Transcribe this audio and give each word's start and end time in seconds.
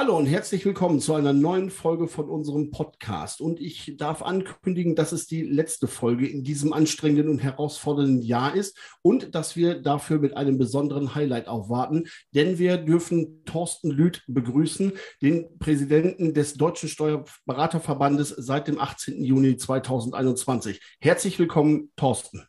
Hallo 0.00 0.16
und 0.16 0.26
herzlich 0.26 0.64
willkommen 0.64 1.00
zu 1.00 1.14
einer 1.14 1.32
neuen 1.32 1.70
Folge 1.70 2.06
von 2.06 2.30
unserem 2.30 2.70
Podcast. 2.70 3.40
Und 3.40 3.58
ich 3.58 3.96
darf 3.96 4.22
ankündigen, 4.22 4.94
dass 4.94 5.10
es 5.10 5.26
die 5.26 5.42
letzte 5.42 5.88
Folge 5.88 6.28
in 6.28 6.44
diesem 6.44 6.72
anstrengenden 6.72 7.28
und 7.28 7.40
herausfordernden 7.40 8.22
Jahr 8.22 8.54
ist 8.54 8.78
und 9.02 9.34
dass 9.34 9.56
wir 9.56 9.82
dafür 9.82 10.20
mit 10.20 10.36
einem 10.36 10.56
besonderen 10.56 11.16
Highlight 11.16 11.48
aufwarten, 11.48 12.06
denn 12.32 12.60
wir 12.60 12.76
dürfen 12.76 13.44
Thorsten 13.44 13.90
Lüth 13.90 14.22
begrüßen, 14.28 14.92
den 15.20 15.58
Präsidenten 15.58 16.32
des 16.32 16.54
Deutschen 16.54 16.88
Steuerberaterverbandes 16.88 18.28
seit 18.28 18.68
dem 18.68 18.78
18. 18.78 19.24
Juni 19.24 19.56
2021. 19.56 20.80
Herzlich 21.00 21.40
willkommen, 21.40 21.90
Thorsten. 21.96 22.46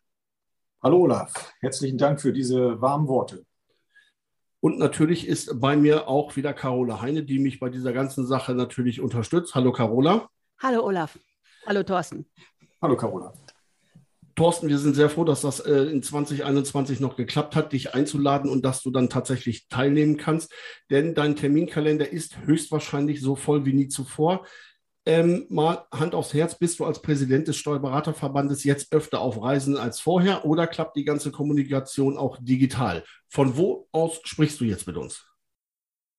Hallo 0.84 1.00
Olaf, 1.00 1.52
herzlichen 1.62 1.98
Dank 1.98 2.22
für 2.22 2.32
diese 2.32 2.80
warmen 2.80 3.08
Worte. 3.08 3.44
Und 4.62 4.78
natürlich 4.78 5.28
ist 5.28 5.62
bei 5.62 5.78
mir 5.78 6.08
auch 6.08 6.36
wieder 6.36 6.54
Carola 6.54 7.02
Heine, 7.02 7.24
die 7.24 7.40
mich 7.40 7.60
bei 7.60 7.70
dieser 7.70 7.94
ganzen 7.94 8.26
Sache 8.26 8.54
natürlich 8.54 9.00
unterstützt. 9.00 9.56
Hallo 9.56 9.72
Carola. 9.72 10.30
Hallo 10.60 10.84
Olaf. 10.84 11.18
Hallo 11.66 11.84
Thorsten. 11.84 12.26
Hallo 12.82 12.98
Carola. 12.98 13.34
Thorsten, 14.36 14.70
wir 14.70 14.78
sind 14.78 14.96
sehr 14.96 15.10
froh, 15.10 15.24
dass 15.24 15.42
das 15.42 15.60
äh, 15.60 15.84
in 15.84 16.02
2021 16.02 17.00
noch 17.00 17.16
geklappt 17.16 17.56
hat, 17.56 17.74
dich 17.74 17.94
einzuladen 17.94 18.50
und 18.50 18.64
dass 18.64 18.82
du 18.82 18.92
dann 18.92 19.10
tatsächlich 19.10 19.68
teilnehmen 19.68 20.18
kannst. 20.18 20.54
Denn 20.90 21.14
dein 21.14 21.36
Terminkalender 21.36 22.10
ist 22.10 22.38
höchstwahrscheinlich 22.46 23.22
so 23.22 23.36
voll 23.36 23.66
wie 23.66 23.74
nie 23.74 23.88
zuvor. 23.88 24.46
Ähm, 25.06 25.46
mal 25.50 25.86
Hand 25.92 26.14
aufs 26.14 26.34
Herz, 26.34 26.56
bist 26.56 26.80
du 26.80 26.86
als 26.86 27.02
Präsident 27.02 27.48
des 27.48 27.56
Steuerberaterverbandes 27.56 28.64
jetzt 28.64 28.94
öfter 28.94 29.22
auf 29.22 29.42
Reisen 29.42 29.78
als 29.78 30.00
vorher 30.00 30.46
oder 30.46 30.68
klappt 30.68 30.96
die 30.98 31.06
ganze 31.06 31.32
Kommunikation 31.32 32.18
auch 32.18 32.38
digital? 32.42 33.04
Von 33.28 33.58
wo 33.58 33.88
aus 33.92 34.20
sprichst 34.24 34.60
du 34.60 34.66
jetzt 34.66 34.88
mit 34.88 34.98
uns? 34.98 35.26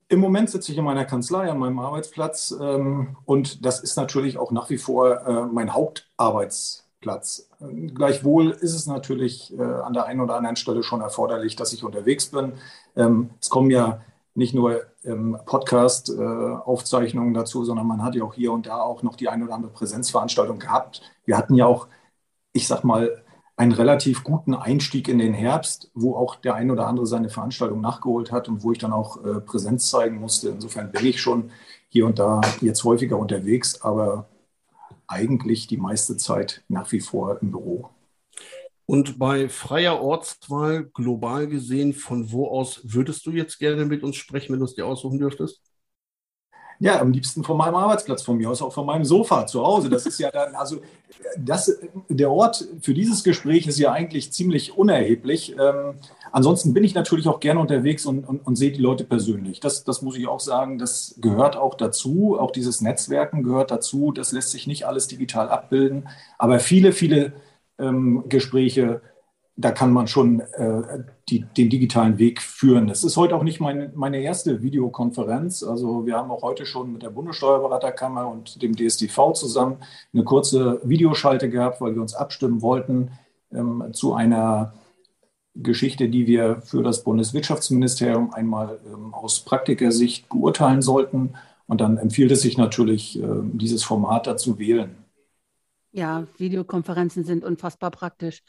Im 0.08 0.18
Moment 0.18 0.50
sitze 0.50 0.72
ich 0.72 0.78
in 0.78 0.84
meiner 0.84 1.04
Kanzlei 1.04 1.48
an 1.48 1.58
meinem 1.58 1.78
Arbeitsplatz 1.78 2.52
ähm, 2.60 3.16
und 3.26 3.64
das 3.64 3.80
ist 3.80 3.96
natürlich 3.96 4.38
auch 4.38 4.50
nach 4.50 4.68
wie 4.70 4.78
vor 4.78 5.24
äh, 5.24 5.46
mein 5.46 5.72
Hauptarbeitsplatz. 5.72 7.48
Gleichwohl 7.94 8.50
ist 8.50 8.74
es 8.74 8.86
natürlich 8.86 9.56
äh, 9.56 9.62
an 9.62 9.92
der 9.92 10.06
einen 10.06 10.20
oder 10.20 10.34
anderen 10.34 10.56
Stelle 10.56 10.82
schon 10.82 11.00
erforderlich, 11.00 11.54
dass 11.54 11.72
ich 11.72 11.84
unterwegs 11.84 12.30
bin. 12.30 12.54
Ähm, 12.96 13.30
es 13.40 13.50
kommen 13.50 13.70
ja 13.70 14.00
nicht 14.34 14.54
nur 14.54 14.82
ähm, 15.04 15.36
Podcast-Aufzeichnungen 15.44 17.34
äh, 17.34 17.38
dazu, 17.38 17.64
sondern 17.64 17.86
man 17.86 18.02
hat 18.02 18.14
ja 18.14 18.24
auch 18.24 18.34
hier 18.34 18.52
und 18.52 18.66
da 18.66 18.80
auch 18.80 19.02
noch 19.02 19.16
die 19.16 19.28
eine 19.28 19.44
oder 19.44 19.54
andere 19.54 19.72
Präsenzveranstaltung 19.72 20.58
gehabt. 20.58 21.02
Wir 21.24 21.36
hatten 21.36 21.54
ja 21.54 21.66
auch, 21.66 21.88
ich 22.52 22.66
sag 22.66 22.84
mal, 22.84 23.22
einen 23.56 23.72
relativ 23.72 24.24
guten 24.24 24.54
Einstieg 24.54 25.06
in 25.08 25.18
den 25.18 25.34
Herbst, 25.34 25.90
wo 25.94 26.16
auch 26.16 26.36
der 26.36 26.54
ein 26.54 26.70
oder 26.70 26.86
andere 26.86 27.06
seine 27.06 27.28
Veranstaltung 27.28 27.82
nachgeholt 27.82 28.32
hat 28.32 28.48
und 28.48 28.62
wo 28.62 28.72
ich 28.72 28.78
dann 28.78 28.92
auch 28.92 29.22
äh, 29.22 29.40
Präsenz 29.40 29.90
zeigen 29.90 30.18
musste. 30.18 30.48
Insofern 30.48 30.90
bin 30.90 31.04
ich 31.04 31.20
schon 31.20 31.50
hier 31.90 32.06
und 32.06 32.18
da 32.18 32.40
jetzt 32.62 32.84
häufiger 32.84 33.18
unterwegs, 33.18 33.82
aber 33.82 34.28
eigentlich 35.06 35.66
die 35.66 35.76
meiste 35.76 36.16
Zeit 36.16 36.62
nach 36.68 36.90
wie 36.92 37.00
vor 37.00 37.38
im 37.42 37.50
Büro. 37.50 37.90
Und 38.90 39.20
bei 39.20 39.48
freier 39.48 40.02
Ortswahl 40.02 40.82
global 40.92 41.46
gesehen, 41.46 41.92
von 41.92 42.32
wo 42.32 42.48
aus 42.48 42.80
würdest 42.82 43.24
du 43.24 43.30
jetzt 43.30 43.60
gerne 43.60 43.84
mit 43.84 44.02
uns 44.02 44.16
sprechen, 44.16 44.52
wenn 44.52 44.58
du 44.58 44.64
es 44.64 44.74
dir 44.74 44.84
aussuchen 44.84 45.20
dürftest? 45.20 45.60
Ja, 46.80 47.00
am 47.00 47.12
liebsten 47.12 47.44
von 47.44 47.56
meinem 47.56 47.76
Arbeitsplatz, 47.76 48.22
von 48.22 48.36
mir 48.36 48.50
aus 48.50 48.60
auch 48.60 48.72
von 48.72 48.84
meinem 48.84 49.04
Sofa 49.04 49.46
zu 49.46 49.62
Hause. 49.62 49.90
Das 49.90 50.06
ist 50.06 50.18
ja 50.18 50.32
dann, 50.32 50.56
also 50.56 50.80
das, 51.38 51.78
der 52.08 52.32
Ort 52.32 52.66
für 52.80 52.92
dieses 52.92 53.22
Gespräch 53.22 53.68
ist 53.68 53.78
ja 53.78 53.92
eigentlich 53.92 54.32
ziemlich 54.32 54.76
unerheblich. 54.76 55.54
Ähm, 55.56 55.94
ansonsten 56.32 56.74
bin 56.74 56.82
ich 56.82 56.94
natürlich 56.94 57.28
auch 57.28 57.38
gerne 57.38 57.60
unterwegs 57.60 58.06
und, 58.06 58.24
und, 58.28 58.44
und 58.44 58.56
sehe 58.56 58.72
die 58.72 58.82
Leute 58.82 59.04
persönlich. 59.04 59.60
Das, 59.60 59.84
das 59.84 60.02
muss 60.02 60.16
ich 60.16 60.26
auch 60.26 60.40
sagen, 60.40 60.78
das 60.78 61.14
gehört 61.18 61.56
auch 61.56 61.74
dazu. 61.76 62.36
Auch 62.40 62.50
dieses 62.50 62.80
Netzwerken 62.80 63.44
gehört 63.44 63.70
dazu. 63.70 64.10
Das 64.10 64.32
lässt 64.32 64.50
sich 64.50 64.66
nicht 64.66 64.84
alles 64.88 65.06
digital 65.06 65.48
abbilden. 65.48 66.08
Aber 66.38 66.58
viele, 66.58 66.90
viele 66.90 67.34
ähm, 67.80 68.24
Gespräche, 68.28 69.00
da 69.56 69.72
kann 69.72 69.92
man 69.92 70.06
schon 70.06 70.40
äh, 70.40 71.04
die, 71.28 71.40
den 71.40 71.68
digitalen 71.68 72.18
Weg 72.18 72.40
führen. 72.40 72.88
Es 72.88 73.04
ist 73.04 73.16
heute 73.16 73.36
auch 73.36 73.42
nicht 73.42 73.60
mein, 73.60 73.92
meine 73.94 74.20
erste 74.20 74.62
Videokonferenz. 74.62 75.62
Also 75.62 76.06
wir 76.06 76.16
haben 76.16 76.30
auch 76.30 76.42
heute 76.42 76.64
schon 76.64 76.92
mit 76.92 77.02
der 77.02 77.10
Bundessteuerberaterkammer 77.10 78.26
und 78.28 78.62
dem 78.62 78.74
DSDV 78.74 79.32
zusammen 79.34 79.78
eine 80.14 80.24
kurze 80.24 80.80
Videoschalte 80.82 81.50
gehabt, 81.50 81.80
weil 81.80 81.94
wir 81.94 82.02
uns 82.02 82.14
abstimmen 82.14 82.62
wollten 82.62 83.10
ähm, 83.52 83.84
zu 83.92 84.14
einer 84.14 84.72
Geschichte, 85.54 86.08
die 86.08 86.26
wir 86.26 86.62
für 86.62 86.82
das 86.82 87.04
Bundeswirtschaftsministerium 87.04 88.32
einmal 88.32 88.78
ähm, 88.86 89.12
aus 89.12 89.40
Praktikersicht 89.40 90.28
beurteilen 90.28 90.80
sollten. 90.80 91.34
Und 91.66 91.80
dann 91.80 91.98
empfiehlt 91.98 92.30
es 92.30 92.40
sich 92.42 92.56
natürlich, 92.56 93.20
äh, 93.22 93.26
dieses 93.52 93.84
Format 93.84 94.26
dazu 94.26 94.58
wählen. 94.58 94.96
Ja, 95.92 96.26
Videokonferenzen 96.36 97.24
sind 97.24 97.44
unfassbar 97.44 97.90
praktisch. 97.90 98.42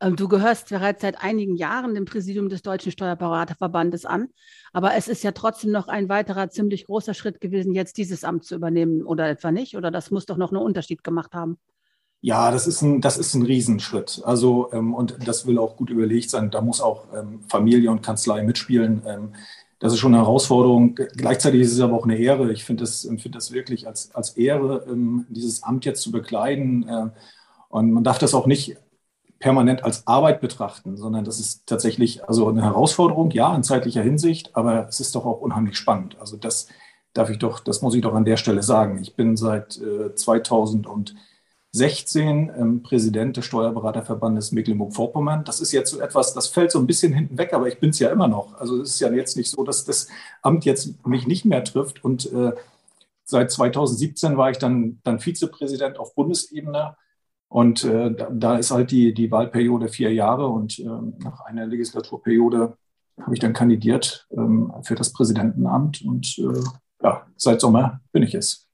Ähm, 0.00 0.16
du 0.16 0.28
gehörst 0.28 0.68
bereits 0.68 1.02
seit 1.02 1.22
einigen 1.22 1.56
Jahren 1.56 1.94
dem 1.94 2.04
Präsidium 2.04 2.48
des 2.48 2.62
Deutschen 2.62 2.92
Steuerberaterverbandes 2.92 4.04
an, 4.04 4.28
aber 4.72 4.94
es 4.94 5.08
ist 5.08 5.24
ja 5.24 5.32
trotzdem 5.32 5.72
noch 5.72 5.88
ein 5.88 6.08
weiterer 6.08 6.50
ziemlich 6.50 6.86
großer 6.86 7.14
Schritt 7.14 7.40
gewesen, 7.40 7.72
jetzt 7.72 7.96
dieses 7.96 8.22
Amt 8.22 8.44
zu 8.44 8.54
übernehmen, 8.54 9.04
oder 9.04 9.28
etwa 9.28 9.50
nicht? 9.50 9.76
Oder 9.76 9.90
das 9.90 10.10
muss 10.10 10.26
doch 10.26 10.36
noch 10.36 10.52
einen 10.52 10.62
Unterschied 10.62 11.02
gemacht 11.02 11.32
haben? 11.34 11.58
Ja, 12.20 12.50
das 12.50 12.66
ist 12.66 12.82
ein, 12.82 13.00
das 13.00 13.18
ist 13.18 13.34
ein 13.34 13.42
Riesenschritt. 13.42 14.20
Also, 14.24 14.70
ähm, 14.72 14.94
und 14.94 15.16
das 15.26 15.46
will 15.46 15.58
auch 15.58 15.76
gut 15.76 15.90
überlegt 15.90 16.30
sein. 16.30 16.50
Da 16.50 16.60
muss 16.60 16.80
auch 16.80 17.06
ähm, 17.14 17.42
Familie 17.48 17.90
und 17.90 18.02
Kanzlei 18.02 18.42
mitspielen. 18.42 19.02
Ähm, 19.06 19.34
das 19.78 19.92
ist 19.92 19.98
schon 19.98 20.14
eine 20.14 20.22
Herausforderung. 20.22 20.94
Gleichzeitig 20.94 21.60
ist 21.60 21.72
es 21.72 21.80
aber 21.80 21.94
auch 21.94 22.04
eine 22.04 22.16
Ehre. 22.16 22.50
Ich 22.52 22.64
finde 22.64 22.82
das, 22.82 23.04
empfinde 23.04 23.36
das 23.36 23.52
wirklich 23.52 23.86
als, 23.86 24.14
als 24.14 24.30
Ehre, 24.30 24.86
ähm, 24.88 25.26
dieses 25.28 25.62
Amt 25.62 25.84
jetzt 25.84 26.02
zu 26.02 26.10
bekleiden. 26.10 26.88
Äh, 26.88 27.10
und 27.68 27.92
man 27.92 28.04
darf 28.04 28.18
das 28.18 28.34
auch 28.34 28.46
nicht 28.46 28.76
permanent 29.38 29.84
als 29.84 30.06
Arbeit 30.06 30.40
betrachten, 30.40 30.96
sondern 30.96 31.24
das 31.24 31.38
ist 31.38 31.66
tatsächlich 31.66 32.26
also 32.26 32.48
eine 32.48 32.62
Herausforderung, 32.62 33.30
ja, 33.32 33.54
in 33.54 33.62
zeitlicher 33.62 34.02
Hinsicht, 34.02 34.56
aber 34.56 34.88
es 34.88 35.00
ist 35.00 35.14
doch 35.14 35.26
auch 35.26 35.40
unheimlich 35.40 35.76
spannend. 35.76 36.16
Also 36.18 36.38
das 36.38 36.68
darf 37.12 37.28
ich 37.28 37.38
doch, 37.38 37.60
das 37.60 37.82
muss 37.82 37.94
ich 37.94 38.00
doch 38.00 38.14
an 38.14 38.24
der 38.24 38.38
Stelle 38.38 38.62
sagen. 38.62 38.98
Ich 39.00 39.14
bin 39.14 39.36
seit 39.36 39.78
äh, 39.78 40.14
2000 40.14 40.86
und 40.86 41.14
16 41.76 42.50
ähm, 42.58 42.82
Präsident 42.82 43.36
des 43.36 43.44
Steuerberaterverbandes 43.44 44.50
Mecklenburg-Vorpommern. 44.52 45.44
Das 45.44 45.60
ist 45.60 45.72
jetzt 45.72 45.90
so 45.90 46.00
etwas, 46.00 46.32
das 46.32 46.48
fällt 46.48 46.70
so 46.70 46.78
ein 46.78 46.86
bisschen 46.86 47.12
hinten 47.12 47.36
weg, 47.36 47.52
aber 47.52 47.68
ich 47.68 47.78
bin 47.78 47.90
es 47.90 47.98
ja 47.98 48.10
immer 48.10 48.28
noch. 48.28 48.58
Also 48.58 48.80
es 48.80 48.90
ist 48.90 49.00
ja 49.00 49.12
jetzt 49.12 49.36
nicht 49.36 49.50
so, 49.50 49.62
dass 49.62 49.84
das 49.84 50.08
Amt 50.40 50.64
jetzt 50.64 51.06
mich 51.06 51.26
nicht 51.26 51.44
mehr 51.44 51.62
trifft. 51.64 52.02
Und 52.02 52.32
äh, 52.32 52.52
seit 53.24 53.50
2017 53.50 54.38
war 54.38 54.50
ich 54.50 54.56
dann, 54.56 55.00
dann 55.04 55.20
Vizepräsident 55.20 55.98
auf 55.98 56.14
Bundesebene. 56.14 56.96
Und 57.48 57.84
äh, 57.84 58.10
da, 58.10 58.30
da, 58.30 58.56
ist 58.56 58.70
halt 58.70 58.90
die, 58.90 59.12
die 59.12 59.30
Wahlperiode 59.30 59.88
vier 59.88 60.14
Jahre. 60.14 60.48
Und 60.48 60.78
äh, 60.78 60.84
nach 60.84 61.40
einer 61.42 61.66
Legislaturperiode 61.66 62.76
habe 63.20 63.34
ich 63.34 63.40
dann 63.40 63.52
kandidiert 63.52 64.26
ähm, 64.30 64.72
für 64.82 64.94
das 64.94 65.12
Präsidentenamt. 65.12 66.00
Und 66.02 66.38
äh, 66.38 66.62
ja, 67.02 67.26
seit 67.36 67.60
Sommer 67.60 68.00
bin 68.12 68.22
ich 68.22 68.34
es. 68.34 68.65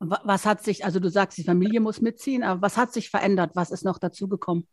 Was 0.00 0.46
hat 0.46 0.62
sich, 0.62 0.84
also 0.84 1.00
du 1.00 1.10
sagst, 1.10 1.38
die 1.38 1.44
Familie 1.44 1.80
muss 1.80 2.00
mitziehen, 2.00 2.42
aber 2.44 2.62
was 2.62 2.76
hat 2.76 2.92
sich 2.92 3.10
verändert? 3.10 3.52
Was 3.54 3.70
ist 3.70 3.84
noch 3.84 3.98
dazugekommen? 3.98 4.66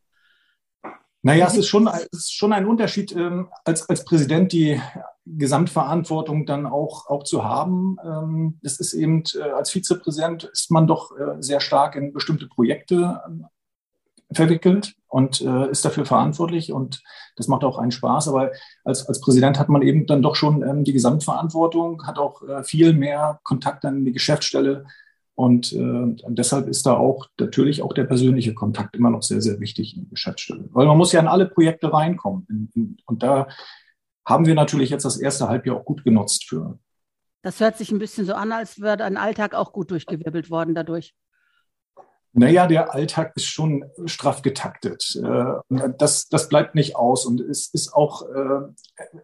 Naja, 1.24 1.48
es 1.48 1.58
ist 1.58 1.68
schon, 1.68 1.88
es 1.88 2.08
ist 2.12 2.34
schon 2.36 2.54
ein 2.54 2.68
Unterschied, 2.68 3.12
ähm, 3.16 3.50
als, 3.64 3.90
als 3.90 4.06
Präsident 4.06 4.52
die 4.52 4.80
Gesamtverantwortung 5.26 6.46
dann 6.46 6.68
auch, 6.68 7.08
auch 7.08 7.24
zu 7.24 7.44
haben. 7.44 7.98
Ähm, 8.06 8.60
es 8.62 8.80
ist 8.80 8.94
eben, 8.94 9.24
äh, 9.34 9.50
als 9.50 9.72
Vizepräsident 9.72 10.44
ist 10.44 10.70
man 10.70 10.86
doch 10.86 11.18
äh, 11.18 11.42
sehr 11.42 11.62
stark 11.62 11.96
in 11.96 12.14
bestimmte 12.14 12.48
Projekte 12.48 13.24
ähm, 13.26 13.48
verwickelt 14.32 14.94
und 15.08 15.42
äh, 15.42 15.72
ist 15.72 15.84
dafür 15.84 16.06
verantwortlich 16.06 16.72
und 16.72 17.02
das 17.38 17.48
macht 17.48 17.64
auch 17.64 17.80
einen 17.80 17.92
Spaß. 17.92 18.28
Aber 18.28 18.52
als, 18.84 19.08
als 19.08 19.20
Präsident 19.20 19.58
hat 19.58 19.70
man 19.70 19.82
eben 19.82 20.06
dann 20.06 20.22
doch 20.22 20.36
schon 20.36 20.62
ähm, 20.62 20.84
die 20.84 20.94
Gesamtverantwortung, 20.94 22.06
hat 22.06 22.20
auch 22.20 22.44
äh, 22.44 22.64
viel 22.64 22.94
mehr 22.94 23.40
Kontakt 23.44 23.84
an 23.84 24.06
die 24.06 24.12
Geschäftsstelle 24.12 24.86
und 25.36 25.74
äh, 25.74 26.16
deshalb 26.30 26.68
ist 26.68 26.86
da 26.86 26.96
auch 26.96 27.28
natürlich 27.38 27.82
auch 27.82 27.94
der 27.94 28.06
persönliche 28.06 28.54
Kontakt 28.54 28.96
immer 28.96 29.10
noch 29.10 29.22
sehr, 29.22 29.42
sehr 29.42 29.60
wichtig 29.60 29.96
in 29.96 30.04
der 30.04 30.10
Geschäftsstelle. 30.10 30.70
Weil 30.72 30.88
man 30.88 30.98
muss 30.98 31.12
ja 31.12 31.20
in 31.20 31.28
alle 31.28 31.46
Projekte 31.46 31.92
reinkommen. 31.92 32.72
Und 33.06 33.24
da 33.24 33.48
haben 34.26 34.46
wir 34.46 34.56
natürlich 34.56 34.90
jetzt 34.90 35.04
das 35.04 35.18
erste 35.18 35.50
Halbjahr 35.50 35.78
auch 35.78 35.86
gut 35.86 36.06
genutzt 36.06 36.46
für. 36.46 36.80
Das 37.42 37.60
hört 37.60 37.78
sich 37.78 37.92
ein 37.92 38.00
bisschen 38.00 38.26
so 38.26 38.34
an, 38.34 38.52
als 38.54 38.82
wäre 38.82 39.04
ein 39.04 39.18
Alltag 39.18 39.54
auch 39.54 39.74
gut 39.74 39.92
durchgewirbelt 39.92 40.50
worden 40.50 40.74
dadurch. 40.74 41.14
Naja, 42.38 42.68
der 42.68 42.94
Alltag 42.94 43.32
ist 43.36 43.46
schon 43.46 43.86
straff 44.06 44.42
getaktet. 44.42 45.16
Äh, 45.22 45.90
das, 45.98 46.28
das 46.28 46.50
bleibt 46.50 46.76
nicht 46.76 46.96
aus. 46.96 47.26
Und 47.26 47.42
es 47.42 47.68
ist 47.74 47.94
auch, 47.94 48.24
äh, 48.24 48.62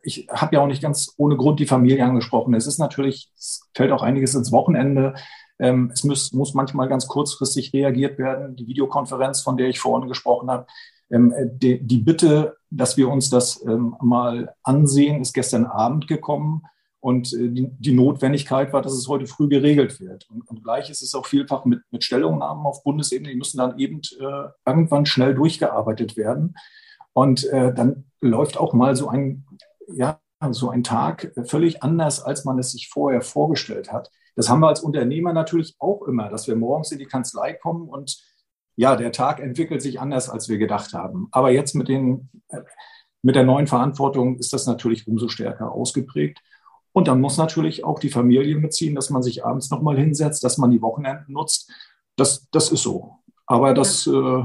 ich 0.03 0.27
habe 0.29 0.55
ja 0.55 0.61
auch 0.61 0.67
nicht 0.67 0.81
ganz 0.81 1.13
ohne 1.17 1.35
Grund 1.35 1.59
die 1.59 1.65
Familie 1.65 2.05
angesprochen. 2.05 2.53
Es 2.53 2.67
ist 2.67 2.77
natürlich, 2.79 3.31
es 3.35 3.69
fällt 3.75 3.91
auch 3.91 4.01
einiges 4.01 4.35
ins 4.35 4.51
Wochenende. 4.51 5.15
Ähm, 5.61 5.91
es 5.93 6.03
muss, 6.03 6.33
muss 6.33 6.55
manchmal 6.55 6.89
ganz 6.89 7.07
kurzfristig 7.07 7.71
reagiert 7.71 8.17
werden. 8.17 8.55
Die 8.55 8.65
Videokonferenz, 8.65 9.41
von 9.41 9.57
der 9.57 9.69
ich 9.69 9.79
vorhin 9.79 10.09
gesprochen 10.09 10.49
habe, 10.49 10.65
ähm, 11.11 11.33
die, 11.53 11.79
die, 11.85 11.99
Bitte, 11.99 12.57
dass 12.71 12.97
wir 12.97 13.09
uns 13.09 13.29
das 13.29 13.63
ähm, 13.65 13.95
mal 14.01 14.55
ansehen, 14.63 15.21
ist 15.21 15.33
gestern 15.33 15.65
Abend 15.65 16.07
gekommen. 16.07 16.63
Und 16.99 17.31
äh, 17.33 17.49
die, 17.49 17.69
die, 17.77 17.91
Notwendigkeit 17.91 18.73
war, 18.73 18.81
dass 18.81 18.93
es 18.93 19.07
heute 19.07 19.27
früh 19.27 19.47
geregelt 19.47 19.99
wird. 19.99 20.27
Und, 20.31 20.47
und 20.49 20.63
gleich 20.63 20.89
ist 20.89 21.03
es 21.03 21.13
auch 21.13 21.27
vielfach 21.27 21.63
mit, 21.65 21.81
mit 21.91 22.03
Stellungnahmen 22.03 22.65
auf 22.65 22.83
Bundesebene, 22.83 23.29
die 23.29 23.37
müssen 23.37 23.57
dann 23.57 23.77
eben 23.77 24.01
äh, 24.19 24.49
irgendwann 24.65 25.05
schnell 25.05 25.35
durchgearbeitet 25.35 26.17
werden. 26.17 26.55
Und 27.13 27.43
äh, 27.49 27.71
dann 27.71 28.05
läuft 28.19 28.57
auch 28.57 28.73
mal 28.73 28.95
so 28.95 29.09
ein, 29.09 29.45
ja, 29.93 30.19
so 30.49 30.71
ein 30.71 30.83
Tag 30.83 31.33
völlig 31.45 31.83
anders, 31.83 32.23
als 32.23 32.45
man 32.45 32.57
es 32.57 32.71
sich 32.71 32.87
vorher 32.87 33.21
vorgestellt 33.21 33.91
hat. 33.91 34.09
Das 34.35 34.49
haben 34.49 34.61
wir 34.61 34.67
als 34.67 34.81
Unternehmer 34.81 35.33
natürlich 35.33 35.75
auch 35.79 36.03
immer, 36.03 36.29
dass 36.29 36.47
wir 36.47 36.55
morgens 36.55 36.91
in 36.91 36.99
die 36.99 37.05
Kanzlei 37.05 37.53
kommen 37.53 37.89
und 37.89 38.21
ja, 38.75 38.95
der 38.95 39.11
Tag 39.11 39.39
entwickelt 39.39 39.81
sich 39.81 39.99
anders, 39.99 40.29
als 40.29 40.49
wir 40.49 40.57
gedacht 40.57 40.93
haben. 40.93 41.27
Aber 41.31 41.51
jetzt 41.51 41.75
mit, 41.75 41.87
den, 41.87 42.29
mit 43.21 43.35
der 43.35 43.43
neuen 43.43 43.67
Verantwortung 43.67 44.37
ist 44.37 44.53
das 44.53 44.65
natürlich 44.65 45.07
umso 45.07 45.27
stärker 45.27 45.71
ausgeprägt. 45.71 46.41
Und 46.93 47.07
dann 47.07 47.21
muss 47.21 47.37
natürlich 47.37 47.83
auch 47.83 47.99
die 47.99 48.09
Familie 48.09 48.57
mitziehen, 48.57 48.95
dass 48.95 49.09
man 49.09 49.23
sich 49.23 49.45
abends 49.45 49.69
nochmal 49.69 49.97
hinsetzt, 49.97 50.43
dass 50.43 50.57
man 50.57 50.71
die 50.71 50.81
Wochenenden 50.81 51.33
nutzt. 51.33 51.71
Das, 52.15 52.49
das 52.51 52.71
ist 52.71 52.83
so. 52.83 53.19
Aber 53.45 53.73
das, 53.73 54.05
ja. 54.05 54.39
äh, 54.39 54.43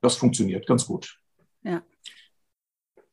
das 0.00 0.16
funktioniert 0.16 0.66
ganz 0.66 0.86
gut. 0.86 1.18
Ja. 1.62 1.82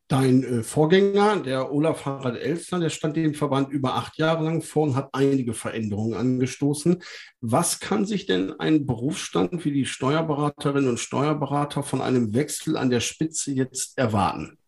Dein 0.08 0.44
äh, 0.44 0.62
Vorgänger, 0.62 1.40
der 1.40 1.72
Olaf 1.72 2.04
Harald 2.04 2.40
Elster, 2.40 2.78
der 2.78 2.90
stand 2.90 3.16
dem 3.16 3.34
Verband 3.34 3.70
über 3.70 3.94
acht 3.94 4.16
Jahre 4.18 4.44
lang 4.44 4.62
vor 4.62 4.84
und 4.84 4.94
hat 4.94 5.08
einige 5.12 5.52
Veränderungen 5.52 6.14
angestoßen. 6.14 7.02
Was 7.40 7.80
kann 7.80 8.06
sich 8.06 8.26
denn 8.26 8.52
ein 8.60 8.86
Berufsstand 8.86 9.64
wie 9.64 9.72
die 9.72 9.84
Steuerberaterinnen 9.84 10.88
und 10.88 11.00
Steuerberater 11.00 11.82
von 11.82 12.00
einem 12.00 12.34
Wechsel 12.34 12.76
an 12.76 12.90
der 12.90 13.00
Spitze 13.00 13.52
jetzt 13.52 13.98
erwarten? 13.98 14.58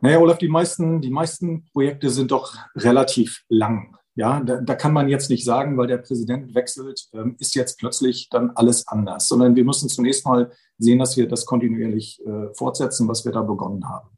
Naja, 0.00 0.18
Olaf, 0.18 0.38
die 0.38 0.48
meisten, 0.48 1.00
die 1.00 1.10
meisten 1.10 1.64
Projekte 1.72 2.10
sind 2.10 2.30
doch 2.30 2.56
relativ 2.76 3.42
lang. 3.48 3.96
Ja, 4.14 4.40
da, 4.40 4.60
da, 4.60 4.74
kann 4.74 4.92
man 4.92 5.08
jetzt 5.08 5.30
nicht 5.30 5.44
sagen, 5.44 5.78
weil 5.78 5.86
der 5.86 5.96
Präsident 5.96 6.54
wechselt, 6.54 7.08
ähm, 7.14 7.36
ist 7.38 7.54
jetzt 7.54 7.78
plötzlich 7.78 8.28
dann 8.28 8.50
alles 8.50 8.86
anders, 8.86 9.26
sondern 9.26 9.56
wir 9.56 9.64
müssen 9.64 9.88
zunächst 9.88 10.26
mal 10.26 10.52
sehen, 10.76 10.98
dass 10.98 11.16
wir 11.16 11.26
das 11.28 11.46
kontinuierlich 11.46 12.20
äh, 12.26 12.52
fortsetzen, 12.54 13.08
was 13.08 13.24
wir 13.24 13.32
da 13.32 13.40
begonnen 13.40 13.88
haben. 13.88 14.10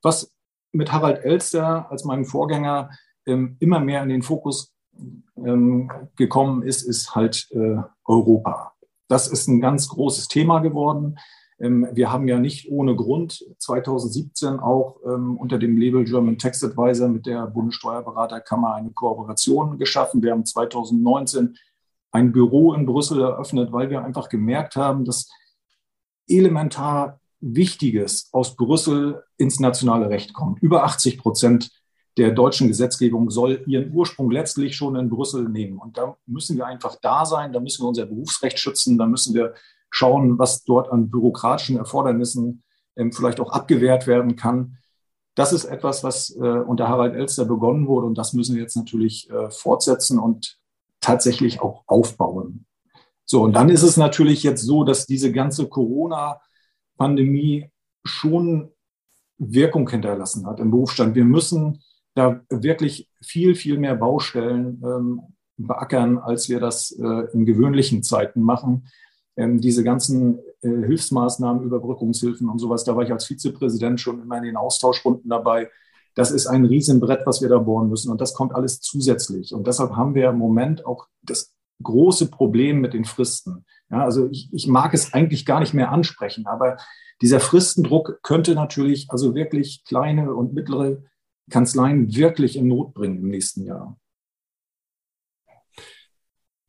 Was 0.00 0.32
mit 0.70 0.92
Harald 0.92 1.24
Elster 1.24 1.90
als 1.90 2.04
meinem 2.04 2.24
Vorgänger 2.24 2.90
ähm, 3.26 3.56
immer 3.58 3.80
mehr 3.80 4.02
in 4.02 4.10
den 4.10 4.22
Fokus 4.22 4.72
ähm, 5.36 5.90
gekommen 6.16 6.62
ist, 6.62 6.82
ist 6.82 7.14
halt 7.14 7.48
äh, 7.50 7.78
Europa. 8.04 8.74
Das 9.08 9.26
ist 9.26 9.48
ein 9.48 9.60
ganz 9.60 9.88
großes 9.88 10.28
Thema 10.28 10.60
geworden. 10.60 11.18
Ähm, 11.62 11.88
wir 11.92 12.12
haben 12.12 12.28
ja 12.28 12.38
nicht 12.38 12.70
ohne 12.70 12.94
Grund 12.96 13.44
2017 13.58 14.58
auch 14.58 14.96
ähm, 15.06 15.38
unter 15.38 15.58
dem 15.58 15.78
Label 15.78 16.04
German 16.04 16.36
Tax 16.36 16.62
Advisor 16.62 17.08
mit 17.08 17.24
der 17.24 17.46
Bundessteuerberaterkammer 17.46 18.74
eine 18.74 18.90
Kooperation 18.90 19.78
geschaffen. 19.78 20.22
Wir 20.22 20.32
haben 20.32 20.44
2019 20.44 21.56
ein 22.10 22.32
Büro 22.32 22.74
in 22.74 22.84
Brüssel 22.84 23.22
eröffnet, 23.22 23.72
weil 23.72 23.88
wir 23.88 24.04
einfach 24.04 24.28
gemerkt 24.28 24.76
haben, 24.76 25.04
dass 25.04 25.30
elementar 26.28 27.20
Wichtiges 27.40 28.28
aus 28.32 28.56
Brüssel 28.56 29.22
ins 29.36 29.60
nationale 29.60 30.10
Recht 30.10 30.34
kommt. 30.34 30.62
Über 30.62 30.84
80 30.84 31.18
Prozent 31.18 31.70
der 32.18 32.32
deutschen 32.32 32.68
Gesetzgebung 32.68 33.30
soll 33.30 33.64
ihren 33.66 33.92
Ursprung 33.92 34.30
letztlich 34.30 34.76
schon 34.76 34.96
in 34.96 35.08
Brüssel 35.08 35.48
nehmen. 35.48 35.78
Und 35.78 35.96
da 35.96 36.16
müssen 36.26 36.56
wir 36.56 36.66
einfach 36.66 36.96
da 37.00 37.24
sein, 37.24 37.52
da 37.52 37.60
müssen 37.60 37.82
wir 37.82 37.88
unser 37.88 38.06
Berufsrecht 38.06 38.58
schützen, 38.58 38.98
da 38.98 39.06
müssen 39.06 39.34
wir 39.34 39.54
schauen, 39.92 40.38
was 40.38 40.64
dort 40.64 40.90
an 40.90 41.10
bürokratischen 41.10 41.76
Erfordernissen 41.76 42.62
ähm, 42.96 43.12
vielleicht 43.12 43.40
auch 43.40 43.52
abgewehrt 43.52 44.06
werden 44.06 44.36
kann. 44.36 44.78
Das 45.34 45.52
ist 45.52 45.66
etwas, 45.66 46.02
was 46.02 46.34
äh, 46.34 46.40
unter 46.40 46.88
Harald 46.88 47.14
Elster 47.14 47.44
begonnen 47.44 47.86
wurde 47.86 48.06
und 48.06 48.16
das 48.16 48.32
müssen 48.32 48.56
wir 48.56 48.62
jetzt 48.62 48.76
natürlich 48.76 49.30
äh, 49.30 49.50
fortsetzen 49.50 50.18
und 50.18 50.58
tatsächlich 51.00 51.60
auch 51.60 51.84
aufbauen. 51.86 52.64
So, 53.24 53.42
und 53.42 53.52
dann 53.52 53.68
ist 53.68 53.82
es 53.82 53.98
natürlich 53.98 54.42
jetzt 54.42 54.62
so, 54.62 54.82
dass 54.82 55.06
diese 55.06 55.30
ganze 55.30 55.68
Corona-Pandemie 55.68 57.70
schon 58.04 58.70
Wirkung 59.36 59.88
hinterlassen 59.88 60.46
hat 60.46 60.58
im 60.58 60.70
Berufsstand. 60.70 61.14
Wir 61.14 61.24
müssen 61.24 61.82
da 62.14 62.40
wirklich 62.48 63.10
viel, 63.20 63.54
viel 63.54 63.78
mehr 63.78 63.96
Baustellen 63.96 64.82
ähm, 64.84 65.20
beackern, 65.56 66.18
als 66.18 66.48
wir 66.48 66.60
das 66.60 66.92
äh, 66.92 67.26
in 67.32 67.44
gewöhnlichen 67.44 68.02
Zeiten 68.02 68.40
machen 68.40 68.86
ähm, 69.36 69.60
diese 69.60 69.84
ganzen 69.84 70.38
äh, 70.60 70.68
Hilfsmaßnahmen, 70.68 71.62
Überbrückungshilfen 71.62 72.48
und 72.48 72.58
sowas, 72.58 72.84
da 72.84 72.96
war 72.96 73.02
ich 73.02 73.12
als 73.12 73.26
Vizepräsident 73.26 74.00
schon 74.00 74.22
immer 74.22 74.38
in 74.38 74.44
den 74.44 74.56
Austauschrunden 74.56 75.28
dabei. 75.28 75.70
Das 76.14 76.30
ist 76.30 76.46
ein 76.46 76.64
Riesenbrett, 76.64 77.22
was 77.24 77.40
wir 77.40 77.48
da 77.48 77.58
bohren 77.58 77.88
müssen. 77.88 78.10
Und 78.10 78.20
das 78.20 78.34
kommt 78.34 78.54
alles 78.54 78.80
zusätzlich. 78.80 79.54
Und 79.54 79.66
deshalb 79.66 79.96
haben 79.96 80.14
wir 80.14 80.28
im 80.28 80.38
Moment 80.38 80.84
auch 80.84 81.06
das 81.22 81.54
große 81.82 82.30
Problem 82.30 82.80
mit 82.80 82.92
den 82.92 83.04
Fristen. 83.04 83.64
Ja, 83.90 84.04
also 84.04 84.28
ich, 84.28 84.50
ich 84.52 84.66
mag 84.66 84.94
es 84.94 85.14
eigentlich 85.14 85.46
gar 85.46 85.60
nicht 85.60 85.74
mehr 85.74 85.90
ansprechen, 85.90 86.46
aber 86.46 86.76
dieser 87.20 87.40
Fristendruck 87.40 88.20
könnte 88.22 88.54
natürlich 88.54 89.06
also 89.10 89.34
wirklich 89.34 89.84
kleine 89.84 90.34
und 90.34 90.54
mittlere 90.54 91.02
Kanzleien 91.50 92.14
wirklich 92.14 92.56
in 92.56 92.68
Not 92.68 92.94
bringen 92.94 93.18
im 93.18 93.28
nächsten 93.28 93.64
Jahr. 93.64 93.98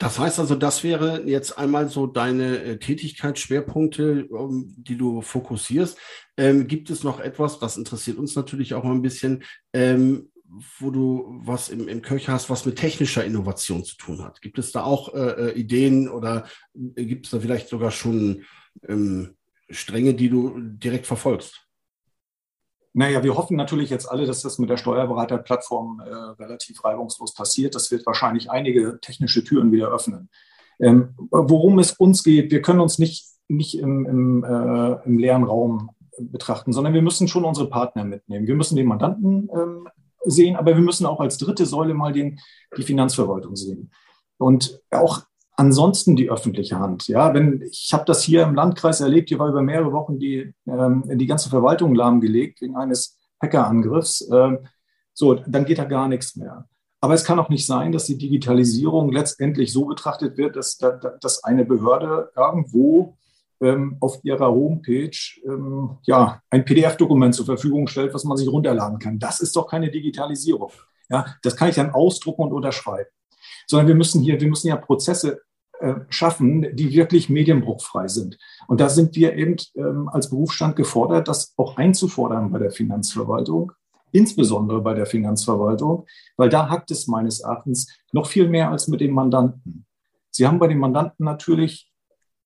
Das 0.04 0.20
heißt 0.20 0.38
also, 0.40 0.56
das 0.56 0.84
wäre 0.84 1.24
jetzt 1.26 1.58
einmal 1.58 1.88
so 1.88 2.08
deine 2.08 2.62
äh, 2.62 2.78
Tätigkeitsschwerpunkte, 2.78 4.26
um, 4.26 4.76
die 4.76 4.98
du 4.98 5.22
fokussierst. 5.22 5.98
Ähm, 6.36 6.68
gibt 6.68 6.90
es 6.90 7.06
noch 7.06 7.22
etwas, 7.22 7.58
das 7.60 7.78
interessiert 7.78 8.18
uns 8.18 8.36
natürlich 8.36 8.74
auch 8.74 8.84
mal 8.84 8.92
ein 8.92 9.02
bisschen, 9.02 9.46
ähm, 9.72 10.30
wo 10.78 10.92
du 10.92 11.40
was 11.46 11.70
im, 11.70 11.88
im 11.88 12.02
Köcher 12.02 12.34
hast, 12.34 12.50
was 12.50 12.66
mit 12.66 12.76
technischer 12.76 13.24
Innovation 13.24 13.86
zu 13.86 13.96
tun 13.96 14.22
hat? 14.22 14.42
Gibt 14.42 14.60
es 14.60 14.74
da 14.74 14.84
auch 14.84 15.14
äh, 15.14 15.52
äh 15.52 15.52
Ideen 15.54 16.10
oder 16.10 16.48
äh, 16.96 17.06
gibt 17.06 17.28
es 17.28 17.32
da 17.32 17.40
vielleicht 17.40 17.70
sogar 17.70 17.92
schon 17.92 18.44
ähm, 18.86 19.38
Stränge, 19.70 20.16
die 20.16 20.28
du 20.28 20.60
direkt 20.60 21.08
verfolgst? 21.08 21.66
Naja, 22.94 23.24
wir 23.24 23.36
hoffen 23.36 23.58
natürlich 23.58 23.90
jetzt 23.90 24.06
alle, 24.06 24.26
dass 24.28 24.44
das 24.44 24.60
mit 24.60 24.70
der 24.70 24.78
Steuerberaterplattform 24.78 26.00
äh, 26.00 26.44
relativ 26.44 26.84
reibungslos 26.84 27.34
passiert. 27.34 27.74
Das 27.74 27.90
wird 27.92 28.06
wahrscheinlich 28.06 28.52
einige 28.52 29.00
technische 29.02 29.44
Türen 29.44 29.72
wieder 29.72 29.90
öffnen. 29.90 30.30
Ähm, 30.80 31.16
worum 31.32 31.80
es 31.80 31.94
uns 31.94 32.24
geht, 32.24 32.52
wir 32.52 32.62
können 32.62 32.80
uns 32.80 33.00
nicht, 33.00 33.26
nicht 33.48 33.80
im, 33.80 34.06
im, 34.06 34.44
äh, 34.44 35.06
im 35.06 35.18
leeren 35.18 35.44
Raum 35.44 35.90
betrachten, 36.20 36.72
sondern 36.72 36.94
wir 36.94 37.02
müssen 37.02 37.28
schon 37.28 37.46
unsere 37.46 37.70
Partner 37.70 38.04
mitnehmen. 38.04 38.48
Wir 38.48 38.56
müssen 38.56 38.76
den 38.76 38.88
Mandanten 38.88 39.50
ähm, 39.56 39.88
sehen, 40.26 40.56
aber 40.56 40.76
wir 40.76 40.84
müssen 40.84 41.06
auch 41.06 41.20
als 41.20 41.38
dritte 41.38 41.66
Säule 41.66 41.94
mal 41.94 42.14
den, 42.14 42.40
die 42.78 42.84
Finanzverwaltung 42.84 43.56
sehen. 43.56 43.92
Und 44.38 44.82
auch 44.92 45.24
ansonsten 45.56 46.16
die 46.16 46.30
öffentliche 46.30 46.80
Hand. 46.80 47.08
Ja, 47.08 47.34
wenn 47.34 47.62
ich 47.62 47.92
habe 47.94 48.06
das 48.06 48.24
hier 48.24 48.44
im 48.44 48.56
Landkreis 48.56 49.02
erlebt, 49.02 49.30
hier 49.30 49.40
war 49.40 49.50
über 49.50 49.62
mehrere 49.62 49.92
Wochen 49.92 50.20
die, 50.20 50.54
ähm, 50.68 51.04
die 51.06 51.28
ganze 51.28 51.50
Verwaltung 51.50 51.96
lahmgelegt 51.96 52.62
wegen 52.62 52.76
eines 52.76 53.18
Hackerangriffs. 53.42 54.28
Ähm, 54.32 54.60
so, 55.14 55.36
dann 55.36 55.66
geht 55.66 55.78
da 55.78 55.86
gar 55.86 56.08
nichts 56.08 56.36
mehr. 56.36 56.68
Aber 57.02 57.14
es 57.14 57.26
kann 57.26 57.40
auch 57.40 57.50
nicht 57.50 57.66
sein, 57.66 57.92
dass 57.92 58.06
die 58.06 58.18
Digitalisierung 58.18 59.12
letztendlich 59.12 59.74
so 59.74 59.86
betrachtet 59.86 60.38
wird, 60.38 60.56
dass, 60.56 60.78
dass 60.78 61.44
eine 61.44 61.66
Behörde 61.66 62.32
irgendwo 62.36 63.18
ähm, 63.62 63.98
auf 64.00 64.20
ihrer 64.24 64.48
Homepage 64.48 65.12
ähm, 65.46 65.98
ja, 66.04 66.42
ein 66.50 66.64
PDF-Dokument 66.64 67.36
zur 67.36 67.46
Verfügung 67.46 67.88
stellt, 67.88 68.14
was 68.14 68.24
man 68.24 68.38
sich 68.38 68.48
runterladen 68.48 69.00
kann. 69.00 69.20
Das 69.20 69.42
ist 69.42 69.56
doch 69.56 69.68
keine 69.68 69.92
Digitalisierung. 69.92 70.72
Ja, 71.10 71.26
das 71.42 71.58
kann 71.58 71.70
ich 71.70 71.76
dann 71.76 71.92
ausdrucken 71.92 72.44
und 72.44 72.54
unterschreiben 72.54 73.10
sondern 73.68 73.88
wir 73.88 73.96
müssen 73.96 74.22
hier, 74.22 74.40
wir 74.40 74.50
müssen 74.50 74.68
ja 74.68 74.76
Prozesse 74.76 75.42
äh, 75.80 75.96
schaffen, 76.10 76.76
die 76.76 76.94
wirklich 76.94 77.30
medienbruchfrei 77.30 78.08
sind. 78.08 78.38
Und 78.68 78.80
da 78.80 78.90
sind 78.90 79.16
wir 79.16 79.36
eben 79.36 79.58
ähm, 79.76 80.08
als 80.08 80.30
Berufsstand 80.30 80.76
gefordert, 80.76 81.28
das 81.28 81.54
auch 81.58 81.76
einzufordern 81.76 82.52
bei 82.52 82.60
der 82.60 82.72
Finanzverwaltung, 82.72 83.74
insbesondere 84.12 84.82
bei 84.82 84.94
der 84.94 85.06
Finanzverwaltung, 85.06 86.06
weil 86.38 86.50
da 86.50 86.70
hackt 86.70 86.92
es 86.92 87.08
meines 87.08 87.42
Erachtens 87.42 87.92
noch 88.14 88.28
viel 88.28 88.48
mehr 88.48 88.72
als 88.72 88.88
mit 88.88 89.02
dem 89.02 89.14
Mandanten. 89.14 89.86
Sie 90.30 90.48
haben 90.48 90.60
bei 90.60 90.68
den 90.68 90.80
Mandanten 90.80 91.26
natürlich 91.26 91.92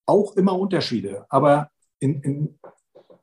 auch 0.08 0.36
immer 0.36 0.58
Unterschiede, 0.58 1.26
aber 1.30 1.70
in, 2.00 2.22
in, 2.22 2.60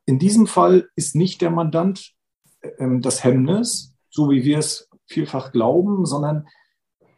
in 0.05 0.17
diesem 0.19 0.47
Fall 0.47 0.87
ist 0.95 1.15
nicht 1.15 1.41
der 1.41 1.49
Mandant 1.49 2.13
äh, 2.61 2.99
das 2.99 3.23
Hemmnis, 3.23 3.95
so 4.09 4.29
wie 4.29 4.45
wir 4.45 4.59
es 4.59 4.89
vielfach 5.07 5.51
glauben, 5.51 6.05
sondern 6.05 6.47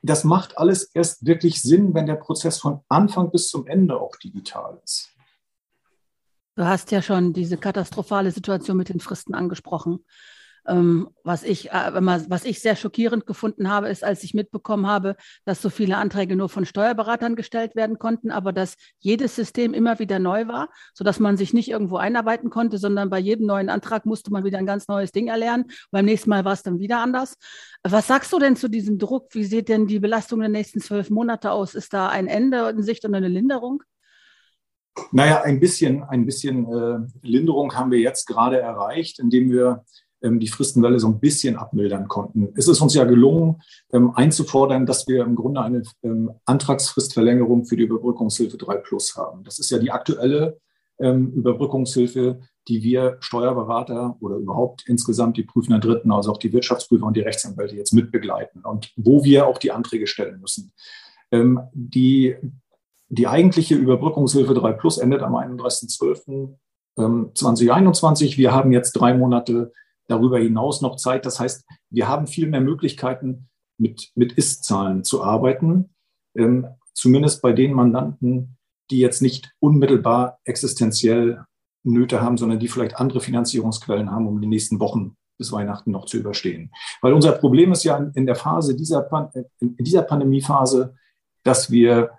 das 0.01 0.23
macht 0.23 0.57
alles 0.57 0.83
erst 0.93 1.25
wirklich 1.25 1.61
Sinn, 1.61 1.93
wenn 1.93 2.05
der 2.05 2.15
Prozess 2.15 2.59
von 2.59 2.81
Anfang 2.89 3.31
bis 3.31 3.49
zum 3.49 3.67
Ende 3.67 3.99
auch 3.99 4.15
digital 4.17 4.79
ist. 4.83 5.09
Du 6.55 6.65
hast 6.65 6.91
ja 6.91 7.01
schon 7.01 7.33
diese 7.33 7.57
katastrophale 7.57 8.31
Situation 8.31 8.77
mit 8.77 8.89
den 8.89 8.99
Fristen 8.99 9.35
angesprochen. 9.35 10.03
Ähm, 10.67 11.09
was, 11.23 11.43
ich, 11.43 11.71
äh, 11.71 11.91
was 11.93 12.45
ich 12.45 12.59
sehr 12.59 12.75
schockierend 12.75 13.25
gefunden 13.25 13.69
habe, 13.69 13.87
ist, 13.89 14.03
als 14.03 14.23
ich 14.23 14.33
mitbekommen 14.33 14.87
habe, 14.87 15.15
dass 15.45 15.61
so 15.61 15.69
viele 15.69 15.97
Anträge 15.97 16.35
nur 16.35 16.49
von 16.49 16.65
Steuerberatern 16.65 17.35
gestellt 17.35 17.75
werden 17.75 17.99
konnten, 17.99 18.31
aber 18.31 18.51
dass 18.51 18.75
jedes 18.99 19.35
System 19.35 19.73
immer 19.73 19.99
wieder 19.99 20.19
neu 20.19 20.47
war, 20.47 20.69
sodass 20.93 21.19
man 21.19 21.37
sich 21.37 21.53
nicht 21.53 21.69
irgendwo 21.69 21.97
einarbeiten 21.97 22.49
konnte, 22.49 22.77
sondern 22.77 23.09
bei 23.09 23.19
jedem 23.19 23.47
neuen 23.47 23.69
Antrag 23.69 24.05
musste 24.05 24.31
man 24.31 24.43
wieder 24.43 24.57
ein 24.57 24.65
ganz 24.65 24.87
neues 24.87 25.11
Ding 25.11 25.27
erlernen. 25.27 25.65
Beim 25.91 26.05
nächsten 26.05 26.29
Mal 26.29 26.43
war 26.43 26.53
es 26.53 26.63
dann 26.63 26.79
wieder 26.79 26.99
anders. 26.99 27.37
Was 27.83 28.07
sagst 28.07 28.33
du 28.33 28.39
denn 28.39 28.55
zu 28.55 28.67
diesem 28.67 28.97
Druck? 28.97 29.33
Wie 29.33 29.45
sieht 29.45 29.69
denn 29.69 29.87
die 29.87 29.99
Belastung 29.99 30.39
der 30.39 30.49
nächsten 30.49 30.81
zwölf 30.81 31.09
Monate 31.09 31.51
aus? 31.51 31.75
Ist 31.75 31.93
da 31.93 32.09
ein 32.09 32.27
Ende 32.27 32.69
in 32.69 32.83
Sicht 32.83 33.05
und 33.05 33.15
eine 33.15 33.29
Linderung? 33.29 33.83
Naja, 35.11 35.41
ein 35.41 35.59
bisschen, 35.59 36.03
ein 36.03 36.25
bisschen 36.25 36.65
äh, 36.65 36.99
Linderung 37.21 37.75
haben 37.75 37.91
wir 37.91 37.99
jetzt 37.99 38.25
gerade 38.25 38.59
erreicht, 38.59 39.19
indem 39.19 39.51
wir 39.51 39.85
die 40.21 40.47
Fristenwelle 40.47 40.99
so 40.99 41.07
ein 41.07 41.19
bisschen 41.19 41.57
abmildern 41.57 42.07
konnten. 42.07 42.49
Es 42.55 42.67
ist 42.67 42.81
uns 42.81 42.93
ja 42.93 43.03
gelungen, 43.03 43.61
ähm, 43.91 44.11
einzufordern, 44.15 44.85
dass 44.85 45.07
wir 45.07 45.23
im 45.23 45.35
Grunde 45.35 45.61
eine 45.61 45.83
ähm, 46.03 46.31
Antragsfristverlängerung 46.45 47.65
für 47.65 47.77
die 47.77 47.83
Überbrückungshilfe 47.83 48.57
3 48.57 48.77
Plus 48.77 49.15
haben. 49.15 49.43
Das 49.43 49.59
ist 49.59 49.69
ja 49.69 49.77
die 49.77 49.91
aktuelle 49.91 50.57
ähm, 50.99 51.31
Überbrückungshilfe, 51.33 52.39
die 52.67 52.83
wir 52.83 53.17
Steuerberater 53.19 54.17
oder 54.19 54.37
überhaupt 54.37 54.83
insgesamt 54.87 55.37
die 55.37 55.43
prüfenden 55.43 55.81
Dritten, 55.81 56.11
also 56.11 56.31
auch 56.31 56.37
die 56.37 56.51
Wirtschaftsprüfer 56.51 57.05
und 57.05 57.15
die 57.15 57.21
Rechtsanwälte 57.21 57.75
jetzt 57.75 57.93
mitbegleiten 57.93 58.65
und 58.65 58.91
wo 58.95 59.23
wir 59.23 59.47
auch 59.47 59.57
die 59.57 59.71
Anträge 59.71 60.07
stellen 60.07 60.41
müssen. 60.41 60.71
Ähm, 61.31 61.61
die 61.73 62.35
die 63.09 63.27
eigentliche 63.27 63.75
Überbrückungshilfe 63.75 64.53
3 64.53 64.73
Plus 64.73 64.97
endet 64.97 65.23
am 65.23 65.35
31.12.2021. 65.35 68.23
Ähm, 68.23 68.37
wir 68.37 68.53
haben 68.53 68.71
jetzt 68.71 68.93
drei 68.93 69.13
Monate 69.13 69.73
darüber 70.07 70.39
hinaus 70.39 70.81
noch 70.81 70.95
Zeit. 70.95 71.25
Das 71.25 71.39
heißt, 71.39 71.65
wir 71.89 72.07
haben 72.07 72.27
viel 72.27 72.47
mehr 72.47 72.61
Möglichkeiten, 72.61 73.49
mit, 73.77 74.11
mit 74.15 74.33
Ist-Zahlen 74.33 75.03
zu 75.03 75.23
arbeiten. 75.23 75.93
Ähm, 76.35 76.67
zumindest 76.93 77.41
bei 77.41 77.53
den 77.53 77.73
Mandanten, 77.73 78.57
die 78.89 78.99
jetzt 78.99 79.21
nicht 79.21 79.53
unmittelbar 79.59 80.39
existenziell 80.45 81.45
Nöte 81.83 82.21
haben, 82.21 82.37
sondern 82.37 82.59
die 82.59 82.67
vielleicht 82.67 82.97
andere 82.97 83.21
Finanzierungsquellen 83.21 84.11
haben, 84.11 84.27
um 84.27 84.41
die 84.41 84.47
nächsten 84.47 84.79
Wochen 84.79 85.15
bis 85.37 85.51
Weihnachten 85.51 85.91
noch 85.91 86.05
zu 86.05 86.17
überstehen. 86.17 86.71
Weil 87.01 87.13
unser 87.13 87.33
Problem 87.33 87.71
ist 87.71 87.83
ja 87.83 87.97
in 88.15 88.25
der 88.25 88.35
Phase 88.35 88.75
dieser, 88.75 89.07
in 89.59 89.75
dieser 89.77 90.01
Pandemiephase, 90.01 90.95
dass 91.43 91.69
wir 91.69 92.11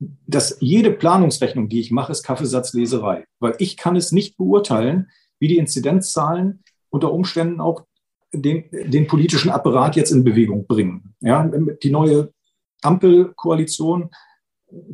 dass 0.00 0.58
jede 0.60 0.92
Planungsrechnung, 0.92 1.68
die 1.68 1.80
ich 1.80 1.90
mache, 1.90 2.12
ist 2.12 2.22
Kaffeesatzleserei, 2.22 3.24
weil 3.40 3.56
ich 3.58 3.76
kann 3.76 3.96
es 3.96 4.12
nicht 4.12 4.36
beurteilen, 4.36 5.10
wie 5.38 5.48
die 5.48 5.58
Inzidenzzahlen 5.58 6.62
unter 6.90 7.12
Umständen 7.12 7.60
auch 7.60 7.86
den, 8.32 8.64
den 8.72 9.06
politischen 9.06 9.50
Apparat 9.50 9.96
jetzt 9.96 10.10
in 10.10 10.24
Bewegung 10.24 10.66
bringen. 10.66 11.14
Ja, 11.20 11.50
die 11.82 11.90
neue 11.90 12.32
Ampelkoalition, 12.82 14.10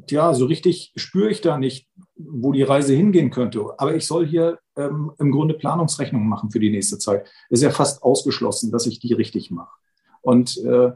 ja, 0.08 0.34
so 0.34 0.46
richtig 0.46 0.92
spüre 0.96 1.30
ich 1.30 1.40
da 1.40 1.58
nicht, 1.58 1.88
wo 2.14 2.52
die 2.52 2.62
Reise 2.62 2.94
hingehen 2.94 3.30
könnte. 3.30 3.64
Aber 3.78 3.94
ich 3.94 4.06
soll 4.06 4.26
hier 4.26 4.60
ähm, 4.76 5.12
im 5.18 5.32
Grunde 5.32 5.54
Planungsrechnungen 5.54 6.28
machen 6.28 6.50
für 6.50 6.60
die 6.60 6.70
nächste 6.70 6.98
Zeit. 6.98 7.26
Es 7.50 7.58
ist 7.58 7.62
ja 7.62 7.70
fast 7.70 8.02
ausgeschlossen, 8.02 8.70
dass 8.70 8.86
ich 8.86 9.00
die 9.00 9.12
richtig 9.12 9.50
mache. 9.50 9.76
Und 10.22 10.58
äh, 10.64 10.92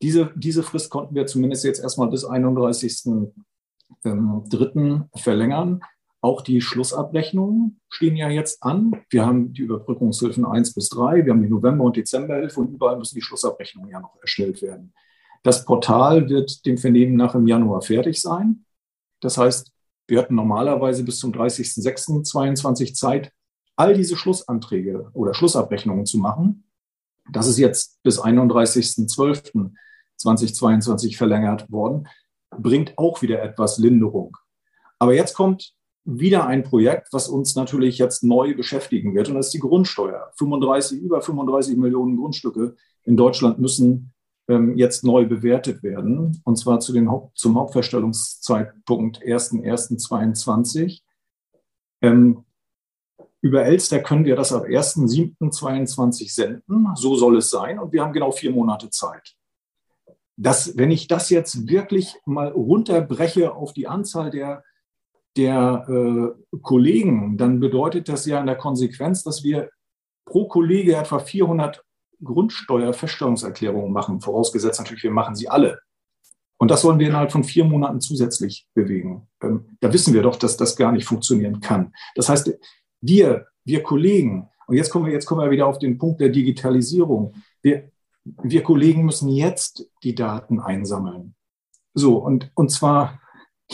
diese, 0.00 0.32
diese 0.34 0.62
Frist 0.62 0.90
konnten 0.90 1.14
wir 1.14 1.26
zumindest 1.26 1.64
jetzt 1.64 1.80
erstmal 1.80 2.08
bis 2.08 2.24
31 2.24 3.04
ähm, 4.04 4.44
verlängern. 5.14 5.82
Auch 6.22 6.40
die 6.40 6.60
Schlussabrechnungen 6.60 7.80
stehen 7.88 8.14
ja 8.16 8.30
jetzt 8.30 8.62
an. 8.62 8.92
Wir 9.10 9.26
haben 9.26 9.52
die 9.52 9.62
Überbrückungshilfen 9.62 10.46
1 10.46 10.74
bis 10.74 10.88
3, 10.90 11.24
wir 11.24 11.32
haben 11.32 11.42
die 11.42 11.48
November- 11.48 11.82
und 11.84 11.96
Dezemberhilfe 11.96 12.60
und 12.60 12.72
überall 12.72 12.96
müssen 12.96 13.16
die 13.16 13.22
Schlussabrechnungen 13.22 13.90
ja 13.90 13.98
noch 14.00 14.16
erstellt 14.20 14.62
werden. 14.62 14.94
Das 15.42 15.64
Portal 15.64 16.28
wird 16.28 16.64
dem 16.64 16.78
Vernehmen 16.78 17.16
nach 17.16 17.34
im 17.34 17.48
Januar 17.48 17.82
fertig 17.82 18.20
sein. 18.20 18.64
Das 19.20 19.36
heißt, 19.36 19.72
wir 20.06 20.20
hatten 20.20 20.36
normalerweise 20.36 21.02
bis 21.04 21.18
zum 21.18 21.32
30.06.22 21.32 22.94
Zeit, 22.94 23.32
all 23.76 23.94
diese 23.94 24.16
Schlussanträge 24.16 25.10
oder 25.14 25.34
Schlussabrechnungen 25.34 26.06
zu 26.06 26.18
machen. 26.18 26.68
Das 27.32 27.48
ist 27.48 27.58
jetzt 27.58 28.00
bis 28.02 28.20
31.12.2022 28.20 31.16
verlängert 31.16 31.70
worden 31.70 32.06
bringt 32.58 32.96
auch 32.98 33.22
wieder 33.22 33.42
etwas 33.42 33.78
Linderung. 33.78 34.36
Aber 34.98 35.14
jetzt 35.14 35.34
kommt 35.34 35.74
wieder 36.04 36.46
ein 36.46 36.64
Projekt, 36.64 37.12
was 37.12 37.28
uns 37.28 37.54
natürlich 37.54 37.98
jetzt 37.98 38.24
neu 38.24 38.54
beschäftigen 38.54 39.14
wird, 39.14 39.28
und 39.28 39.34
das 39.36 39.46
ist 39.46 39.54
die 39.54 39.60
Grundsteuer. 39.60 40.32
35, 40.36 41.00
über 41.00 41.22
35 41.22 41.76
Millionen 41.76 42.16
Grundstücke 42.16 42.76
in 43.04 43.16
Deutschland 43.16 43.58
müssen 43.58 44.12
ähm, 44.48 44.76
jetzt 44.76 45.04
neu 45.04 45.26
bewertet 45.26 45.82
werden, 45.82 46.40
und 46.44 46.56
zwar 46.56 46.80
zu 46.80 46.92
den 46.92 47.10
Haupt, 47.10 47.38
zum 47.38 47.56
Hauptverstellungszeitpunkt 47.56 49.22
1.1.22. 49.22 51.02
Ähm, 52.00 52.44
über 53.40 53.64
Elster 53.64 54.00
können 54.00 54.24
wir 54.24 54.36
das 54.36 54.52
ab 54.52 54.66
1.7.22 54.66 56.32
senden. 56.32 56.86
So 56.94 57.16
soll 57.16 57.38
es 57.38 57.50
sein. 57.50 57.80
Und 57.80 57.92
wir 57.92 58.02
haben 58.02 58.12
genau 58.12 58.30
vier 58.30 58.52
Monate 58.52 58.88
Zeit 58.90 59.36
dass, 60.36 60.76
wenn 60.76 60.90
ich 60.90 61.08
das 61.08 61.30
jetzt 61.30 61.68
wirklich 61.68 62.16
mal 62.24 62.48
runterbreche 62.48 63.54
auf 63.54 63.72
die 63.72 63.86
Anzahl 63.86 64.30
der, 64.30 64.64
der 65.36 65.86
äh, 65.88 66.58
Kollegen, 66.60 67.36
dann 67.36 67.60
bedeutet 67.60 68.08
das 68.08 68.26
ja 68.26 68.40
in 68.40 68.46
der 68.46 68.56
Konsequenz, 68.56 69.22
dass 69.22 69.42
wir 69.42 69.70
pro 70.24 70.46
Kollege 70.46 70.96
etwa 70.96 71.18
400 71.18 71.82
Grundsteuerfeststellungserklärungen 72.22 73.92
machen, 73.92 74.20
vorausgesetzt 74.20 74.78
natürlich, 74.78 75.02
wir 75.02 75.10
machen 75.10 75.34
sie 75.34 75.48
alle. 75.48 75.80
Und 76.58 76.70
das 76.70 76.82
sollen 76.82 77.00
wir 77.00 77.08
innerhalb 77.08 77.32
von 77.32 77.42
vier 77.42 77.64
Monaten 77.64 78.00
zusätzlich 78.00 78.68
bewegen. 78.72 79.28
Ähm, 79.42 79.76
da 79.80 79.92
wissen 79.92 80.14
wir 80.14 80.22
doch, 80.22 80.36
dass 80.36 80.56
das 80.56 80.76
gar 80.76 80.92
nicht 80.92 81.06
funktionieren 81.06 81.60
kann. 81.60 81.92
Das 82.14 82.28
heißt, 82.28 82.56
wir, 83.00 83.46
wir 83.64 83.82
Kollegen, 83.82 84.48
und 84.68 84.76
jetzt 84.76 84.90
kommen 84.90 85.06
wir, 85.06 85.12
jetzt 85.12 85.26
kommen 85.26 85.40
wir 85.40 85.50
wieder 85.50 85.66
auf 85.66 85.80
den 85.80 85.98
Punkt 85.98 86.20
der 86.20 86.28
Digitalisierung. 86.28 87.34
Wir, 87.62 87.90
wir 88.24 88.62
Kollegen 88.62 89.04
müssen 89.04 89.28
jetzt 89.28 89.90
die 90.04 90.14
Daten 90.14 90.60
einsammeln. 90.60 91.34
So, 91.94 92.18
und, 92.18 92.52
und 92.54 92.70
zwar, 92.70 93.20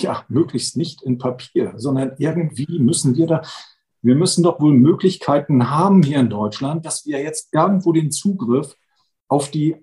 ja, 0.02 0.24
möglichst 0.28 0.76
nicht 0.76 1.02
in 1.02 1.18
Papier, 1.18 1.74
sondern 1.76 2.12
irgendwie 2.18 2.78
müssen 2.78 3.16
wir 3.16 3.26
da, 3.26 3.42
wir 4.02 4.14
müssen 4.14 4.42
doch 4.42 4.60
wohl 4.60 4.74
Möglichkeiten 4.74 5.70
haben 5.70 6.02
hier 6.02 6.20
in 6.20 6.30
Deutschland, 6.30 6.86
dass 6.86 7.04
wir 7.06 7.20
jetzt 7.22 7.52
irgendwo 7.52 7.92
den 7.92 8.10
Zugriff 8.10 8.74
auf 9.28 9.50
die 9.50 9.76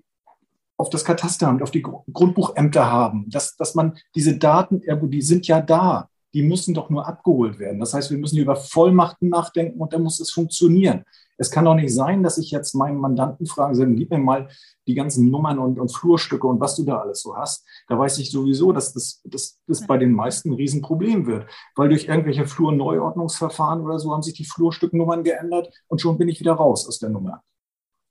auf 0.78 0.90
das 0.90 1.04
Katasteramt, 1.04 1.62
auf 1.62 1.70
die 1.70 1.80
Grundbuchämter 1.80 2.90
haben, 2.90 3.30
dass, 3.30 3.56
dass 3.56 3.74
man 3.74 3.96
diese 4.14 4.36
Daten, 4.36 4.82
die 5.08 5.22
sind 5.22 5.46
ja 5.46 5.62
da, 5.62 6.10
die 6.34 6.42
müssen 6.42 6.74
doch 6.74 6.90
nur 6.90 7.06
abgeholt 7.06 7.58
werden. 7.58 7.80
Das 7.80 7.94
heißt, 7.94 8.10
wir 8.10 8.18
müssen 8.18 8.38
über 8.38 8.56
Vollmachten 8.56 9.28
nachdenken 9.28 9.80
und 9.80 9.92
dann 9.92 10.02
muss 10.02 10.20
es 10.20 10.30
funktionieren. 10.30 11.04
Es 11.38 11.50
kann 11.50 11.66
doch 11.66 11.74
nicht 11.74 11.94
sein, 11.94 12.22
dass 12.22 12.38
ich 12.38 12.50
jetzt 12.50 12.74
meinen 12.74 12.98
Mandanten 12.98 13.46
frage, 13.46 13.86
gib 13.94 14.10
mir 14.10 14.18
mal 14.18 14.48
die 14.86 14.94
ganzen 14.94 15.30
Nummern 15.30 15.58
und, 15.58 15.78
und 15.78 15.94
Flurstücke 15.94 16.46
und 16.46 16.60
was 16.60 16.76
du 16.76 16.84
da 16.84 16.98
alles 16.98 17.20
so 17.20 17.36
hast. 17.36 17.66
Da 17.88 17.98
weiß 17.98 18.18
ich 18.18 18.30
sowieso, 18.30 18.72
dass 18.72 18.92
das, 18.92 19.20
das, 19.24 19.58
das 19.66 19.86
bei 19.86 19.98
den 19.98 20.12
meisten 20.12 20.50
ein 20.50 20.54
Riesenproblem 20.54 21.26
wird. 21.26 21.46
Weil 21.74 21.90
durch 21.90 22.08
irgendwelche 22.08 22.46
Flurneuordnungsverfahren 22.46 23.82
oder 23.82 23.98
so 23.98 24.12
haben 24.12 24.22
sich 24.22 24.34
die 24.34 24.46
Flurstücknummern 24.46 25.24
geändert 25.24 25.72
und 25.88 26.00
schon 26.00 26.18
bin 26.18 26.28
ich 26.28 26.40
wieder 26.40 26.54
raus 26.54 26.88
aus 26.88 26.98
der 26.98 27.10
Nummer. 27.10 27.42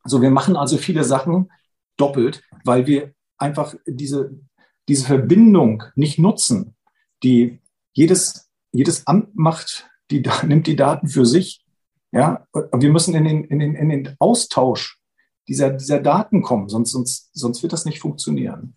So, 0.04 0.22
wir 0.22 0.30
machen 0.30 0.56
also 0.56 0.78
viele 0.78 1.04
Sachen 1.04 1.52
doppelt, 1.98 2.44
weil 2.64 2.86
wir 2.86 3.14
einfach 3.38 3.74
diese, 3.88 4.38
diese 4.88 5.06
Verbindung 5.08 5.84
nicht 5.96 6.20
nutzen. 6.20 6.76
Die, 7.24 7.62
jedes, 7.96 8.48
jedes 8.72 9.08
Amt 9.08 9.36
macht 9.36 9.90
die, 10.12 10.22
nimmt 10.46 10.68
die 10.68 10.76
Daten 10.76 11.08
für 11.08 11.26
sich 11.26 11.66
ja, 12.16 12.48
wir 12.54 12.92
müssen 12.92 13.14
in 13.14 13.26
den, 13.26 13.44
in 13.44 13.60
den, 13.60 13.76
in 13.76 13.90
den 13.90 14.16
Austausch 14.20 15.02
dieser, 15.50 15.72
dieser 15.72 16.00
Daten 16.00 16.42
kommen, 16.42 16.70
sonst, 16.70 16.92
sonst, 16.92 17.30
sonst 17.34 17.62
wird 17.62 17.74
das 17.74 17.84
nicht 17.84 18.00
funktionieren. 18.00 18.74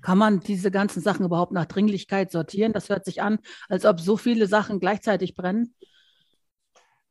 Kann 0.00 0.18
man 0.18 0.40
diese 0.40 0.72
ganzen 0.72 1.00
Sachen 1.00 1.24
überhaupt 1.24 1.52
nach 1.52 1.66
Dringlichkeit 1.66 2.32
sortieren? 2.32 2.72
Das 2.72 2.88
hört 2.88 3.04
sich 3.04 3.22
an, 3.22 3.38
als 3.68 3.86
ob 3.86 4.00
so 4.00 4.16
viele 4.16 4.48
Sachen 4.48 4.80
gleichzeitig 4.80 5.36
brennen. 5.36 5.72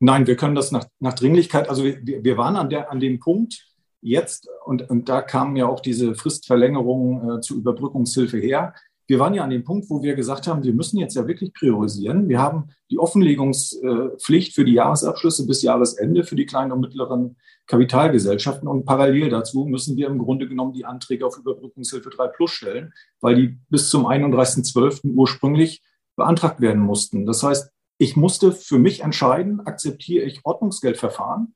Nein, 0.00 0.26
wir 0.26 0.36
können 0.36 0.54
das 0.54 0.70
nach, 0.70 0.84
nach 1.00 1.14
Dringlichkeit, 1.14 1.70
also 1.70 1.82
wir, 1.82 2.02
wir 2.04 2.36
waren 2.36 2.56
an, 2.56 2.68
der, 2.68 2.92
an 2.92 3.00
dem 3.00 3.18
Punkt 3.18 3.66
jetzt, 4.02 4.48
und, 4.66 4.90
und 4.90 5.08
da 5.08 5.22
kamen 5.22 5.56
ja 5.56 5.66
auch 5.66 5.80
diese 5.80 6.14
Fristverlängerungen 6.14 7.38
äh, 7.38 7.40
zur 7.40 7.56
Überbrückungshilfe 7.56 8.36
her, 8.36 8.74
wir 9.08 9.18
waren 9.18 9.32
ja 9.32 9.42
an 9.42 9.50
dem 9.50 9.64
Punkt, 9.64 9.88
wo 9.88 10.02
wir 10.02 10.14
gesagt 10.14 10.46
haben, 10.46 10.62
wir 10.62 10.74
müssen 10.74 10.98
jetzt 10.98 11.16
ja 11.16 11.26
wirklich 11.26 11.54
priorisieren. 11.54 12.28
Wir 12.28 12.40
haben 12.40 12.68
die 12.90 12.98
Offenlegungspflicht 12.98 14.54
für 14.54 14.66
die 14.66 14.74
Jahresabschlüsse 14.74 15.46
bis 15.46 15.62
Jahresende 15.62 16.24
für 16.24 16.36
die 16.36 16.44
kleinen 16.44 16.72
und 16.72 16.80
mittleren 16.80 17.36
Kapitalgesellschaften 17.66 18.68
und 18.68 18.84
parallel 18.84 19.30
dazu 19.30 19.64
müssen 19.64 19.96
wir 19.96 20.08
im 20.08 20.18
Grunde 20.18 20.46
genommen 20.46 20.74
die 20.74 20.84
Anträge 20.84 21.26
auf 21.26 21.38
Überbrückungshilfe 21.38 22.10
3 22.10 22.28
Plus 22.28 22.50
stellen, 22.50 22.92
weil 23.20 23.34
die 23.34 23.58
bis 23.70 23.88
zum 23.88 24.06
31.12. 24.06 25.14
ursprünglich 25.14 25.82
beantragt 26.16 26.60
werden 26.60 26.82
mussten. 26.82 27.24
Das 27.24 27.42
heißt, 27.42 27.70
ich 27.96 28.16
musste 28.16 28.52
für 28.52 28.78
mich 28.78 29.00
entscheiden, 29.00 29.60
akzeptiere 29.60 30.24
ich 30.24 30.44
Ordnungsgeldverfahren 30.44 31.54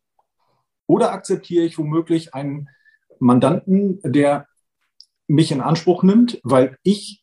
Oder 0.87 1.13
akzeptiere 1.13 1.65
ich 1.65 1.79
womöglich 1.79 2.35
einen 2.35 2.69
Mandanten, 3.19 4.01
der 4.05 4.47
mich 5.29 5.53
in 5.53 5.61
Anspruch 5.61 6.03
nimmt, 6.03 6.41
weil 6.43 6.77
ich 6.83 7.22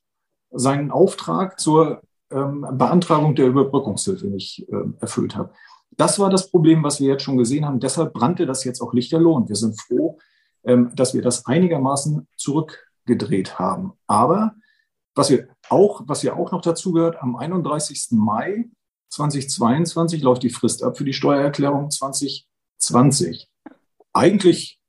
seinen 0.51 0.91
Auftrag 0.91 1.59
zur 1.59 2.01
ähm, 2.31 2.65
Beantragung 2.73 3.35
der 3.35 3.47
Überbrückungshilfe 3.47 4.27
nicht 4.27 4.67
äh, 4.69 4.83
erfüllt 4.99 5.35
habe. 5.35 5.51
Das 5.91 6.19
war 6.19 6.29
das 6.29 6.49
Problem, 6.49 6.83
was 6.83 6.99
wir 6.99 7.07
jetzt 7.07 7.23
schon 7.23 7.37
gesehen 7.37 7.65
haben. 7.65 7.79
Deshalb 7.79 8.13
brannte 8.13 8.45
das 8.45 8.63
jetzt 8.63 8.81
auch 8.81 8.93
lichterloh. 8.93 9.33
Und 9.33 9.49
wir 9.49 9.55
sind 9.55 9.79
froh, 9.79 10.17
ähm, 10.63 10.91
dass 10.95 11.13
wir 11.13 11.21
das 11.21 11.45
einigermaßen 11.45 12.27
zurückgedreht 12.37 13.59
haben. 13.59 13.93
Aber 14.07 14.55
was 15.15 15.29
wir 15.29 15.49
auch, 15.69 16.03
was 16.05 16.23
ja 16.23 16.35
auch 16.35 16.51
noch 16.51 16.61
dazu 16.61 16.93
gehört, 16.93 17.21
am 17.21 17.35
31. 17.35 18.09
Mai 18.11 18.69
2022 19.09 20.21
läuft 20.21 20.43
die 20.43 20.49
Frist 20.49 20.83
ab 20.83 20.97
für 20.97 21.03
die 21.03 21.13
Steuererklärung 21.13 21.89
2020. 21.89 23.49
Eigentlich 24.13 24.79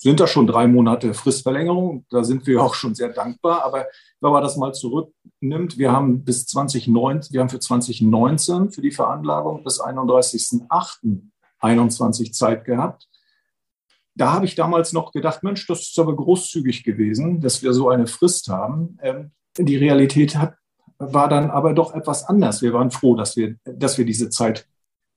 sind 0.00 0.18
das 0.18 0.30
schon 0.30 0.46
drei 0.46 0.66
Monate 0.66 1.12
Fristverlängerung. 1.12 2.06
Da 2.08 2.24
sind 2.24 2.46
wir 2.46 2.62
auch 2.62 2.72
schon 2.72 2.94
sehr 2.94 3.10
dankbar. 3.10 3.66
Aber 3.66 3.84
wenn 4.20 4.32
man 4.32 4.42
das 4.42 4.56
mal 4.56 4.72
zurücknimmt, 4.72 5.76
wir 5.76 5.92
haben 5.92 6.24
bis 6.24 6.46
2019, 6.46 7.34
wir 7.34 7.42
haben 7.42 7.50
für 7.50 7.58
2019 7.58 8.70
für 8.70 8.80
die 8.80 8.92
Veranlagung 8.92 9.62
bis 9.62 9.78
31.08.21 9.78 12.32
Zeit 12.32 12.64
gehabt. 12.64 13.10
Da 14.14 14.32
habe 14.32 14.46
ich 14.46 14.54
damals 14.54 14.94
noch 14.94 15.12
gedacht, 15.12 15.42
Mensch, 15.42 15.66
das 15.66 15.80
ist 15.80 15.98
aber 15.98 16.16
großzügig 16.16 16.82
gewesen, 16.82 17.42
dass 17.42 17.62
wir 17.62 17.74
so 17.74 17.90
eine 17.90 18.06
Frist 18.06 18.48
haben. 18.48 18.96
Ähm, 19.02 19.32
die 19.58 19.76
Realität 19.76 20.36
hat, 20.36 20.54
war 20.96 21.28
dann 21.28 21.50
aber 21.50 21.74
doch 21.74 21.94
etwas 21.94 22.24
anders. 22.24 22.62
Wir 22.62 22.72
waren 22.72 22.90
froh, 22.90 23.16
dass 23.16 23.36
wir, 23.36 23.56
dass 23.64 23.98
wir 23.98 24.06
diese 24.06 24.30
Zeit 24.30 24.66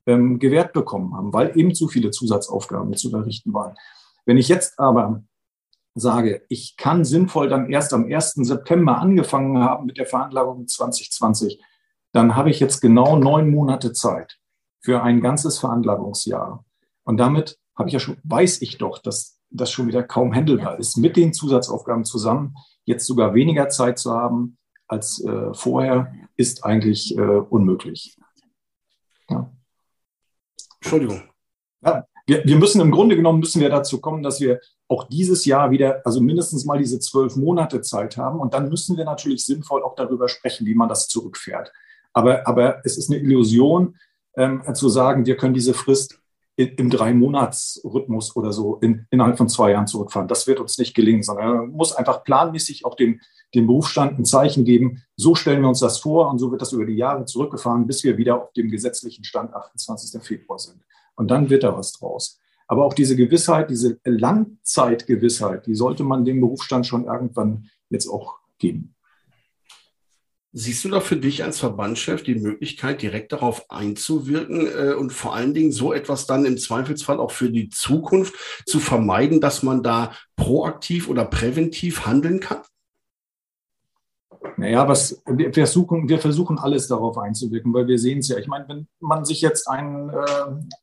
ähm, 0.08 0.40
gewährt 0.40 0.74
bekommen 0.74 1.16
haben, 1.16 1.32
weil 1.32 1.58
eben 1.58 1.74
zu 1.74 1.88
viele 1.88 2.12
Zusatzaufgaben 2.12 2.94
zu 2.96 3.16
errichten 3.16 3.54
waren. 3.54 3.78
Wenn 4.26 4.38
ich 4.38 4.48
jetzt 4.48 4.80
aber 4.80 5.24
sage, 5.96 6.44
ich 6.50 6.76
kann 6.78 7.06
sinnvoll 7.06 7.50
dann 7.50 7.70
erst 7.70 7.94
am 7.94 8.06
1. 8.06 8.34
September 8.36 8.98
angefangen 8.98 9.60
haben 9.60 9.86
mit 9.86 9.98
der 9.98 10.06
Veranlagung 10.06 10.68
2020, 10.68 11.62
dann 12.14 12.36
habe 12.36 12.50
ich 12.50 12.60
jetzt 12.60 12.82
genau 12.82 13.16
neun 13.18 13.50
Monate 13.50 13.94
Zeit 13.94 14.40
für 14.82 15.04
ein 15.04 15.22
ganzes 15.22 15.60
Veranlagungsjahr. 15.60 16.66
Und 17.04 17.18
damit 17.18 17.60
habe 17.76 17.90
ich 17.90 17.94
ja 17.94 18.00
schon, 18.00 18.18
weiß 18.24 18.62
ich 18.62 18.78
doch, 18.78 19.00
dass 19.00 19.40
das 19.50 19.72
schon 19.72 19.88
wieder 19.88 20.04
kaum 20.04 20.34
handelbar 20.34 20.80
ist, 20.80 20.98
mit 20.98 21.16
den 21.16 21.34
Zusatzaufgaben 21.34 22.06
zusammen 22.06 22.56
jetzt 22.86 23.06
sogar 23.06 23.34
weniger 23.34 23.70
Zeit 23.70 24.00
zu 24.00 24.12
haben 24.14 24.58
als 24.88 25.24
äh, 25.24 25.54
vorher, 25.54 26.14
ist 26.36 26.66
eigentlich 26.66 27.18
äh, 27.18 27.22
unmöglich. 27.22 28.18
Ja. 29.30 29.52
Entschuldigung. 30.82 31.24
Ja, 31.82 32.06
wir, 32.26 32.44
wir 32.46 32.58
müssen 32.58 32.82
im 32.82 32.92
Grunde 32.92 33.16
genommen 33.16 33.40
müssen 33.40 33.62
wir 33.62 33.70
dazu 33.70 34.00
kommen, 34.00 34.24
dass 34.24 34.40
wir 34.40 34.60
auch 34.88 35.06
dieses 35.06 35.46
Jahr 35.46 35.72
wieder, 35.72 36.02
also 36.06 36.22
mindestens 36.22 36.66
mal 36.66 36.78
diese 36.78 37.00
zwölf 37.00 37.36
Monate 37.36 37.82
Zeit 37.82 38.18
haben. 38.18 38.40
Und 38.40 38.54
dann 38.54 38.70
müssen 38.70 38.98
wir 38.98 39.06
natürlich 39.06 39.46
sinnvoll 39.46 39.84
auch 39.84 39.96
darüber 39.96 40.30
sprechen, 40.30 40.66
wie 40.66 40.76
man 40.76 40.90
das 40.90 41.08
zurückfährt. 41.08 41.72
Aber, 42.14 42.48
aber 42.48 42.82
es 42.86 42.98
ist 42.98 43.12
eine 43.12 43.20
Illusion, 43.20 43.96
ähm, 44.36 44.64
zu 44.74 44.90
sagen, 44.90 45.26
wir 45.26 45.38
können 45.38 45.54
diese 45.54 45.74
Frist 45.74 46.20
im 46.56 46.92
Drei-Monats-Rhythmus 46.92 48.36
oder 48.36 48.54
so 48.54 48.78
in, 48.78 49.08
innerhalb 49.10 49.38
von 49.38 49.50
zwei 49.50 49.72
Jahren 49.72 49.88
zurückfahren. 49.88 50.28
Das 50.28 50.46
wird 50.46 50.60
uns 50.60 50.78
nicht 50.78 50.94
gelingen, 50.94 51.24
sondern 51.24 51.56
man 51.56 51.72
muss 51.72 51.94
einfach 51.94 52.24
planmäßig 52.24 52.86
auch 52.86 52.96
dem, 52.96 53.20
dem 53.56 53.66
Berufsstand 53.66 54.20
ein 54.20 54.26
Zeichen 54.26 54.64
geben. 54.64 55.02
So 55.16 55.34
stellen 55.34 55.62
wir 55.62 55.70
uns 55.70 55.80
das 55.80 55.98
vor 55.98 56.30
und 56.30 56.38
so 56.38 56.52
wird 56.52 56.62
das 56.62 56.72
über 56.72 56.86
die 56.86 56.96
Jahre 56.96 57.26
zurückgefahren, 57.26 57.88
bis 57.88 58.04
wir 58.04 58.18
wieder 58.18 58.40
auf 58.40 58.54
dem 58.54 58.70
gesetzlichen 58.70 59.24
Stand 59.24 59.54
28. 59.54 60.22
Februar 60.22 60.60
sind. 60.60 60.80
Und 61.16 61.30
dann 61.30 61.50
wird 61.50 61.64
da 61.64 61.76
was 61.76 61.94
draus. 61.94 62.40
Aber 62.68 62.86
auch 62.86 62.94
diese 62.94 63.16
Gewissheit, 63.16 63.70
diese 63.70 64.00
Langzeitgewissheit, 64.04 65.68
die 65.68 65.76
sollte 65.76 66.04
man 66.04 66.26
dem 66.26 66.42
Berufsstand 66.42 66.88
schon 66.88 67.06
irgendwann 67.06 67.70
jetzt 67.90 68.08
auch 68.08 68.38
geben. 68.58 68.96
Siehst 70.56 70.86
du 70.86 70.90
da 70.90 71.00
für 71.00 71.18
dich 71.18 71.44
als 71.44 71.60
Verbandschef 71.60 72.22
die 72.22 72.36
Möglichkeit, 72.36 73.02
direkt 73.02 73.32
darauf 73.32 73.72
einzuwirken 73.72 74.68
äh, 74.68 74.94
und 74.94 75.12
vor 75.12 75.36
allen 75.36 75.56
Dingen 75.56 75.72
so 75.72 75.94
etwas 75.94 76.28
dann 76.28 76.46
im 76.46 76.60
Zweifelsfall 76.60 77.20
auch 77.20 77.32
für 77.32 77.50
die 77.50 77.70
Zukunft 77.70 78.36
zu 78.68 78.80
vermeiden, 78.80 79.42
dass 79.42 79.64
man 79.64 79.82
da 79.82 80.14
proaktiv 80.36 81.10
oder 81.10 81.26
präventiv 81.26 82.06
handeln 82.06 82.40
kann? 82.40 82.62
Naja, 84.58 84.88
was, 84.88 85.24
wir, 85.26 85.52
versuchen, 85.54 86.08
wir 86.08 86.20
versuchen 86.20 86.60
alles 86.60 86.88
darauf 86.88 87.18
einzuwirken, 87.18 87.74
weil 87.74 87.88
wir 87.88 87.98
sehen 87.98 88.20
es 88.20 88.28
ja. 88.28 88.38
Ich 88.38 88.48
meine, 88.48 88.68
wenn 88.68 88.88
man 89.00 89.26
sich 89.26 89.42
jetzt 89.42 89.68
einen, 89.68 90.10
äh, 90.10 90.76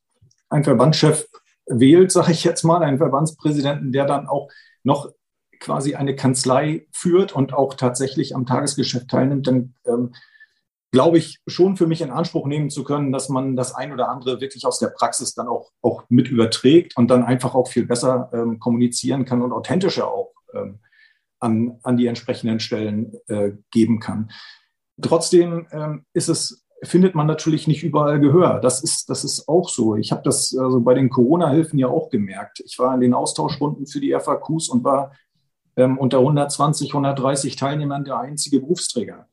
einen 0.51 0.63
Verbandschef 0.63 1.27
wählt, 1.65 2.11
sage 2.11 2.31
ich 2.31 2.43
jetzt 2.43 2.63
mal, 2.63 2.83
einen 2.83 2.97
Verbandspräsidenten, 2.97 3.91
der 3.91 4.05
dann 4.05 4.27
auch 4.27 4.49
noch 4.83 5.11
quasi 5.59 5.95
eine 5.95 6.15
Kanzlei 6.15 6.87
führt 6.91 7.33
und 7.33 7.53
auch 7.53 7.75
tatsächlich 7.75 8.35
am 8.35 8.45
Tagesgeschäft 8.45 9.09
teilnimmt, 9.09 9.47
dann 9.47 9.75
ähm, 9.85 10.13
glaube 10.91 11.17
ich 11.17 11.39
schon 11.47 11.77
für 11.77 11.87
mich 11.87 12.01
in 12.01 12.11
Anspruch 12.11 12.47
nehmen 12.47 12.69
zu 12.69 12.83
können, 12.83 13.11
dass 13.11 13.29
man 13.29 13.55
das 13.55 13.73
ein 13.73 13.93
oder 13.93 14.09
andere 14.09 14.41
wirklich 14.41 14.65
aus 14.65 14.79
der 14.79 14.87
Praxis 14.87 15.33
dann 15.33 15.47
auch, 15.47 15.71
auch 15.81 16.03
mit 16.09 16.27
überträgt 16.27 16.97
und 16.97 17.09
dann 17.09 17.23
einfach 17.23 17.55
auch 17.55 17.67
viel 17.69 17.85
besser 17.85 18.29
ähm, 18.33 18.59
kommunizieren 18.59 19.23
kann 19.23 19.41
und 19.41 19.53
authentischer 19.53 20.07
auch 20.07 20.33
ähm, 20.53 20.79
an, 21.39 21.79
an 21.83 21.95
die 21.95 22.07
entsprechenden 22.07 22.59
Stellen 22.59 23.13
äh, 23.27 23.51
geben 23.71 23.99
kann. 23.99 24.31
Trotzdem 25.01 25.67
ähm, 25.71 26.05
ist 26.13 26.27
es 26.27 26.60
findet 26.83 27.13
man 27.15 27.27
natürlich 27.27 27.67
nicht 27.67 27.83
überall 27.83 28.19
Gehör. 28.19 28.59
Das 28.59 28.81
ist, 28.81 29.09
das 29.09 29.23
ist 29.23 29.47
auch 29.47 29.69
so. 29.69 29.95
Ich 29.95 30.11
habe 30.11 30.23
das 30.23 30.55
also 30.57 30.81
bei 30.81 30.93
den 30.93 31.09
Corona-Hilfen 31.09 31.77
ja 31.77 31.87
auch 31.87 32.09
gemerkt. 32.09 32.61
Ich 32.65 32.79
war 32.79 32.93
in 32.95 33.01
den 33.01 33.13
Austauschrunden 33.13 33.85
für 33.85 33.99
die 33.99 34.17
FAQs 34.19 34.69
und 34.69 34.83
war 34.83 35.11
ähm, 35.75 35.97
unter 35.97 36.19
120, 36.19 36.89
130 36.89 37.55
Teilnehmern 37.55 38.03
der 38.03 38.19
einzige 38.19 38.59
Berufsträger. 38.59 39.27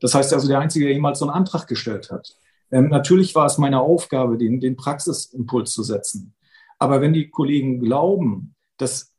Das 0.00 0.14
heißt 0.14 0.32
also 0.32 0.48
der 0.48 0.60
einzige, 0.60 0.86
der 0.86 0.94
jemals 0.94 1.18
so 1.18 1.26
einen 1.26 1.34
Antrag 1.34 1.66
gestellt 1.66 2.10
hat. 2.10 2.34
Ähm, 2.70 2.88
natürlich 2.88 3.34
war 3.34 3.46
es 3.46 3.58
meine 3.58 3.80
Aufgabe, 3.80 4.38
den, 4.38 4.60
den 4.60 4.76
Praxisimpuls 4.76 5.72
zu 5.72 5.82
setzen. 5.82 6.34
Aber 6.78 7.00
wenn 7.00 7.12
die 7.12 7.28
Kollegen 7.28 7.80
glauben, 7.80 8.54
dass 8.78 9.12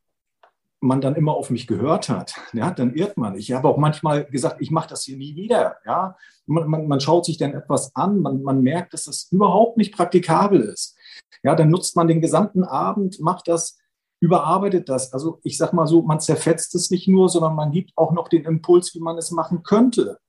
man 0.82 1.02
dann 1.02 1.16
immer 1.16 1.34
auf 1.34 1.50
mich 1.50 1.68
gehört 1.68 2.08
hat, 2.08 2.36
ja, 2.54 2.72
dann 2.72 2.94
irrt 2.94 3.18
man. 3.18 3.36
Ich 3.36 3.52
habe 3.52 3.68
auch 3.68 3.78
manchmal 3.78 4.26
gesagt, 4.26 4.62
ich 4.62 4.72
mache 4.72 4.90
das 4.90 5.04
hier 5.04 5.18
nie 5.18 5.36
wieder. 5.36 5.78
Ja. 5.86 6.16
Man, 6.46 6.70
man, 6.70 6.88
man 6.88 7.00
schaut 7.02 7.26
sich 7.26 7.38
dann 7.38 7.54
etwas 7.54 7.96
an, 7.96 8.20
man, 8.20 8.42
man 8.44 8.62
merkt, 8.62 8.94
dass 8.94 9.04
das 9.04 9.28
überhaupt 9.32 9.78
nicht 9.78 9.94
praktikabel 9.94 10.62
ist. 10.62 10.96
Ja, 11.44 11.56
dann 11.56 11.70
nutzt 11.70 11.96
man 11.96 12.08
den 12.08 12.22
gesamten 12.22 12.64
Abend, 12.64 13.20
macht 13.20 13.48
das 13.48 13.78
überarbeitet 14.20 14.90
das. 14.90 15.14
Also 15.14 15.40
ich 15.44 15.58
sage 15.58 15.76
mal 15.76 15.88
so, 15.88 16.02
man 16.02 16.20
zerfetzt 16.20 16.76
es 16.76 16.92
nicht 16.92 17.08
nur, 17.08 17.30
sondern 17.30 17.56
man 17.56 17.72
gibt 17.72 17.92
auch 17.96 18.12
noch 18.12 18.28
den 18.28 18.44
Impuls, 18.46 18.94
wie 18.94 19.00
man 19.00 19.18
es 19.18 19.32
machen 19.32 19.64
könnte, 19.64 20.20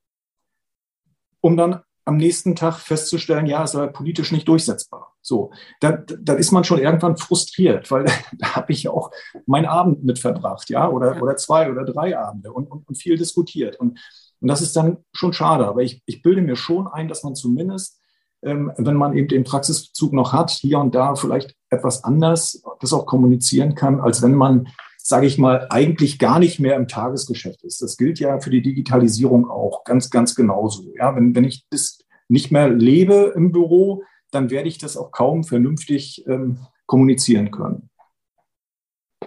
um 1.40 1.56
dann 1.56 1.82
am 2.04 2.16
nächsten 2.16 2.56
Tag 2.56 2.78
festzustellen, 2.78 3.46
ja, 3.46 3.62
es 3.64 3.74
war 3.74 3.88
politisch 3.88 4.32
nicht 4.32 4.48
durchsetzbar. 4.48 5.09
So, 5.22 5.52
dann, 5.80 6.04
dann 6.20 6.38
ist 6.38 6.50
man 6.50 6.64
schon 6.64 6.78
irgendwann 6.78 7.16
frustriert, 7.16 7.90
weil 7.90 8.06
da 8.38 8.56
habe 8.56 8.72
ich 8.72 8.88
auch 8.88 9.10
meinen 9.46 9.66
Abend 9.66 10.04
mit 10.04 10.18
verbracht, 10.18 10.70
ja, 10.70 10.88
oder, 10.88 11.20
oder 11.22 11.36
zwei 11.36 11.70
oder 11.70 11.84
drei 11.84 12.18
Abende 12.18 12.52
und, 12.52 12.70
und, 12.70 12.88
und 12.88 12.94
viel 12.96 13.16
diskutiert. 13.16 13.76
Und, 13.76 13.98
und 14.40 14.48
das 14.48 14.62
ist 14.62 14.74
dann 14.76 14.98
schon 15.12 15.32
schade. 15.32 15.66
Aber 15.66 15.82
ich, 15.82 16.02
ich 16.06 16.22
bilde 16.22 16.42
mir 16.42 16.56
schon 16.56 16.88
ein, 16.88 17.08
dass 17.08 17.22
man 17.22 17.34
zumindest 17.34 18.00
ähm, 18.42 18.72
wenn 18.76 18.96
man 18.96 19.16
eben 19.16 19.28
den 19.28 19.44
Praxisbezug 19.44 20.12
noch 20.12 20.32
hat, 20.32 20.50
hier 20.50 20.78
und 20.78 20.94
da 20.94 21.14
vielleicht 21.14 21.54
etwas 21.68 22.04
anders 22.04 22.62
das 22.80 22.92
auch 22.92 23.06
kommunizieren 23.06 23.74
kann, 23.74 24.00
als 24.00 24.22
wenn 24.22 24.34
man, 24.34 24.68
sage 24.96 25.26
ich 25.26 25.38
mal, 25.38 25.66
eigentlich 25.70 26.18
gar 26.18 26.38
nicht 26.38 26.58
mehr 26.58 26.76
im 26.76 26.88
Tagesgeschäft 26.88 27.62
ist. 27.64 27.82
Das 27.82 27.96
gilt 27.96 28.18
ja 28.18 28.40
für 28.40 28.50
die 28.50 28.62
Digitalisierung 28.62 29.50
auch 29.50 29.84
ganz, 29.84 30.10
ganz 30.10 30.34
genauso. 30.34 30.90
Ja, 30.96 31.14
wenn, 31.14 31.34
wenn 31.34 31.44
ich 31.44 31.66
das 31.70 31.98
nicht 32.28 32.50
mehr 32.50 32.68
lebe 32.70 33.32
im 33.36 33.52
Büro, 33.52 34.04
dann 34.30 34.50
werde 34.50 34.68
ich 34.68 34.78
das 34.78 34.96
auch 34.96 35.10
kaum 35.10 35.44
vernünftig 35.44 36.24
ähm, 36.26 36.58
kommunizieren 36.86 37.50
können. 37.50 37.90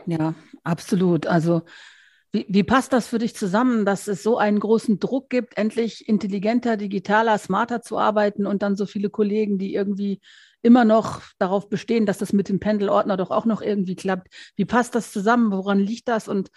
Ja, 0.06 0.34
absolut. 0.63 1.28
Also 1.28 1.62
wie, 2.32 2.46
wie, 2.50 2.63
passt 2.63 2.94
das 2.94 3.08
für 3.08 3.20
dich 3.20 3.36
zusammen, 3.36 3.86
dass 3.86 4.08
es 4.08 4.24
so 4.24 4.38
einen 4.39 4.60
großen 4.60 5.00
Druck 5.00 5.30
gibt, 5.30 5.56
endlich 5.56 6.10
intelligenter, 6.10 6.78
digitaler, 6.78 7.38
smarter 7.38 7.82
zu 7.82 8.00
arbeiten 8.00 8.48
und 8.48 8.63
dann 8.63 8.76
so 8.76 8.88
viele 8.88 9.12
Kollegen, 9.12 9.60
die 9.60 9.76
irgendwie 9.76 10.20
immer 10.63 10.86
noch 10.86 11.22
darauf 11.38 11.70
bestehen, 11.70 12.06
dass 12.08 12.18
das 12.18 12.34
mit 12.34 12.50
dem 12.50 12.60
Pendelordner 12.60 13.18
doch 13.18 13.30
auch 13.30 13.46
noch 13.46 13.62
irgendwie 13.62 13.96
klappt. 13.96 14.34
Wie 14.56 14.66
passt 14.66 14.96
das 14.96 15.12
zusammen? 15.12 15.52
Woran 15.52 15.78
liegt 15.78 16.08
das? 16.08 16.28
Und 16.28 16.50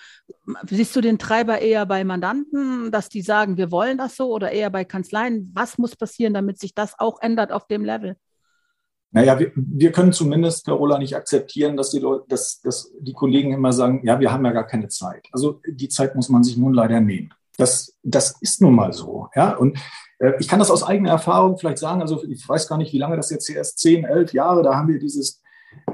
siehst 0.66 0.96
du 0.96 1.00
den 1.00 1.18
Treiber 1.18 1.58
eher 1.58 1.84
bei 1.84 2.04
Mandanten, 2.04 2.90
dass 2.90 3.08
die 3.08 3.20
sagen, 3.20 3.56
wir 3.56 3.70
wollen 3.70 3.98
das 3.98 4.16
so 4.16 4.32
oder 4.32 4.52
eher 4.52 4.70
bei 4.70 4.84
Kanzleien? 4.84 5.50
Was 5.54 5.76
muss 5.76 5.96
passieren, 5.96 6.32
damit 6.32 6.58
sich 6.58 6.74
das 6.74 6.98
auch 6.98 7.20
ändert 7.20 7.52
auf 7.52 7.66
dem 7.66 7.84
Level? 7.84 8.16
Naja, 9.16 9.38
wir, 9.38 9.50
wir 9.54 9.92
können 9.92 10.12
zumindest, 10.12 10.66
Carola, 10.66 10.98
nicht 10.98 11.16
akzeptieren, 11.16 11.74
dass 11.74 11.88
die, 11.88 12.00
Leute, 12.00 12.26
dass, 12.28 12.60
dass 12.60 12.92
die 13.00 13.14
Kollegen 13.14 13.54
immer 13.54 13.72
sagen, 13.72 14.02
ja, 14.04 14.20
wir 14.20 14.30
haben 14.30 14.44
ja 14.44 14.52
gar 14.52 14.66
keine 14.66 14.88
Zeit. 14.88 15.26
Also 15.32 15.62
die 15.66 15.88
Zeit 15.88 16.14
muss 16.14 16.28
man 16.28 16.44
sich 16.44 16.58
nun 16.58 16.74
leider 16.74 17.00
nehmen. 17.00 17.32
Das, 17.56 17.96
das 18.02 18.36
ist 18.42 18.60
nun 18.60 18.74
mal 18.74 18.92
so. 18.92 19.28
Ja? 19.34 19.56
Und 19.56 19.78
äh, 20.18 20.32
ich 20.38 20.48
kann 20.48 20.58
das 20.58 20.70
aus 20.70 20.82
eigener 20.82 21.12
Erfahrung 21.12 21.56
vielleicht 21.56 21.78
sagen, 21.78 22.02
also 22.02 22.22
ich 22.24 22.46
weiß 22.46 22.68
gar 22.68 22.76
nicht, 22.76 22.92
wie 22.92 22.98
lange 22.98 23.16
das 23.16 23.30
jetzt 23.30 23.46
hier 23.46 23.58
ist, 23.58 23.78
zehn, 23.78 24.04
elf 24.04 24.34
Jahre, 24.34 24.62
da 24.62 24.74
haben 24.74 24.88
wir 24.88 24.98
dieses 24.98 25.40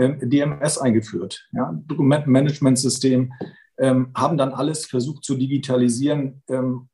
ähm, 0.01 0.19
DMS 0.21 0.79
eingeführt, 0.79 1.49
ja, 1.53 1.73
Dokumentenmanagementsystem, 1.87 3.33
ähm, 3.79 4.11
haben 4.17 4.37
dann 4.37 4.53
alles 4.53 4.87
versucht 4.87 5.23
zu 5.23 5.37
digitalisieren. 5.37 6.43
Ähm, 6.49 6.89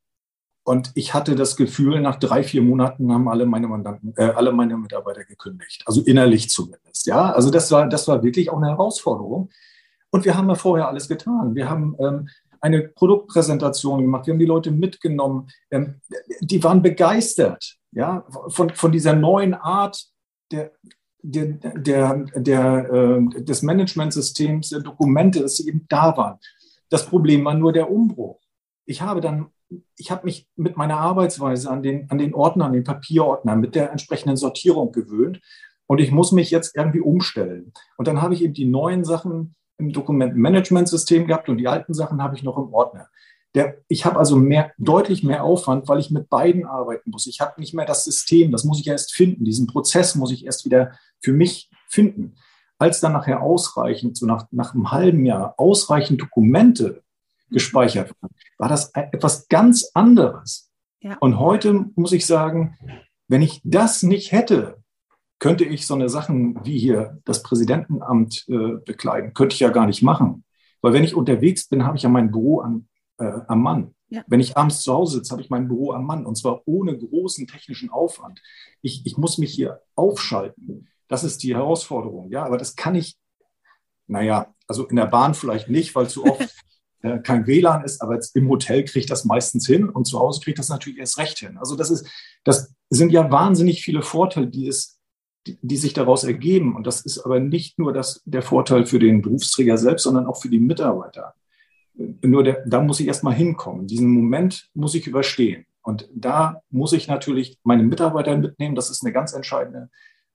und 0.69 0.91
ich 0.95 1.15
hatte 1.15 1.35
das 1.35 1.57
Gefühl, 1.57 1.99
nach 2.03 2.17
drei, 2.17 2.43
vier 2.43 2.61
Monaten 2.61 3.11
haben 3.11 3.27
alle 3.27 3.47
meine 3.47 3.69
Mandanten, 3.69 4.13
äh, 4.19 4.25
alle 4.25 4.53
meine 4.53 4.77
Mitarbeiter 4.77 5.25
gekündigt. 5.25 5.83
Also 5.87 6.03
innerlich 6.03 6.51
zumindest. 6.51 7.07
Ja, 7.07 7.33
also 7.33 7.51
das 7.51 7.73
war, 7.73 7.89
das 7.89 8.07
war 8.07 8.23
wirklich 8.23 8.51
auch 8.51 8.59
eine 8.59 8.69
Herausforderung. 8.69 9.49
Und 10.11 10.27
wir 10.27 10.37
haben 10.37 10.47
ja 10.51 10.57
vorher 10.57 10.87
alles 10.87 11.09
getan. 11.09 11.55
Wir 11.55 11.71
haben 11.71 11.97
ähm, 11.99 12.29
eine 12.61 12.83
Produktpräsentation 12.83 14.03
gemacht. 14.03 14.27
Wir 14.27 14.35
haben 14.35 14.39
die 14.39 14.45
Leute 14.45 14.71
mitgenommen. 14.71 15.49
Ähm, 15.71 16.03
die 16.43 16.63
waren 16.63 16.83
begeistert 16.83 17.79
ja, 17.93 18.27
von, 18.49 18.69
von 18.69 18.93
dieser 18.93 19.15
neuen 19.15 19.55
Art 19.55 20.05
der, 20.53 20.73
der, 21.23 21.47
der, 21.47 22.27
der, 22.35 22.93
äh, 22.93 23.43
des 23.43 23.63
Managementsystems, 23.63 24.69
der 24.69 24.81
Dokumente, 24.81 25.41
dass 25.41 25.57
sie 25.57 25.69
eben 25.69 25.87
da 25.89 26.15
waren. 26.15 26.37
Das 26.91 27.07
Problem 27.07 27.47
war 27.47 27.55
nur 27.55 27.73
der 27.73 27.91
Umbruch. 27.91 28.39
Ich 28.89 29.03
habe 29.03 29.21
dann, 29.21 29.49
ich 29.97 30.11
habe 30.11 30.25
mich 30.25 30.49
mit 30.57 30.79
meiner 30.79 30.97
Arbeitsweise 30.97 31.71
an 31.71 31.83
den, 31.83 32.11
an 32.11 32.17
den 32.17 32.33
Ordnern, 32.33 32.73
den 32.73 32.85
Papierordnern, 32.85 33.61
mit 33.61 33.75
der 33.75 33.91
entsprechenden 33.91 34.39
Sortierung 34.39 34.93
gewöhnt. 34.93 35.41
Und 35.87 36.01
ich 36.01 36.11
muss 36.11 36.33
mich 36.33 36.51
jetzt 36.51 36.75
irgendwie 36.75 37.01
umstellen. 37.01 37.73
Und 37.99 38.09
dann 38.09 38.23
habe 38.23 38.33
ich 38.33 38.43
eben 38.43 38.55
die 38.55 38.65
neuen 38.65 39.05
Sachen 39.05 39.55
im 39.77 39.93
Dokumentenmanagementsystem 39.93 41.27
gehabt 41.27 41.51
und 41.51 41.59
die 41.59 41.69
alten 41.69 41.93
Sachen 41.93 42.23
habe 42.23 42.35
ich 42.35 42.43
noch 42.43 42.57
im 42.57 42.73
Ordner. 42.73 43.09
Der, 43.55 43.77
ich 43.89 44.07
habe 44.07 44.19
also 44.19 44.37
mehr, 44.37 44.73
deutlich 44.79 45.23
mehr 45.23 45.45
Aufwand, 45.45 45.87
weil 45.87 46.01
ich 46.01 46.11
mit 46.11 46.31
beiden 46.31 46.65
arbeiten 46.65 47.11
muss. 47.11 47.27
Ich 47.27 47.41
habe 47.41 47.61
nicht 47.61 47.75
mehr 47.75 47.87
das 47.87 48.05
System, 48.05 48.53
das 48.53 48.65
muss 48.65 48.81
ich 48.81 48.87
erst 48.87 49.15
finden. 49.15 49.45
Diesen 49.45 49.67
Prozess 49.67 50.15
muss 50.15 50.33
ich 50.33 50.47
erst 50.47 50.65
wieder 50.65 50.93
für 51.21 51.33
mich 51.33 51.71
finden. 51.89 52.37
Als 52.79 53.01
dann 53.01 53.13
nachher 53.13 53.43
ausreichend, 53.43 54.17
so 54.17 54.25
nach, 54.25 54.47
nach 54.51 54.75
einem 54.75 54.93
halben 54.93 55.27
Jahr, 55.27 55.55
ausreichend 55.59 56.23
Dokumente 56.23 57.03
gespeichert 57.51 58.13
waren, 58.21 58.31
war 58.59 58.69
das 58.69 58.93
etwas 58.95 59.49
ganz 59.49 59.91
anderes. 59.95 60.71
Ja. 61.01 61.17
Und 61.21 61.39
heute 61.39 61.87
muss 61.95 62.13
ich 62.13 62.27
sagen, 62.27 62.77
wenn 63.29 63.43
ich 63.43 63.61
das 63.65 64.03
nicht 64.03 64.33
hätte, 64.33 64.83
könnte 65.39 65.65
ich 65.65 65.87
so 65.87 65.95
eine 65.95 66.09
Sachen 66.09 66.65
wie 66.65 66.79
hier 66.79 67.21
das 67.25 67.43
Präsidentenamt 67.43 68.47
äh, 68.49 68.79
bekleiden, 68.85 69.35
könnte 69.35 69.55
ich 69.55 69.61
ja 69.61 69.71
gar 69.71 69.87
nicht 69.87 70.03
machen. 70.03 70.45
Weil 70.81 70.93
wenn 70.93 71.05
ich 71.05 71.15
unterwegs 71.15 71.69
bin, 71.69 71.85
habe 71.85 71.97
ich 71.97 72.03
ja 72.03 72.09
mein 72.09 72.31
Büro 72.31 72.61
an, 72.61 72.89
äh, 73.19 73.41
am 73.47 73.63
Mann. 73.63 73.95
Ja. 74.11 74.25
Wenn 74.27 74.41
ich 74.41 74.57
abends 74.57 74.81
zu 74.81 74.93
Hause 74.93 75.19
sitze, 75.19 75.33
habe 75.33 75.43
ich 75.43 75.51
mein 75.51 75.69
Büro 75.69 75.93
am 75.93 76.07
Mann 76.07 76.25
und 76.25 76.37
zwar 76.37 76.63
ohne 76.67 76.97
großen 76.97 77.47
technischen 77.47 77.91
Aufwand. 77.91 78.41
Ich, 78.81 79.05
ich 79.05 79.19
muss 79.19 79.39
mich 79.39 79.53
hier 79.53 79.83
aufschalten. 79.95 80.89
Das 81.09 81.25
ist 81.25 81.43
die 81.43 81.55
Herausforderung. 81.55 82.31
Ja, 82.31 82.45
aber 82.45 82.59
das 82.59 82.75
kann 82.75 82.95
ich, 82.95 83.19
naja, 84.07 84.55
also 84.67 84.87
in 84.87 84.97
der 84.97 85.07
Bahn 85.07 85.35
vielleicht 85.35 85.69
nicht, 85.69 85.95
weil 85.95 86.09
zu 86.09 86.25
oft 86.25 86.55
äh, 87.03 87.19
kein 87.19 87.47
WLAN 87.47 87.85
ist, 87.85 88.03
aber 88.03 88.19
im 88.35 88.49
Hotel 88.49 88.85
kriege 88.85 89.01
ich 89.01 89.07
das 89.07 89.25
meistens 89.25 89.67
hin 89.67 89.89
und 89.89 90.07
zu 90.07 90.19
Hause 90.19 90.41
kriege 90.41 90.53
ich 90.53 90.59
das 90.59 90.69
natürlich 90.69 90.99
erst 90.99 91.19
recht 91.19 91.39
hin. 91.39 91.59
Also 91.59 91.77
das 91.77 91.91
ist, 91.91 92.07
das 92.45 92.73
sind 92.91 93.13
ja 93.13 93.31
wahnsinnig 93.31 93.83
viele 93.83 94.03
Vorteile, 94.03 94.47
die 94.47 94.67
es 94.67 94.99
die, 95.49 95.59
die 95.63 95.77
sich 95.77 95.95
daraus 95.95 96.25
ergeben. 96.25 96.77
Und 96.77 96.87
das 96.87 97.01
ist 97.01 97.19
aber 97.19 97.41
nicht 97.41 97.79
nur 97.79 97.93
das, 97.93 98.23
der 98.25 98.43
Vorteil 98.43 98.87
für 98.87 98.99
den 98.99 99.23
Berufsträger 99.23 99.79
selbst, 99.79 100.05
sondern 100.05 100.27
auch 100.27 100.41
für 100.41 100.49
die 100.49 100.61
Mitarbeiter. 100.61 101.35
Nur 101.95 102.45
der, 102.45 102.65
da 102.67 102.81
muss 102.81 103.01
ich 103.01 103.07
erstmal 103.07 103.35
hinkommen. 103.35 103.87
Diesen 103.87 104.09
Moment 104.09 104.69
muss 104.75 104.95
ich 104.95 105.07
überstehen. 105.07 105.67
Und 105.83 106.09
da 106.15 106.63
muss 106.71 106.93
ich 106.93 107.09
natürlich 107.09 107.59
meine 107.65 107.83
Mitarbeiter 107.83 108.37
mitnehmen. 108.37 108.77
Das 108.77 108.91
ist 108.91 109.03
eine 109.03 109.13
ganz 109.13 109.33
entscheidende 109.33 109.89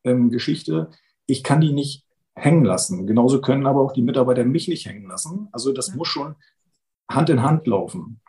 ähm, 0.04 0.30
Geschichte. 0.30 0.89
Ich 1.26 1.43
kann 1.43 1.62
die 1.62 1.73
nicht 1.73 2.06
hängen 2.36 2.65
lassen. 2.65 3.06
Genauso 3.06 3.39
können 3.39 3.67
aber 3.67 3.82
auch 3.82 3.93
die 3.93 4.02
Mitarbeiter 4.02 4.43
mich 4.43 4.67
nicht 4.67 4.88
hängen 4.88 5.08
lassen. 5.08 5.47
Also 5.52 5.71
das 5.71 5.93
muss 5.93 6.08
schon 6.08 6.36
Hand 7.10 7.30
in 7.30 7.44
Hand 7.44 7.68
laufen. 7.68 8.22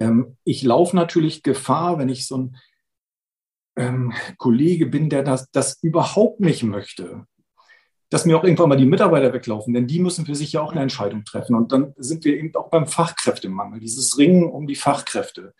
Ähm, 0.00 0.36
ich 0.44 0.62
laufe 0.62 0.94
natürlich 0.96 1.42
Gefahr, 1.42 1.98
wenn 1.98 2.08
ich 2.08 2.26
so 2.26 2.38
ein 2.38 2.56
ähm, 3.76 4.12
Kollege 4.36 4.86
bin, 4.86 5.08
der 5.08 5.22
das, 5.22 5.50
das 5.50 5.82
überhaupt 5.82 6.40
nicht 6.40 6.62
möchte, 6.62 7.26
dass 8.10 8.24
mir 8.24 8.36
auch 8.38 8.44
irgendwann 8.44 8.70
mal 8.70 8.76
die 8.76 8.86
Mitarbeiter 8.86 9.32
weglaufen, 9.32 9.74
denn 9.74 9.86
die 9.86 10.00
müssen 10.00 10.26
für 10.26 10.34
sich 10.34 10.52
ja 10.52 10.62
auch 10.62 10.72
eine 10.72 10.80
Entscheidung 10.80 11.24
treffen. 11.24 11.54
Und 11.54 11.72
dann 11.72 11.94
sind 11.96 12.24
wir 12.24 12.36
eben 12.36 12.54
auch 12.56 12.70
beim 12.70 12.86
Fachkräftemangel, 12.86 13.80
dieses 13.80 14.18
Ringen 14.18 14.50
um 14.50 14.66
die 14.66 14.76
Fachkräfte. 14.76 15.54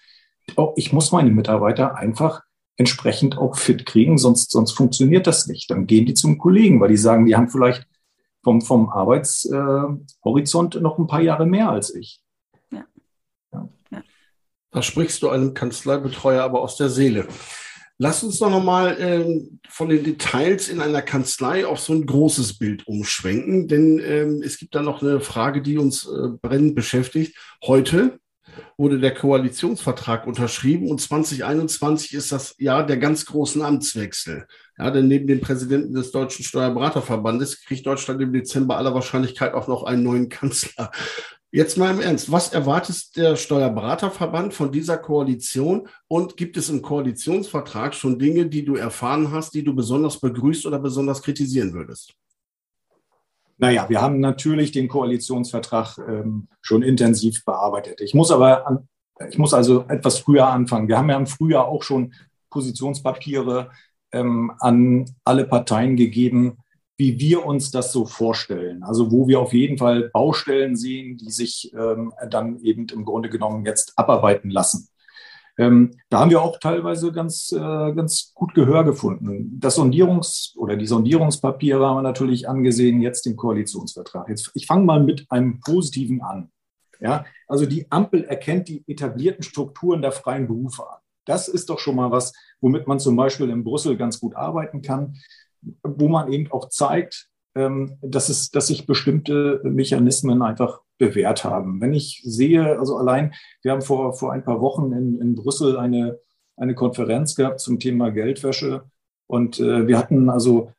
Ich 0.77 0.93
muss 0.93 1.13
meine 1.13 1.31
Mitarbeiter 1.31 1.97
einfach 1.97 2.43
entsprechend 2.77 3.37
auch 3.37 3.57
fit 3.57 3.85
kriegen, 3.87 4.19
sonst, 4.19 4.51
sonst 4.51 4.73
funktioniert 4.73 5.27
das 5.27 5.47
nicht. 5.47 5.71
Dann 5.71 5.87
gehen 5.87 6.07
die 6.07 6.15
zum 6.15 6.39
Kollegen, 6.39 6.81
weil 6.81 6.89
die 6.89 6.97
sagen, 6.97 7.27
die 7.27 7.37
haben 7.37 7.49
vielleicht 7.49 7.87
vom, 8.43 8.63
vom 8.63 8.89
Arbeitshorizont 8.89 10.81
noch 10.81 10.97
ein 10.97 11.07
paar 11.07 11.21
Jahre 11.21 11.45
mehr 11.45 11.71
als 11.71 11.95
ich. 11.95 12.23
Da 14.71 14.83
sprichst 14.83 15.23
du 15.23 15.31
einem 15.31 15.55
Kanzleibetreuer 15.55 16.43
aber 16.43 16.61
aus 16.61 16.77
der 16.77 16.91
Seele. 16.91 17.27
Lass 18.01 18.23
uns 18.23 18.39
doch 18.39 18.51
nochmal 18.51 18.97
ähm, 19.01 19.61
von 19.69 19.89
den 19.89 20.05
Details 20.05 20.69
in 20.69 20.81
einer 20.81 21.03
Kanzlei 21.03 21.67
auf 21.67 21.81
so 21.81 21.93
ein 21.93 22.07
großes 22.07 22.59
Bild 22.59 22.87
umschwenken, 22.87 23.67
denn 23.67 23.99
ähm, 23.99 24.41
es 24.45 24.59
gibt 24.59 24.77
da 24.77 24.83
noch 24.83 25.03
eine 25.03 25.21
Frage, 25.21 25.63
die 25.63 25.79
uns 25.79 26.07
äh, 26.07 26.29
brennend 26.41 26.77
beschäftigt. 26.77 27.37
Heute 27.65 28.21
wurde 28.77 29.01
der 29.01 29.15
Koalitionsvertrag 29.15 30.27
unterschrieben 30.27 30.89
und 30.89 31.01
2021 31.01 32.15
ist 32.15 32.31
das 32.31 32.55
Jahr 32.59 32.87
der 32.87 32.99
ganz 32.99 33.27
großen 33.27 33.63
Amtswechsel. 33.63 34.47
Ja, 34.79 34.93
denn 34.93 35.09
neben 35.09 35.27
dem 35.27 35.41
Präsidenten 35.41 35.95
des 35.95 36.13
Deutschen 36.13 36.45
Steuerberaterverbandes 36.45 37.65
kriegt 37.65 37.87
Deutschland 37.87 38.21
im 38.23 38.33
Dezember 38.33 38.77
aller 38.77 38.95
Wahrscheinlichkeit 38.95 39.55
auch 39.55 39.67
noch 39.67 39.83
einen 39.83 40.05
neuen 40.05 40.29
Kanzler. 40.29 40.93
Jetzt 41.51 41.79
mal 41.79 41.95
im 41.95 42.01
Ernst, 42.01 42.31
was 42.31 42.53
erwartet 42.53 43.17
der 43.17 43.35
Steuerberaterverband 43.37 44.53
von 44.53 44.71
dieser 44.71 44.99
Koalition 44.99 45.89
und 46.07 46.37
gibt 46.37 46.59
es 46.59 46.69
im 46.69 46.83
Koalitionsvertrag 46.83 47.95
schon 47.95 48.19
Dinge, 48.19 48.47
die 48.47 48.67
du 48.67 48.77
erfahren 48.77 49.33
hast, 49.33 49.55
die 49.55 49.65
du 49.65 49.75
besonders 49.75 50.21
begrüßt 50.21 50.67
oder 50.67 50.79
besonders 50.79 51.23
kritisieren 51.23 51.73
würdest? 51.73 52.13
Naja, 53.57 53.89
wir 53.89 54.03
haben 54.03 54.21
natürlich 54.21 54.73
den 54.73 54.89
Koalitionsvertrag 54.89 55.97
ähm, 56.07 56.49
schon 56.61 56.83
intensiv 56.83 57.43
bearbeitet. 57.47 58.03
Ich 58.03 58.13
muss 58.13 58.31
aber, 58.31 58.67
an, 58.67 58.89
ich 59.31 59.39
muss 59.39 59.55
also 59.55 59.87
etwas 59.89 60.19
früher 60.19 60.49
anfangen. 60.49 60.87
Wir 60.87 60.99
haben 60.99 61.09
ja 61.09 61.17
im 61.17 61.27
Frühjahr 61.27 61.67
auch 61.67 61.83
schon 61.83 62.13
Positionspapiere 62.51 63.71
ähm, 64.13 64.53
an 64.61 65.07
alle 65.25 65.47
Parteien 65.47 65.97
gegeben, 65.97 66.59
wie 66.99 67.19
wir 67.21 67.47
uns 67.47 67.71
das 67.71 67.93
so 67.93 68.05
vorstellen. 68.05 68.83
Also 68.83 69.11
wo 69.13 69.29
wir 69.29 69.41
auf 69.41 69.53
jeden 69.53 69.79
Fall 69.79 70.11
Baustellen 70.11 70.77
sehen, 70.77 71.17
die 71.17 71.31
sich 71.31 71.73
ähm, 71.73 72.13
dann 72.29 72.61
eben 72.61 72.87
im 72.93 73.05
Grunde 73.05 73.31
genommen 73.31 73.65
jetzt 73.65 73.93
abarbeiten 73.97 74.51
lassen. 74.51 74.89
Ähm, 75.57 75.93
da 76.09 76.21
haben 76.21 76.31
wir 76.31 76.43
auch 76.43 76.59
teilweise 76.59 77.13
ganz, 77.13 77.53
äh, 77.53 77.57
ganz 77.59 78.33
gut 78.35 78.55
Gehör 78.55 78.85
gefunden. 78.85 79.59
Das 79.61 79.79
Sondierungs- 79.79 80.57
oder 80.57 80.77
die 80.77 80.87
Sondierungspapiere 80.87 81.87
haben 81.87 81.99
wir 81.99 82.03
natürlich 82.03 82.49
angesehen, 82.49 83.01
jetzt 83.01 83.27
den 83.27 83.37
Koalitionsvertrag. 83.37 84.29
Jetzt, 84.29 84.51
ich 84.55 84.67
fange 84.67 84.85
mal 84.85 85.03
mit 85.03 85.27
einem 85.31 85.61
Positiven 85.61 86.21
an. 86.21 86.51
Ja, 87.01 87.25
also 87.47 87.65
die 87.65 87.87
Ampel 87.91 88.25
erkennt 88.25 88.67
die 88.67 88.83
etablierten 88.89 89.45
Strukturen 89.45 90.03
der 90.03 90.11
freien 90.11 90.49
Berufe 90.49 90.83
an. 90.83 90.99
Das 91.25 91.47
ist 91.47 91.71
doch 91.71 91.79
schon 91.79 91.95
mal 91.95 92.11
was, 92.11 92.33
womit 92.61 92.89
man 92.89 92.99
zum 92.99 93.15
Beispiel 93.15 93.51
in 93.51 93.63
Brüssel 93.63 93.97
ganz 93.97 94.19
gut 94.19 94.35
arbeiten 94.35 94.83
kann 94.83 95.15
wo 95.83 96.09
man 96.09 96.33
eben 96.33 96.51
auch 96.51 96.69
zeigt, 96.69 97.29
ähm, 97.55 97.99
dass, 98.03 98.29
es, 98.29 98.51
dass 98.51 98.69
sich 98.69 98.87
bestimmte 98.87 99.61
Mechanismen 99.65 100.43
einfach 100.43 100.81
bewährt 100.99 101.45
haben. 101.45 101.81
Wenn 101.81 101.95
ich 101.95 102.21
sehe, 102.25 102.79
also 102.79 102.97
allein, 102.97 103.35
wir 103.63 103.73
haben 103.73 103.83
vor, 103.83 104.13
vor 104.15 104.33
ein 104.33 104.45
paar 104.45 104.61
Wochen 104.61 104.93
in, 104.93 105.21
in 105.21 105.35
Brüssel 105.35 105.79
eine, 105.79 106.19
eine 106.57 106.75
Konferenz 106.75 107.35
gehabt 107.35 107.61
zum 107.61 107.79
Thema 107.79 108.11
Geldwäsche 108.11 108.85
und 109.27 109.61
äh, 109.61 109.87
wir 109.87 109.99
hatten 109.99 110.29
also 110.31 110.73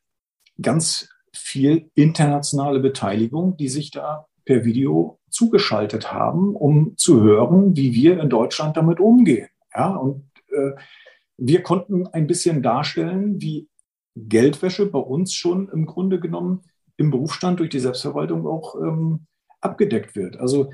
ganz 0.60 1.08
viel 1.32 1.90
internationale 1.94 2.80
Beteiligung, 2.80 3.56
die 3.56 3.68
sich 3.68 3.90
da 3.90 4.26
per 4.44 4.64
Video 4.64 5.20
zugeschaltet 5.30 6.12
haben, 6.12 6.56
um 6.56 6.96
zu 6.96 7.22
hören, 7.22 7.76
wie 7.76 7.94
wir 7.94 8.20
in 8.20 8.28
Deutschland 8.28 8.76
damit 8.76 9.00
umgehen. 9.00 9.48
Ja, 9.74 9.94
und 9.94 10.24
äh, 10.48 10.72
wir 11.36 11.62
konnten 11.62 12.06
ein 12.08 12.26
bisschen 12.26 12.62
darstellen, 12.62 13.40
wie 13.40 13.68
Geldwäsche 14.16 14.86
bei 14.86 14.98
uns 14.98 15.34
schon 15.34 15.68
im 15.68 15.86
Grunde 15.86 16.20
genommen 16.20 16.62
im 16.96 17.10
Berufsstand 17.10 17.60
durch 17.60 17.70
die 17.70 17.80
Selbstverwaltung 17.80 18.46
auch 18.46 18.74
ähm, 18.74 19.26
abgedeckt 19.60 20.16
wird. 20.16 20.38
Also 20.38 20.70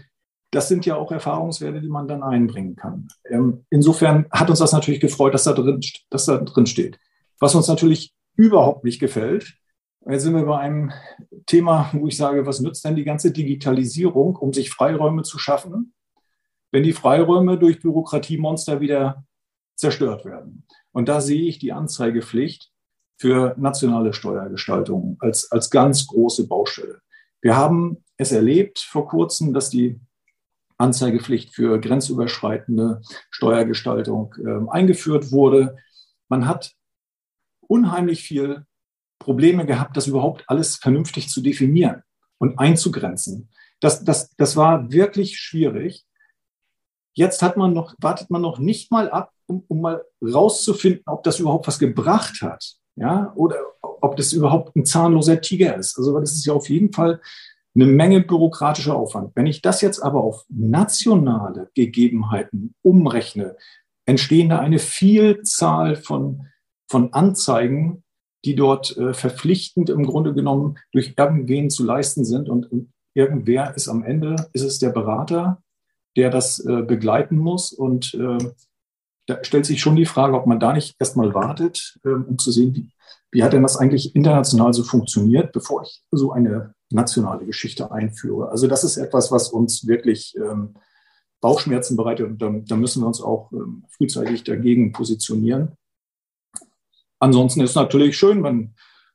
das 0.50 0.68
sind 0.68 0.86
ja 0.86 0.96
auch 0.96 1.12
Erfahrungswerte, 1.12 1.80
die 1.80 1.88
man 1.88 2.08
dann 2.08 2.22
einbringen 2.22 2.76
kann. 2.76 3.08
Ähm, 3.28 3.64
insofern 3.70 4.26
hat 4.30 4.48
uns 4.48 4.58
das 4.58 4.72
natürlich 4.72 5.00
gefreut, 5.00 5.34
dass 5.34 5.44
da, 5.44 5.52
drin, 5.52 5.80
dass 6.10 6.26
da 6.26 6.38
drin 6.38 6.66
steht. 6.66 6.98
Was 7.38 7.54
uns 7.54 7.68
natürlich 7.68 8.14
überhaupt 8.36 8.84
nicht 8.84 8.98
gefällt, 8.98 9.54
jetzt 10.08 10.22
sind 10.22 10.34
wir 10.34 10.44
bei 10.44 10.58
einem 10.58 10.92
Thema, 11.46 11.90
wo 11.92 12.06
ich 12.06 12.16
sage, 12.16 12.46
was 12.46 12.60
nützt 12.60 12.84
denn 12.84 12.96
die 12.96 13.04
ganze 13.04 13.32
Digitalisierung, 13.32 14.36
um 14.36 14.52
sich 14.52 14.70
Freiräume 14.70 15.22
zu 15.22 15.38
schaffen, 15.38 15.94
wenn 16.70 16.82
die 16.82 16.92
Freiräume 16.92 17.58
durch 17.58 17.80
Bürokratiemonster 17.80 18.80
wieder 18.80 19.24
zerstört 19.74 20.24
werden. 20.24 20.64
Und 20.92 21.08
da 21.08 21.20
sehe 21.20 21.42
ich 21.42 21.58
die 21.58 21.72
Anzeigepflicht 21.72 22.72
für 23.18 23.54
nationale 23.58 24.12
Steuergestaltung 24.12 25.16
als, 25.20 25.50
als 25.50 25.70
ganz 25.70 26.06
große 26.06 26.46
Baustelle. 26.46 27.00
Wir 27.40 27.56
haben 27.56 28.04
es 28.16 28.32
erlebt 28.32 28.78
vor 28.78 29.08
kurzem, 29.08 29.52
dass 29.52 29.70
die 29.70 30.00
Anzeigepflicht 30.78 31.54
für 31.54 31.80
grenzüberschreitende 31.80 33.00
Steuergestaltung 33.30 34.34
äh, 34.44 34.70
eingeführt 34.70 35.32
wurde. 35.32 35.76
Man 36.28 36.46
hat 36.46 36.74
unheimlich 37.60 38.22
viel 38.22 38.66
Probleme 39.18 39.64
gehabt, 39.64 39.96
das 39.96 40.06
überhaupt 40.06 40.44
alles 40.48 40.76
vernünftig 40.76 41.28
zu 41.28 41.40
definieren 41.40 42.02
und 42.38 42.58
einzugrenzen. 42.58 43.48
Das, 43.80 44.04
das, 44.04 44.34
das 44.36 44.56
war 44.56 44.92
wirklich 44.92 45.38
schwierig. 45.38 46.04
Jetzt 47.14 47.42
hat 47.42 47.56
man 47.56 47.72
noch, 47.72 47.94
wartet 47.98 48.30
man 48.30 48.42
noch 48.42 48.58
nicht 48.58 48.90
mal 48.90 49.10
ab, 49.10 49.32
um, 49.46 49.64
um 49.68 49.80
mal 49.80 50.04
rauszufinden, 50.22 51.02
ob 51.06 51.22
das 51.22 51.40
überhaupt 51.40 51.66
was 51.66 51.78
gebracht 51.78 52.42
hat. 52.42 52.76
Ja, 52.96 53.32
oder 53.36 53.56
ob 53.80 54.16
das 54.16 54.32
überhaupt 54.32 54.74
ein 54.74 54.86
zahnloser 54.86 55.40
Tiger 55.40 55.76
ist. 55.76 55.98
Also, 55.98 56.18
das 56.18 56.32
ist 56.32 56.46
ja 56.46 56.54
auf 56.54 56.68
jeden 56.68 56.92
Fall 56.92 57.20
eine 57.74 57.86
Menge 57.86 58.22
bürokratischer 58.22 58.96
Aufwand. 58.96 59.32
Wenn 59.34 59.46
ich 59.46 59.60
das 59.60 59.82
jetzt 59.82 60.00
aber 60.00 60.24
auf 60.24 60.44
nationale 60.48 61.70
Gegebenheiten 61.74 62.74
umrechne, 62.82 63.56
entstehen 64.06 64.48
da 64.48 64.60
eine 64.60 64.78
Vielzahl 64.78 65.96
von, 65.96 66.46
von 66.88 67.12
Anzeigen, 67.12 68.02
die 68.44 68.54
dort 68.54 68.96
äh, 68.96 69.12
verpflichtend 69.12 69.90
im 69.90 70.06
Grunde 70.06 70.32
genommen 70.32 70.78
durch 70.92 71.14
irgendwen 71.18 71.68
zu 71.68 71.84
leisten 71.84 72.24
sind. 72.24 72.48
Und, 72.48 72.70
und 72.70 72.92
irgendwer 73.14 73.74
ist 73.76 73.88
am 73.88 74.04
Ende, 74.04 74.36
ist 74.52 74.62
es 74.62 74.78
der 74.78 74.90
Berater, 74.90 75.62
der 76.16 76.30
das 76.30 76.60
äh, 76.60 76.82
begleiten 76.82 77.36
muss. 77.36 77.72
Und 77.72 78.14
äh, 78.14 78.38
da 79.26 79.42
stellt 79.42 79.66
sich 79.66 79.80
schon 79.80 79.96
die 79.96 80.06
Frage, 80.06 80.34
ob 80.34 80.46
man 80.46 80.60
da 80.60 80.72
nicht 80.72 80.96
erstmal 80.98 81.34
wartet, 81.34 81.98
ähm, 82.04 82.24
um 82.28 82.38
zu 82.38 82.50
sehen, 82.52 82.74
wie, 82.74 82.90
wie 83.32 83.42
hat 83.42 83.52
denn 83.52 83.62
das 83.62 83.76
eigentlich 83.76 84.14
international 84.14 84.72
so 84.72 84.84
funktioniert, 84.84 85.52
bevor 85.52 85.82
ich 85.82 86.02
so 86.10 86.32
eine 86.32 86.74
nationale 86.90 87.44
Geschichte 87.44 87.90
einführe. 87.90 88.48
Also 88.50 88.68
das 88.68 88.84
ist 88.84 88.96
etwas, 88.96 89.32
was 89.32 89.48
uns 89.48 89.86
wirklich 89.86 90.34
ähm, 90.36 90.74
Bauchschmerzen 91.40 91.96
bereitet 91.96 92.26
und 92.26 92.40
da, 92.40 92.50
da, 92.50 92.76
müssen 92.76 93.02
wir 93.02 93.06
uns 93.06 93.20
auch 93.20 93.52
ähm, 93.52 93.84
frühzeitig 93.90 94.44
dagegen 94.44 94.92
positionieren. 94.92 95.72
Ansonsten 97.18 97.60
ist 97.60 97.74
natürlich 97.74 98.16
schön, 98.16 98.42
wenn 98.44 98.74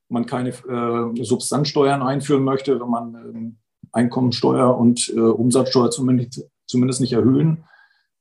man 0.09 0.25
keine 0.25 0.49
äh, 0.49 1.23
Substanzsteuern 1.23 2.01
einführen 2.01 2.43
möchte, 2.43 2.79
wenn 2.79 2.89
man 2.89 3.15
ähm, 3.15 3.57
Einkommensteuer 3.91 4.77
und 4.77 5.09
äh, 5.15 5.19
Umsatzsteuer 5.19 5.89
zumindest, 5.89 6.45
zumindest 6.65 7.01
nicht 7.01 7.13
erhöhen 7.13 7.63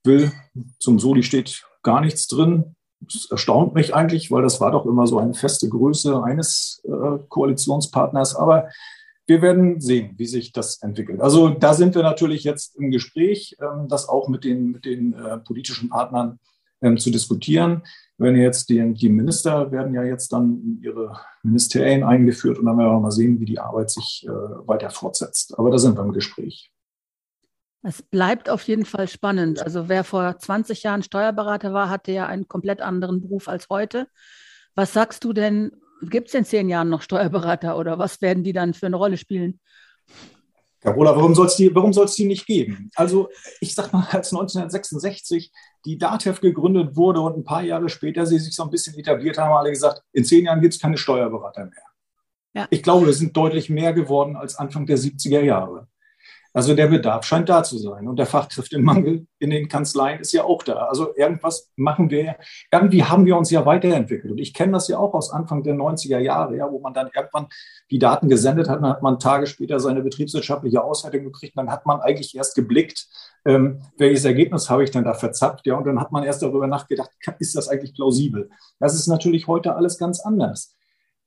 will. 0.05 0.33
Zum 0.79 0.99
Soli 0.99 1.23
steht 1.23 1.65
gar 1.83 2.01
nichts 2.01 2.27
drin. 2.27 2.77
Das 3.01 3.29
erstaunt 3.31 3.75
mich 3.75 3.95
eigentlich, 3.95 4.31
weil 4.31 4.43
das 4.43 4.61
war 4.61 4.71
doch 4.71 4.85
immer 4.85 5.07
so 5.07 5.19
eine 5.19 5.35
feste 5.35 5.69
Größe 5.69 6.23
eines 6.23 6.83
äh, 6.85 7.19
Koalitionspartners. 7.29 8.37
Aber 8.37 8.69
wir 9.27 9.43
werden 9.43 9.81
sehen, 9.81 10.15
wie 10.17 10.27
sich 10.27 10.53
das 10.53 10.83
entwickelt. 10.83 11.21
Also 11.21 11.51
da 11.51 11.73
sind 11.73 11.95
wir 11.95 12.03
natürlich 12.03 12.45
jetzt 12.45 12.77
im 12.77 12.91
Gespräch, 12.91 13.57
ähm, 13.61 13.89
das 13.89 14.09
auch 14.09 14.29
mit 14.29 14.45
den, 14.45 14.73
mit 14.73 14.85
den 14.85 15.15
äh, 15.15 15.39
politischen 15.39 15.89
Partnern 15.89 16.39
ähm, 16.83 16.99
zu 16.99 17.11
diskutieren. 17.11 17.83
Wenn 18.19 18.37
jetzt 18.37 18.69
die, 18.69 18.93
die 18.93 19.09
Minister 19.09 19.71
werden 19.73 19.95
ja 19.95 20.03
jetzt 20.03 20.33
dann 20.33 20.81
ihre 20.83 21.17
Ministerien 21.43 22.03
eingeführt 22.03 22.59
und 22.59 22.67
dann 22.67 22.77
werden 22.77 22.93
wir 22.93 23.01
mal 23.01 23.11
sehen, 23.11 23.41
wie 23.41 23.47
die 23.47 23.61
Arbeit 23.61 23.91
sich 23.91 24.27
äh, 24.27 24.29
weiter 24.29 24.91
fortsetzt. 24.91 25.59
Aber 25.59 25.71
da 25.71 25.79
sind 25.79 25.97
wir 25.97 26.03
im 26.03 26.13
Gespräch. 26.13 26.71
Es 27.83 28.03
bleibt 28.03 28.51
auf 28.51 28.63
jeden 28.65 28.85
Fall 28.85 29.09
spannend. 29.09 29.63
Also 29.63 29.89
wer 29.89 30.05
vor 30.05 30.37
20 30.39 30.83
Jahren 30.83 31.03
Steuerberater 31.03 31.73
war, 31.73 31.89
hatte 31.89 32.13
ja 32.13 32.27
einen 32.27 32.47
komplett 32.47 32.83
anderen 32.83 33.21
Beruf 33.23 33.49
als 33.49 33.69
heute. 33.71 34.07
Was 34.75 34.93
sagst 34.93 35.25
du 35.25 35.33
denn, 35.33 35.73
gibt 36.03 36.29
es 36.29 36.35
in 36.35 36.45
zehn 36.45 36.69
Jahren 36.69 36.91
noch 36.91 37.03
Steuerberater 37.03 37.79
oder 37.79 37.99
was 37.99 38.21
werden 38.21 38.45
die 38.45 38.53
dann 38.53 38.75
für 38.75 38.87
eine 38.87 38.97
Rolle 38.97 39.17
spielen? 39.17 39.61
Carola, 40.81 41.15
warum 41.15 41.35
soll 41.35 41.47
es 41.47 41.57
die, 41.57 41.73
die 42.17 42.25
nicht 42.27 42.47
geben? 42.47 42.91
Also 42.95 43.29
ich 43.61 43.75
sag 43.75 43.93
mal, 43.93 44.07
als 44.11 44.33
1966 44.33 45.53
die 45.85 45.99
DATEV 45.99 46.41
gegründet 46.41 46.97
wurde 46.97 47.21
und 47.21 47.37
ein 47.37 47.45
paar 47.45 47.63
Jahre 47.63 47.89
später 47.89 48.25
sie 48.25 48.39
sich 48.39 48.55
so 48.55 48.63
ein 48.63 48.71
bisschen 48.71 48.99
etabliert 48.99 49.37
haben, 49.37 49.53
alle 49.53 49.71
gesagt, 49.71 50.03
in 50.13 50.25
zehn 50.25 50.47
Jahren 50.47 50.61
gibt 50.61 50.75
es 50.75 50.81
keine 50.81 50.97
Steuerberater 50.97 51.65
mehr. 51.65 51.83
Ja. 52.55 52.67
Ich 52.71 52.83
glaube, 52.83 53.09
es 53.11 53.19
sind 53.19 53.37
deutlich 53.37 53.69
mehr 53.69 53.93
geworden 53.93 54.37
als 54.37 54.57
Anfang 54.57 54.87
der 54.87 54.99
70er 54.99 55.41
Jahre. 55.41 55.87
Also 56.53 56.75
der 56.75 56.89
Bedarf 56.89 57.25
scheint 57.25 57.49
da 57.49 57.63
zu 57.63 57.79
sein. 57.79 58.09
Und 58.09 58.17
der 58.17 58.27
Fachkräftemangel 58.27 59.27
in 59.39 59.51
den 59.51 59.69
Kanzleien 59.69 60.21
ist 60.21 60.33
ja 60.33 60.45
auch 60.45 60.63
da. 60.63 60.87
Also 60.87 61.15
irgendwas 61.17 61.71
machen 61.77 62.11
wir, 62.11 62.37
irgendwie 62.73 63.05
haben 63.05 63.25
wir 63.25 63.37
uns 63.37 63.51
ja 63.51 63.65
weiterentwickelt. 63.67 64.33
Und 64.33 64.39
ich 64.39 64.53
kenne 64.53 64.73
das 64.73 64.89
ja 64.89 64.99
auch 64.99 65.15
aus 65.15 65.31
Anfang 65.31 65.63
der 65.63 65.75
90er 65.75 66.19
Jahre, 66.19 66.57
ja, 66.57 66.71
wo 66.71 66.81
man 66.81 66.93
dann 66.93 67.09
irgendwann 67.15 67.47
die 67.91 67.99
Daten 67.99 68.29
gesendet 68.29 68.69
hat, 68.69 68.83
dann 68.83 68.91
hat 68.91 69.03
man 69.03 69.19
Tage 69.19 69.47
später 69.47 69.79
seine 69.79 70.03
betriebswirtschaftliche 70.03 70.83
Auswertung 70.83 71.25
gekriegt, 71.25 71.57
dann 71.57 71.71
hat 71.71 71.87
man 71.87 72.01
eigentlich 72.01 72.37
erst 72.37 72.55
geblickt, 72.55 73.07
ähm, 73.45 73.83
welches 73.97 74.25
Ergebnis 74.25 74.69
habe 74.69 74.85
ich 74.85 74.91
denn 74.91 75.05
da 75.05 75.15
verzapft, 75.15 75.67
ja, 75.67 75.75
und 75.75 75.87
dann 75.87 76.01
hat 76.01 76.13
man 76.13 76.25
erst 76.25 76.43
darüber 76.43 76.67
nachgedacht, 76.67 77.11
ist 77.39 77.57
das 77.57 77.69
eigentlich 77.69 77.95
plausibel? 77.95 78.51
Das 78.79 78.95
ist 78.95 79.07
natürlich 79.07 79.47
heute 79.47 79.77
alles 79.77 79.99
ganz 79.99 80.21
anders. 80.21 80.77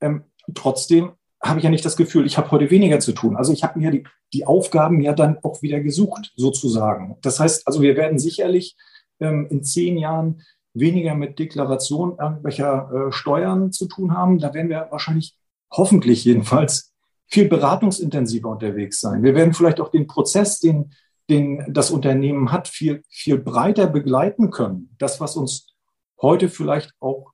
Ähm, 0.01 0.25
trotzdem 0.53 1.13
habe 1.43 1.59
ich 1.59 1.65
ja 1.65 1.69
nicht 1.69 1.85
das 1.85 1.97
Gefühl, 1.97 2.25
ich 2.25 2.37
habe 2.37 2.49
heute 2.51 2.69
weniger 2.69 2.99
zu 2.99 3.11
tun. 3.11 3.35
Also 3.35 3.51
ich 3.51 3.63
habe 3.63 3.77
mir 3.77 3.91
die, 3.91 4.03
die 4.31 4.47
Aufgaben 4.47 5.01
ja 5.01 5.13
dann 5.13 5.37
auch 5.43 5.61
wieder 5.61 5.81
gesucht, 5.81 6.31
sozusagen. 6.37 7.17
Das 7.21 7.39
heißt, 7.39 7.67
also 7.67 7.81
wir 7.81 7.97
werden 7.97 8.17
sicherlich 8.17 8.77
ähm, 9.19 9.47
in 9.49 9.63
zehn 9.63 9.97
Jahren 9.97 10.41
weniger 10.73 11.15
mit 11.15 11.37
Deklaration 11.37 12.17
irgendwelcher 12.19 12.89
äh, 12.91 13.11
Steuern 13.11 13.71
zu 13.71 13.87
tun 13.87 14.15
haben. 14.15 14.39
Da 14.39 14.53
werden 14.53 14.69
wir 14.69 14.87
wahrscheinlich, 14.89 15.37
hoffentlich 15.69 16.23
jedenfalls, 16.23 16.93
viel 17.27 17.47
beratungsintensiver 17.47 18.49
unterwegs 18.49 18.99
sein. 18.99 19.23
Wir 19.23 19.35
werden 19.35 19.53
vielleicht 19.53 19.81
auch 19.81 19.89
den 19.89 20.07
Prozess, 20.07 20.59
den, 20.59 20.93
den 21.29 21.65
das 21.73 21.89
Unternehmen 21.91 22.51
hat, 22.51 22.67
viel, 22.67 23.03
viel 23.09 23.37
breiter 23.37 23.87
begleiten 23.87 24.51
können. 24.51 24.95
Das, 24.99 25.19
was 25.19 25.35
uns 25.35 25.73
heute 26.21 26.47
vielleicht 26.47 26.91
auch 26.99 27.32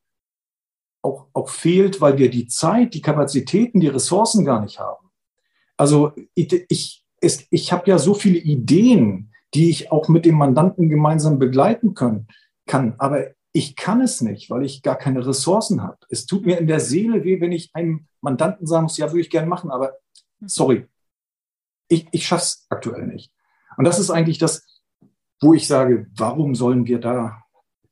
auch, 1.01 1.27
auch 1.33 1.49
fehlt, 1.49 2.01
weil 2.01 2.17
wir 2.17 2.29
die 2.29 2.47
Zeit, 2.47 2.93
die 2.93 3.01
Kapazitäten, 3.01 3.79
die 3.79 3.87
Ressourcen 3.87 4.45
gar 4.45 4.61
nicht 4.61 4.79
haben. 4.79 5.09
Also 5.77 6.11
ich, 6.33 6.65
ich, 6.69 7.47
ich 7.49 7.71
habe 7.71 7.89
ja 7.89 7.97
so 7.97 8.13
viele 8.13 8.37
Ideen, 8.37 9.31
die 9.53 9.69
ich 9.69 9.91
auch 9.91 10.09
mit 10.09 10.25
dem 10.25 10.35
Mandanten 10.35 10.89
gemeinsam 10.89 11.39
begleiten 11.39 11.93
können, 11.93 12.27
kann, 12.65 12.95
aber 12.97 13.27
ich 13.51 13.75
kann 13.75 14.01
es 14.01 14.21
nicht, 14.21 14.49
weil 14.49 14.63
ich 14.63 14.83
gar 14.83 14.95
keine 14.95 15.25
Ressourcen 15.25 15.81
habe. 15.81 15.97
Es 16.09 16.25
tut 16.25 16.45
mir 16.45 16.59
in 16.59 16.67
der 16.67 16.79
Seele 16.79 17.23
weh, 17.23 17.41
wenn 17.41 17.51
ich 17.51 17.71
einem 17.73 18.07
Mandanten 18.21 18.67
sagen 18.67 18.83
muss, 18.83 18.97
ja, 18.97 19.07
würde 19.07 19.21
ich 19.21 19.29
gerne 19.29 19.47
machen, 19.47 19.71
aber 19.71 19.93
sorry, 20.45 20.85
ich, 21.87 22.07
ich 22.11 22.27
schaffe 22.27 22.43
es 22.43 22.65
aktuell 22.69 23.07
nicht. 23.07 23.31
Und 23.77 23.85
das 23.85 23.99
ist 23.99 24.11
eigentlich 24.11 24.37
das, 24.37 24.81
wo 25.41 25.53
ich 25.53 25.67
sage, 25.67 26.07
warum 26.15 26.53
sollen 26.53 26.85
wir 26.85 26.99
da 26.99 27.43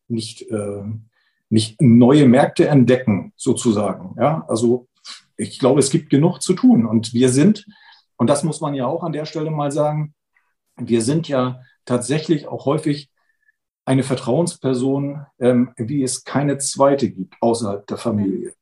nicht 0.08 0.44
äh, 0.44 0.84
nicht 1.50 1.82
neue 1.82 2.28
Märkte 2.28 2.68
entdecken, 2.68 3.34
sozusagen. 3.36 4.16
Ja, 4.20 4.46
also 4.48 4.88
ich 5.38 5.60
glaube, 5.60 5.80
es 5.80 5.90
gibt 5.90 6.10
genug 6.10 6.42
zu 6.42 6.54
tun. 6.54 6.86
Und 6.86 7.14
wir 7.14 7.30
sind, 7.30 7.66
und 8.18 8.30
das 8.30 8.44
muss 8.44 8.62
man 8.62 8.74
ja 8.74 8.88
auch 8.88 9.04
an 9.04 9.14
der 9.14 9.26
Stelle 9.26 9.52
mal 9.52 9.72
sagen, 9.72 10.14
wir 10.78 11.02
sind 11.02 11.28
ja 11.28 11.62
tatsächlich 11.86 12.48
auch 12.48 12.66
häufig 12.66 13.10
eine 13.86 14.04
Vertrauensperson, 14.04 15.26
ähm, 15.40 15.72
wie 15.78 16.04
es 16.04 16.26
keine 16.26 16.58
zweite 16.58 17.10
gibt 17.10 17.36
außerhalb 17.40 17.88
der 17.88 17.98
Familie. 17.98 18.54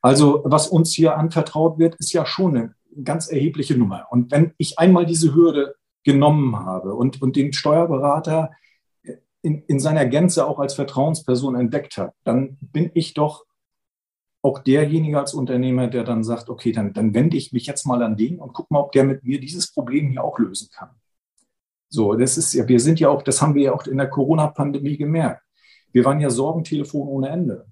Also 0.00 0.42
was 0.44 0.68
uns 0.68 0.94
hier 0.94 1.16
anvertraut 1.18 1.78
wird, 1.78 1.96
ist 1.96 2.12
ja 2.12 2.24
schon 2.24 2.56
eine 2.56 2.74
ganz 3.04 3.28
erhebliche 3.28 3.76
Nummer. 3.76 4.06
Und 4.10 4.30
wenn 4.30 4.54
ich 4.56 4.78
einmal 4.78 5.04
diese 5.04 5.34
Hürde 5.34 5.74
genommen 6.02 6.56
habe 6.56 6.94
und, 6.94 7.20
und 7.20 7.36
den 7.36 7.52
Steuerberater 7.52 8.50
in, 9.44 9.62
in 9.66 9.78
seiner 9.78 10.06
Gänze 10.06 10.46
auch 10.46 10.58
als 10.58 10.74
Vertrauensperson 10.74 11.54
entdeckt 11.54 11.98
hat, 11.98 12.14
dann 12.24 12.56
bin 12.60 12.90
ich 12.94 13.12
doch 13.12 13.44
auch 14.42 14.58
derjenige 14.58 15.18
als 15.18 15.34
Unternehmer, 15.34 15.88
der 15.88 16.04
dann 16.04 16.24
sagt, 16.24 16.48
okay, 16.48 16.72
dann, 16.72 16.92
dann 16.92 17.14
wende 17.14 17.36
ich 17.36 17.52
mich 17.52 17.66
jetzt 17.66 17.86
mal 17.86 18.02
an 18.02 18.16
den 18.16 18.38
und 18.38 18.52
guck 18.52 18.70
mal, 18.70 18.80
ob 18.80 18.92
der 18.92 19.04
mit 19.04 19.22
mir 19.22 19.40
dieses 19.40 19.72
Problem 19.72 20.10
hier 20.10 20.24
auch 20.24 20.38
lösen 20.38 20.68
kann. 20.72 20.90
So, 21.88 22.14
das 22.14 22.36
ist 22.38 22.54
ja, 22.54 22.66
wir 22.66 22.80
sind 22.80 23.00
ja 23.00 23.08
auch, 23.08 23.22
das 23.22 23.40
haben 23.40 23.54
wir 23.54 23.62
ja 23.62 23.72
auch 23.72 23.86
in 23.86 23.98
der 23.98 24.08
Corona-Pandemie 24.08 24.96
gemerkt. 24.96 25.42
Wir 25.92 26.04
waren 26.04 26.20
ja 26.20 26.28
Sorgentelefon 26.28 27.06
ohne 27.06 27.28
Ende. 27.28 27.66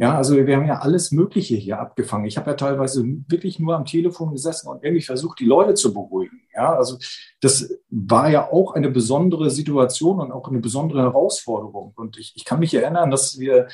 Ja, 0.00 0.16
also 0.16 0.36
wir 0.36 0.56
haben 0.56 0.66
ja 0.66 0.78
alles 0.78 1.10
Mögliche 1.10 1.56
hier 1.56 1.80
abgefangen. 1.80 2.26
Ich 2.26 2.36
habe 2.38 2.50
ja 2.50 2.56
teilweise 2.56 3.04
wirklich 3.26 3.58
nur 3.58 3.74
am 3.74 3.84
Telefon 3.84 4.30
gesessen 4.30 4.68
und 4.68 4.84
irgendwie 4.84 5.02
versucht, 5.02 5.40
die 5.40 5.44
Leute 5.44 5.74
zu 5.74 5.92
beruhigen. 5.92 6.40
Ja, 6.54 6.72
also 6.76 6.98
das 7.40 7.76
war 7.90 8.30
ja 8.30 8.48
auch 8.48 8.74
eine 8.74 8.90
besondere 8.90 9.50
Situation 9.50 10.20
und 10.20 10.30
auch 10.30 10.48
eine 10.48 10.60
besondere 10.60 11.02
Herausforderung. 11.02 11.94
Und 11.96 12.16
ich, 12.16 12.32
ich 12.36 12.44
kann 12.44 12.60
mich 12.60 12.72
erinnern, 12.74 13.10
dass 13.10 13.40
wir 13.40 13.66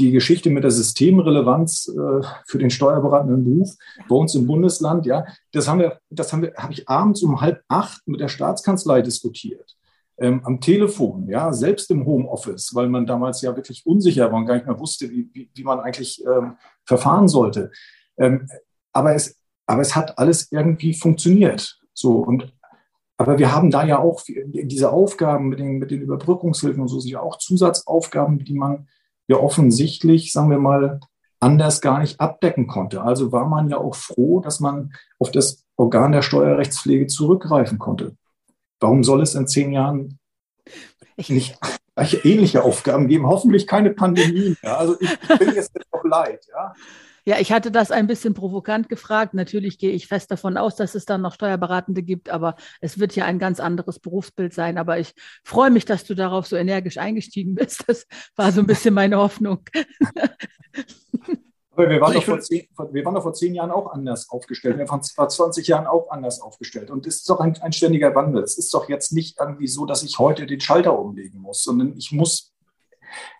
die 0.00 0.10
Geschichte 0.10 0.50
mit 0.50 0.64
der 0.64 0.72
Systemrelevanz 0.72 1.88
äh, 1.88 2.26
für 2.46 2.58
den 2.58 2.70
steuerberatenden 2.70 3.44
Beruf 3.44 3.76
bei 4.08 4.16
uns 4.16 4.34
im 4.34 4.48
Bundesland, 4.48 5.06
ja, 5.06 5.26
das 5.52 5.68
haben 5.68 5.78
wir, 5.78 6.00
das 6.10 6.32
haben 6.32 6.42
wir, 6.42 6.54
habe 6.56 6.72
ich 6.72 6.88
abends 6.88 7.22
um 7.22 7.40
halb 7.40 7.62
acht 7.68 8.02
mit 8.06 8.20
der 8.20 8.28
Staatskanzlei 8.28 9.02
diskutiert 9.02 9.77
ähm, 10.18 10.40
am 10.44 10.60
Telefon, 10.60 11.28
ja, 11.28 11.52
selbst 11.52 11.90
im 11.90 12.04
Homeoffice, 12.04 12.74
weil 12.74 12.88
man 12.88 13.06
damals 13.06 13.40
ja 13.42 13.54
wirklich 13.54 13.86
unsicher 13.86 14.30
war 14.30 14.38
und 14.38 14.46
gar 14.46 14.54
nicht 14.54 14.66
mehr 14.66 14.78
wusste, 14.78 15.10
wie, 15.10 15.30
wie, 15.32 15.50
wie 15.54 15.64
man 15.64 15.80
eigentlich 15.80 16.24
ähm, 16.26 16.56
verfahren 16.84 17.28
sollte. 17.28 17.70
Ähm, 18.16 18.48
aber, 18.92 19.14
es, 19.14 19.40
aber 19.66 19.82
es 19.82 19.94
hat 19.94 20.18
alles 20.18 20.50
irgendwie 20.50 20.94
funktioniert. 20.94 21.78
So, 21.94 22.16
und 22.18 22.52
aber 23.20 23.38
wir 23.38 23.52
haben 23.52 23.70
da 23.70 23.84
ja 23.84 23.98
auch 23.98 24.22
diese 24.24 24.92
Aufgaben 24.92 25.48
mit 25.48 25.58
den, 25.58 25.78
mit 25.78 25.90
den 25.90 26.02
Überbrückungshilfen 26.02 26.80
und 26.80 26.88
so, 26.88 27.00
sind 27.00 27.10
ja 27.10 27.20
auch 27.20 27.38
Zusatzaufgaben, 27.38 28.44
die 28.44 28.54
man 28.54 28.86
ja 29.26 29.36
offensichtlich, 29.36 30.32
sagen 30.32 30.50
wir 30.50 30.58
mal, 30.58 31.00
anders 31.40 31.80
gar 31.80 31.98
nicht 31.98 32.20
abdecken 32.20 32.68
konnte. 32.68 33.02
Also 33.02 33.32
war 33.32 33.46
man 33.46 33.68
ja 33.68 33.78
auch 33.78 33.96
froh, 33.96 34.40
dass 34.40 34.60
man 34.60 34.92
auf 35.18 35.32
das 35.32 35.64
Organ 35.76 36.12
der 36.12 36.22
Steuerrechtspflege 36.22 37.06
zurückgreifen 37.06 37.78
konnte. 37.78 38.16
Warum 38.80 39.04
soll 39.04 39.22
es 39.22 39.34
in 39.34 39.46
zehn 39.46 39.72
Jahren 39.72 40.18
nicht 41.16 41.58
ähnliche 42.24 42.62
Aufgaben 42.62 43.08
geben? 43.08 43.26
Hoffentlich 43.26 43.66
keine 43.66 43.90
Pandemie. 43.90 44.56
Ja? 44.62 44.76
Also 44.76 44.96
ich 45.00 45.18
bin 45.38 45.54
jetzt 45.54 45.72
noch 45.92 46.04
leid. 46.04 46.44
Ja? 46.48 46.74
Ja, 47.28 47.38
ich 47.38 47.52
hatte 47.52 47.70
das 47.70 47.90
ein 47.90 48.06
bisschen 48.06 48.32
provokant 48.32 48.88
gefragt. 48.88 49.34
Natürlich 49.34 49.78
gehe 49.78 49.90
ich 49.90 50.06
fest 50.06 50.30
davon 50.30 50.56
aus, 50.56 50.76
dass 50.76 50.94
es 50.94 51.04
dann 51.04 51.20
noch 51.20 51.34
Steuerberatende 51.34 52.02
gibt, 52.02 52.30
aber 52.30 52.56
es 52.80 52.98
wird 52.98 53.14
ja 53.16 53.26
ein 53.26 53.38
ganz 53.38 53.60
anderes 53.60 53.98
Berufsbild 53.98 54.54
sein. 54.54 54.78
Aber 54.78 54.98
ich 54.98 55.12
freue 55.44 55.70
mich, 55.70 55.84
dass 55.84 56.04
du 56.04 56.14
darauf 56.14 56.46
so 56.46 56.56
energisch 56.56 56.96
eingestiegen 56.96 57.54
bist. 57.54 57.84
Das 57.86 58.06
war 58.34 58.50
so 58.50 58.60
ein 58.60 58.66
bisschen 58.66 58.94
meine 58.94 59.18
Hoffnung. 59.18 59.62
Aber 61.78 61.90
wir 61.90 62.00
waren, 62.00 62.14
doch 62.14 62.24
vor 62.24 62.40
zehn, 62.40 62.66
wir 62.90 63.04
waren 63.04 63.14
doch 63.14 63.22
vor 63.22 63.34
zehn 63.34 63.54
Jahren 63.54 63.70
auch 63.70 63.92
anders 63.92 64.30
aufgestellt. 64.30 64.78
Wir 64.78 64.88
waren 64.88 65.00
vor 65.04 65.28
20 65.28 65.64
Jahren 65.68 65.86
auch 65.86 66.10
anders 66.10 66.40
aufgestellt. 66.40 66.90
Und 66.90 67.06
es 67.06 67.18
ist 67.18 67.30
doch 67.30 67.38
ein, 67.38 67.56
ein 67.62 67.72
ständiger 67.72 68.16
Wandel. 68.16 68.42
Es 68.42 68.58
ist 68.58 68.74
doch 68.74 68.88
jetzt 68.88 69.12
nicht 69.12 69.38
irgendwie 69.38 69.68
so, 69.68 69.86
dass 69.86 70.02
ich 70.02 70.18
heute 70.18 70.46
den 70.46 70.58
Schalter 70.58 70.98
umlegen 70.98 71.40
muss, 71.40 71.62
sondern 71.62 71.96
ich 71.96 72.10
muss 72.10 72.52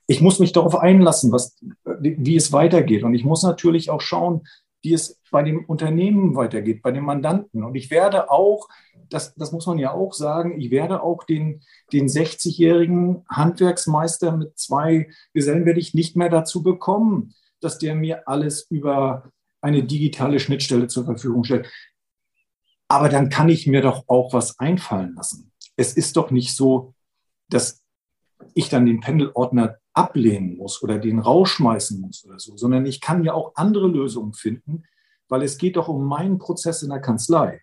ich 0.07 0.21
muss 0.21 0.39
mich 0.39 0.53
darauf 0.53 0.77
einlassen, 0.77 1.33
was, 1.33 1.57
wie, 2.01 2.17
wie 2.19 2.37
es 2.37 2.53
weitergeht. 2.53 3.03
Und 3.03 3.15
ich 3.15 3.25
muss 3.25 3.43
natürlich 3.43 3.91
auch 3.91 4.01
schauen, 4.01 4.47
wie 4.83 4.95
es 4.95 5.21
bei 5.33 5.43
dem 5.43 5.65
Unternehmen 5.65 6.37
weitergeht, 6.37 6.81
bei 6.81 6.93
den 6.93 7.05
Mandanten. 7.05 7.65
Und 7.65 7.75
ich 7.75 7.91
werde 7.91 8.31
auch, 8.31 8.69
das, 9.11 9.35
das 9.35 9.51
muss 9.51 9.67
man 9.67 9.79
ja 9.79 9.93
auch 9.93 10.15
sagen, 10.15 10.61
ich 10.61 10.71
werde 10.71 11.03
auch 11.03 11.25
den, 11.25 11.63
den 11.93 12.07
60-jährigen 12.07 13.25
Handwerksmeister 13.29 14.37
mit 14.37 14.57
zwei 14.57 15.09
Gesellen 15.35 15.67
werde 15.67 15.81
ich 15.81 15.93
nicht 15.93 16.17
mehr 16.17 16.31
dazu 16.31 16.63
bekommen, 16.63 17.35
dass 17.61 17.79
der 17.79 17.95
mir 17.95 18.29
alles 18.29 18.67
über 18.71 19.31
eine 19.61 19.85
digitale 19.85 20.41
Schnittstelle 20.41 20.89
zur 20.89 21.05
Verfügung 21.05 21.45
stellt. 21.45 21.69
Aber 22.89 23.09
dann 23.09 23.29
kann 23.29 23.49
ich 23.49 23.67
mir 23.67 23.83
doch 23.83 24.05
auch 24.07 24.33
was 24.33 24.59
einfallen 24.59 25.15
lassen. 25.15 25.53
Es 25.77 25.95
ist 25.95 26.17
doch 26.17 26.31
nicht 26.31 26.57
so, 26.57 26.95
dass 27.49 27.83
ich 28.55 28.69
dann 28.69 28.87
den 28.87 29.01
Pendelordner 29.01 29.79
ablehnen 29.93 30.57
muss 30.57 30.83
oder 30.83 30.99
den 30.99 31.19
rausschmeißen 31.19 32.01
muss 32.01 32.25
oder 32.25 32.39
so, 32.39 32.57
sondern 32.57 32.87
ich 32.87 33.01
kann 33.01 33.25
ja 33.25 33.35
auch 33.35 33.53
andere 33.57 33.89
Lösungen 33.89 34.33
finden, 34.33 34.85
weil 35.29 35.43
es 35.43 35.59
geht 35.59 35.77
doch 35.77 35.89
um 35.89 36.05
meinen 36.05 36.39
Prozess 36.39 36.83
in 36.83 36.91
der 36.91 37.01
Kanzlei 37.01 37.63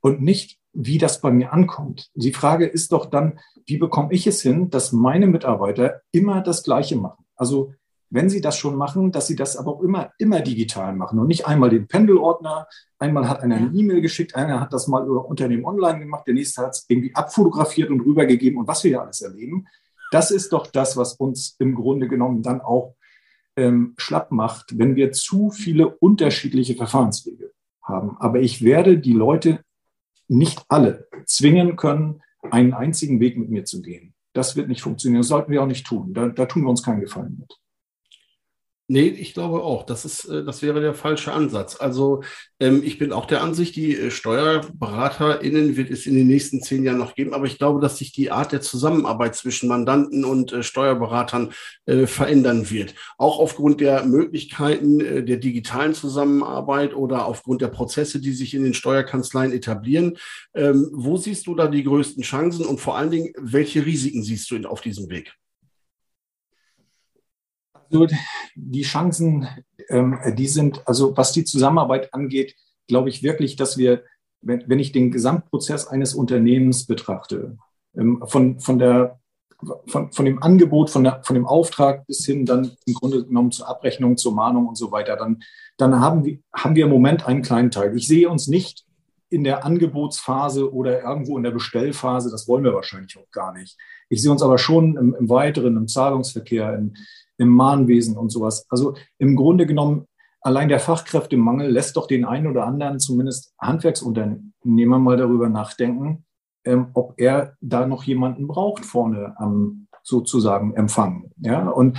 und 0.00 0.20
nicht, 0.20 0.58
wie 0.72 0.98
das 0.98 1.20
bei 1.20 1.30
mir 1.30 1.52
ankommt. 1.52 2.10
Die 2.14 2.32
Frage 2.32 2.66
ist 2.66 2.92
doch 2.92 3.06
dann, 3.06 3.40
wie 3.64 3.78
bekomme 3.78 4.12
ich 4.12 4.26
es 4.26 4.42
hin, 4.42 4.70
dass 4.70 4.92
meine 4.92 5.26
Mitarbeiter 5.26 6.02
immer 6.12 6.42
das 6.42 6.62
Gleiche 6.62 6.96
machen? 6.96 7.24
Also 7.34 7.72
wenn 8.10 8.28
sie 8.28 8.40
das 8.40 8.56
schon 8.56 8.76
machen, 8.76 9.12
dass 9.12 9.26
sie 9.26 9.36
das 9.36 9.56
aber 9.56 9.72
auch 9.72 9.82
immer, 9.82 10.12
immer 10.18 10.40
digital 10.40 10.94
machen 10.94 11.18
und 11.18 11.26
nicht 11.26 11.46
einmal 11.46 11.70
den 11.70 11.88
Pendelordner, 11.88 12.68
einmal 12.98 13.28
hat 13.28 13.40
einer 13.40 13.56
eine 13.56 13.72
E-Mail 13.74 14.00
geschickt, 14.00 14.34
einer 14.34 14.60
hat 14.60 14.72
das 14.72 14.86
mal 14.86 15.06
über 15.06 15.26
Unternehmen 15.26 15.64
online 15.64 15.98
gemacht, 15.98 16.26
der 16.26 16.34
nächste 16.34 16.62
hat 16.62 16.70
es 16.70 16.86
irgendwie 16.88 17.14
abfotografiert 17.14 17.90
und 17.90 18.00
rübergegeben 18.00 18.58
und 18.58 18.68
was 18.68 18.84
wir 18.84 18.92
ja 18.92 19.02
alles 19.02 19.20
erleben. 19.20 19.66
Das 20.12 20.30
ist 20.30 20.52
doch 20.52 20.68
das, 20.68 20.96
was 20.96 21.14
uns 21.14 21.56
im 21.58 21.74
Grunde 21.74 22.08
genommen 22.08 22.42
dann 22.42 22.60
auch 22.60 22.94
ähm, 23.56 23.94
schlapp 23.96 24.30
macht, 24.30 24.78
wenn 24.78 24.94
wir 24.94 25.12
zu 25.12 25.50
viele 25.50 25.88
unterschiedliche 25.88 26.74
Verfahrenswege 26.74 27.52
haben. 27.82 28.16
Aber 28.18 28.40
ich 28.40 28.62
werde 28.62 28.98
die 28.98 29.12
Leute 29.12 29.60
nicht 30.28 30.64
alle 30.68 31.08
zwingen 31.24 31.76
können, 31.76 32.22
einen 32.50 32.72
einzigen 32.72 33.20
Weg 33.20 33.36
mit 33.36 33.50
mir 33.50 33.64
zu 33.64 33.82
gehen. 33.82 34.14
Das 34.32 34.54
wird 34.54 34.68
nicht 34.68 34.82
funktionieren. 34.82 35.22
Das 35.22 35.28
sollten 35.28 35.50
wir 35.50 35.62
auch 35.62 35.66
nicht 35.66 35.86
tun. 35.86 36.12
Da, 36.12 36.28
da 36.28 36.46
tun 36.46 36.62
wir 36.62 36.70
uns 36.70 36.82
keinen 36.82 37.00
Gefallen 37.00 37.36
mit. 37.38 37.56
Nee, 38.88 39.08
ich 39.08 39.34
glaube 39.34 39.64
auch, 39.64 39.82
das 39.82 40.04
ist, 40.04 40.26
äh, 40.26 40.44
das 40.44 40.62
wäre 40.62 40.80
der 40.80 40.94
falsche 40.94 41.32
Ansatz. 41.32 41.76
Also 41.80 42.22
ähm, 42.60 42.82
ich 42.84 42.98
bin 42.98 43.12
auch 43.12 43.26
der 43.26 43.42
Ansicht, 43.42 43.74
die 43.74 43.96
äh, 43.96 44.12
SteuerberaterInnen 44.12 45.76
wird 45.76 45.90
es 45.90 46.06
in 46.06 46.14
den 46.14 46.28
nächsten 46.28 46.62
zehn 46.62 46.84
Jahren 46.84 46.98
noch 46.98 47.16
geben, 47.16 47.34
aber 47.34 47.46
ich 47.46 47.58
glaube, 47.58 47.80
dass 47.80 47.98
sich 47.98 48.12
die 48.12 48.30
Art 48.30 48.52
der 48.52 48.60
Zusammenarbeit 48.60 49.34
zwischen 49.34 49.68
Mandanten 49.68 50.24
und 50.24 50.52
äh, 50.52 50.62
Steuerberatern 50.62 51.52
äh, 51.86 52.06
verändern 52.06 52.70
wird. 52.70 52.94
Auch 53.18 53.40
aufgrund 53.40 53.80
der 53.80 54.04
Möglichkeiten 54.04 55.00
äh, 55.00 55.24
der 55.24 55.38
digitalen 55.38 55.94
Zusammenarbeit 55.94 56.94
oder 56.94 57.26
aufgrund 57.26 57.62
der 57.62 57.68
Prozesse, 57.68 58.20
die 58.20 58.32
sich 58.32 58.54
in 58.54 58.62
den 58.62 58.74
Steuerkanzleien 58.74 59.52
etablieren. 59.52 60.16
Ähm, 60.54 60.90
wo 60.92 61.16
siehst 61.16 61.48
du 61.48 61.56
da 61.56 61.66
die 61.66 61.82
größten 61.82 62.22
Chancen 62.22 62.64
und 62.64 62.78
vor 62.78 62.96
allen 62.96 63.10
Dingen, 63.10 63.32
welche 63.36 63.84
Risiken 63.84 64.22
siehst 64.22 64.48
du 64.52 64.54
in, 64.54 64.64
auf 64.64 64.80
diesem 64.80 65.10
Weg? 65.10 65.34
Also 67.92 68.06
die 68.54 68.82
Chancen, 68.82 69.48
ähm, 69.88 70.18
die 70.36 70.48
sind, 70.48 70.86
also 70.86 71.16
was 71.16 71.32
die 71.32 71.44
Zusammenarbeit 71.44 72.12
angeht, 72.12 72.54
glaube 72.86 73.08
ich 73.08 73.22
wirklich, 73.22 73.56
dass 73.56 73.76
wir, 73.76 74.04
wenn, 74.40 74.64
wenn 74.66 74.78
ich 74.78 74.92
den 74.92 75.10
Gesamtprozess 75.10 75.86
eines 75.86 76.14
Unternehmens 76.14 76.86
betrachte, 76.86 77.58
ähm, 77.96 78.22
von, 78.26 78.60
von, 78.60 78.78
der, 78.78 79.18
von, 79.86 80.12
von 80.12 80.24
dem 80.24 80.42
Angebot, 80.42 80.90
von, 80.90 81.04
der, 81.04 81.22
von 81.24 81.34
dem 81.34 81.46
Auftrag 81.46 82.06
bis 82.06 82.24
hin 82.24 82.46
dann 82.46 82.72
im 82.86 82.94
Grunde 82.94 83.24
genommen 83.24 83.50
zur 83.50 83.68
Abrechnung, 83.68 84.16
zur 84.16 84.34
Mahnung 84.34 84.66
und 84.68 84.76
so 84.76 84.92
weiter, 84.92 85.16
dann, 85.16 85.42
dann 85.76 86.00
haben, 86.00 86.24
wir, 86.24 86.38
haben 86.54 86.74
wir 86.74 86.84
im 86.84 86.90
Moment 86.90 87.26
einen 87.26 87.42
kleinen 87.42 87.70
Teil. 87.70 87.96
Ich 87.96 88.06
sehe 88.06 88.28
uns 88.28 88.46
nicht 88.48 88.84
in 89.28 89.42
der 89.42 89.64
Angebotsphase 89.64 90.72
oder 90.72 91.02
irgendwo 91.02 91.36
in 91.36 91.42
der 91.42 91.50
Bestellphase, 91.50 92.30
das 92.30 92.46
wollen 92.46 92.62
wir 92.62 92.74
wahrscheinlich 92.74 93.16
auch 93.18 93.30
gar 93.32 93.52
nicht. 93.52 93.76
Ich 94.08 94.22
sehe 94.22 94.30
uns 94.30 94.42
aber 94.42 94.58
schon 94.58 94.96
im, 94.96 95.16
im 95.18 95.28
Weiteren, 95.28 95.76
im 95.76 95.88
Zahlungsverkehr, 95.88 96.74
in, 96.74 96.96
im 97.38 97.48
Mahnwesen 97.48 98.16
und 98.16 98.30
sowas. 98.30 98.66
Also 98.68 98.94
im 99.18 99.36
Grunde 99.36 99.66
genommen, 99.66 100.06
allein 100.40 100.68
der 100.68 100.80
Fachkräftemangel 100.80 101.70
lässt 101.70 101.96
doch 101.96 102.06
den 102.06 102.24
einen 102.24 102.46
oder 102.46 102.64
anderen, 102.64 102.98
zumindest 102.98 103.54
Handwerksunternehmer, 103.58 104.98
mal 104.98 105.16
darüber 105.16 105.48
nachdenken, 105.48 106.24
ähm, 106.64 106.88
ob 106.94 107.14
er 107.16 107.56
da 107.60 107.86
noch 107.86 108.04
jemanden 108.04 108.46
braucht 108.46 108.84
vorne 108.84 109.34
am 109.38 109.88
sozusagen 110.02 110.74
Empfang. 110.74 111.30
Ja, 111.38 111.68
und, 111.68 111.98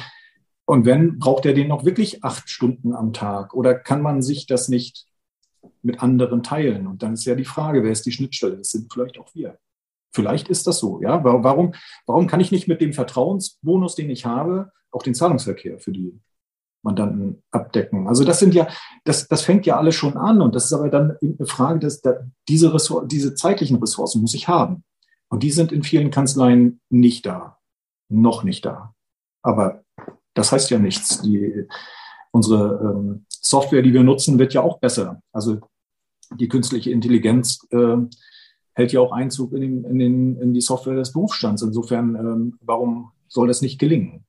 und 0.66 0.86
wenn, 0.86 1.20
braucht 1.20 1.46
er 1.46 1.54
den 1.54 1.68
noch 1.68 1.84
wirklich 1.84 2.24
acht 2.24 2.50
Stunden 2.50 2.94
am 2.94 3.12
Tag 3.14 3.54
oder 3.54 3.76
kann 3.76 4.02
man 4.02 4.22
sich 4.22 4.48
das 4.48 4.70
nicht 4.70 5.08
mit 5.82 6.02
anderen 6.02 6.42
teilen? 6.42 6.88
Und 6.88 7.04
dann 7.04 7.14
ist 7.14 7.26
ja 7.26 7.36
die 7.36 7.46
Frage, 7.46 7.84
wer 7.84 7.92
ist 7.92 8.06
die 8.06 8.12
Schnittstelle? 8.12 8.58
Das 8.58 8.70
sind 8.70 8.92
vielleicht 8.92 9.20
auch 9.20 9.34
wir. 9.36 9.58
Vielleicht 10.14 10.50
ist 10.50 10.68
das 10.68 10.80
so, 10.80 11.02
ja. 11.02 11.24
Warum, 11.24 11.74
warum 12.06 12.28
kann 12.28 12.40
ich 12.40 12.52
nicht 12.52 12.68
mit 12.68 12.82
dem 12.82 12.94
Vertrauensbonus, 12.94 13.96
den 13.96 14.10
ich 14.10 14.26
habe, 14.26 14.72
auch 14.92 15.04
den 15.04 15.16
Zahlungsverkehr 15.16 15.80
für 15.80 15.92
die 15.92 16.20
Mandanten 16.82 17.44
abdecken? 17.52 18.08
Also 18.08 18.24
das 18.24 18.40
sind 18.40 18.54
ja, 18.54 18.68
das, 19.04 19.28
das 19.28 19.42
fängt 19.42 19.66
ja 19.66 19.78
alles 19.78 19.96
schon 19.96 20.18
an 20.18 20.42
und 20.42 20.56
das 20.56 20.66
ist 20.66 20.74
aber 20.74 20.90
dann 20.90 21.18
eine 21.22 21.46
Frage, 21.46 21.80
dass 21.80 22.02
da, 22.02 22.16
diese, 22.48 22.74
Ressourcen, 22.74 23.08
diese 23.08 23.36
zeitlichen 23.36 23.78
Ressourcen 23.78 24.22
muss 24.22 24.34
ich 24.34 24.48
haben. 24.48 24.84
Und 25.30 25.44
die 25.44 25.52
sind 25.52 25.72
in 25.72 25.84
vielen 25.84 26.10
Kanzleien 26.10 26.80
nicht 26.90 27.26
da. 27.26 27.58
Noch 28.10 28.44
nicht 28.44 28.66
da. 28.66 28.94
Aber 29.42 29.84
das 30.34 30.52
heißt 30.52 30.70
ja 30.70 30.80
nichts. 30.80 31.22
Die, 31.22 31.68
unsere 32.32 32.80
ähm, 32.82 33.26
Software, 33.30 33.82
die 33.82 33.94
wir 33.94 34.04
nutzen, 34.04 34.40
wird 34.40 34.54
ja 34.54 34.62
auch 34.62 34.80
besser. 34.80 35.22
Also 35.34 35.60
die 36.32 36.48
künstliche 36.48 36.92
Intelligenz 36.92 37.60
äh, 37.72 37.98
hält 38.78 38.92
ja 38.92 39.00
auch 39.00 39.12
Einzug 39.12 39.54
in, 39.54 39.62
den, 39.62 39.84
in, 39.86 39.98
den, 39.98 40.40
in 40.40 40.54
die 40.54 40.62
Software 40.62 40.96
des 40.96 41.12
Berufsstands. 41.12 41.64
Insofern, 41.64 42.16
ähm, 42.16 42.60
warum 42.62 43.12
soll 43.28 43.48
das 43.48 43.64
nicht 43.64 43.80
gelingen? 43.80 44.24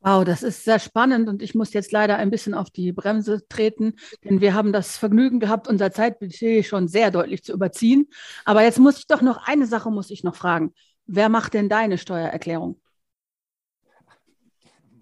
Wow, 0.00 0.24
das 0.24 0.42
ist 0.42 0.64
sehr 0.64 0.80
spannend 0.80 1.28
und 1.28 1.42
ich 1.42 1.54
muss 1.54 1.72
jetzt 1.72 1.92
leider 1.92 2.16
ein 2.16 2.30
bisschen 2.30 2.52
auf 2.52 2.70
die 2.70 2.92
Bremse 2.92 3.46
treten, 3.48 3.94
denn 4.24 4.40
wir 4.40 4.52
haben 4.52 4.72
das 4.72 4.98
Vergnügen 4.98 5.38
gehabt, 5.40 5.68
unser 5.68 5.92
Zeitbudget 5.92 6.66
schon 6.66 6.88
sehr 6.88 7.10
deutlich 7.10 7.42
zu 7.44 7.52
überziehen. 7.52 8.08
Aber 8.44 8.64
jetzt 8.64 8.80
muss 8.80 8.98
ich 8.98 9.06
doch 9.06 9.22
noch 9.22 9.46
eine 9.46 9.66
Sache 9.66 9.90
muss 9.90 10.10
ich 10.10 10.24
noch 10.24 10.34
fragen. 10.34 10.74
Wer 11.06 11.28
macht 11.28 11.54
denn 11.54 11.68
deine 11.68 11.98
Steuererklärung? 11.98 12.80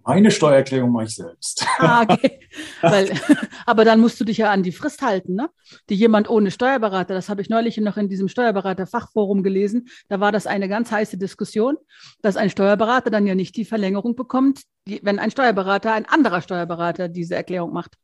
Meine 0.05 0.30
Steuererklärung 0.30 0.90
mache 0.90 1.05
ich 1.05 1.14
selbst. 1.14 1.66
Ah, 1.78 2.03
okay. 2.03 2.40
Weil, 2.80 3.12
aber 3.66 3.84
dann 3.84 4.00
musst 4.00 4.20
du 4.20 4.24
dich 4.24 4.38
ja 4.38 4.50
an 4.50 4.62
die 4.62 4.72
Frist 4.72 5.03
halten, 5.03 5.34
ne? 5.34 5.50
Die 5.88 5.94
jemand 5.94 6.28
ohne 6.30 6.50
Steuerberater, 6.50 7.14
das 7.14 7.28
habe 7.28 7.42
ich 7.42 7.48
neulich 7.48 7.76
noch 7.78 7.96
in 7.96 8.09
diesem 8.09 8.28
Steuerberater-Fachforum 8.28 9.42
gelesen, 9.42 9.88
da 10.09 10.20
war 10.20 10.32
das 10.32 10.46
eine 10.46 10.68
ganz 10.68 10.90
heiße 10.90 11.18
Diskussion, 11.18 11.76
dass 12.20 12.36
ein 12.36 12.50
Steuerberater 12.50 13.11
dann 13.11 13.26
ja 13.26 13.34
nicht 13.34 13.57
die 13.57 13.64
Verlängerung 13.64 14.14
bekommt, 14.14 14.62
die, 14.86 15.00
wenn 15.03 15.18
ein 15.18 15.30
Steuerberater, 15.30 15.92
ein 15.92 16.07
anderer 16.07 16.40
Steuerberater 16.40 17.09
diese 17.09 17.34
Erklärung 17.34 17.72
macht. 17.72 17.96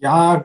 Ja, 0.00 0.44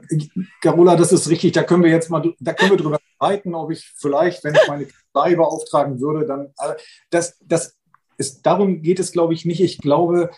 Carola, 0.62 0.96
das 0.96 1.14
ist 1.14 1.30
richtig. 1.30 1.54
Da 1.54 1.64
können 1.64 1.84
wir 1.84 1.90
jetzt 1.90 2.10
mal, 2.10 2.34
da 2.40 2.54
können 2.54 2.72
wir 2.72 2.78
drüber 2.78 3.00
streiten, 3.16 3.56
ob 3.56 3.72
ich 3.72 3.94
vielleicht, 3.96 4.44
wenn 4.44 4.56
ich 4.56 4.68
meine 4.68 4.86
Kanzlei 4.86 5.36
beauftragen 5.36 6.00
würde, 6.02 6.26
dann, 6.26 6.54
also 6.58 6.76
das, 7.10 7.38
das 7.42 7.78
ist, 8.18 8.46
darum 8.46 8.82
geht 8.82 9.00
es, 9.00 9.12
glaube 9.12 9.34
ich, 9.34 9.46
nicht. 9.46 9.62
Ich 9.62 9.78
glaube, 9.78 10.30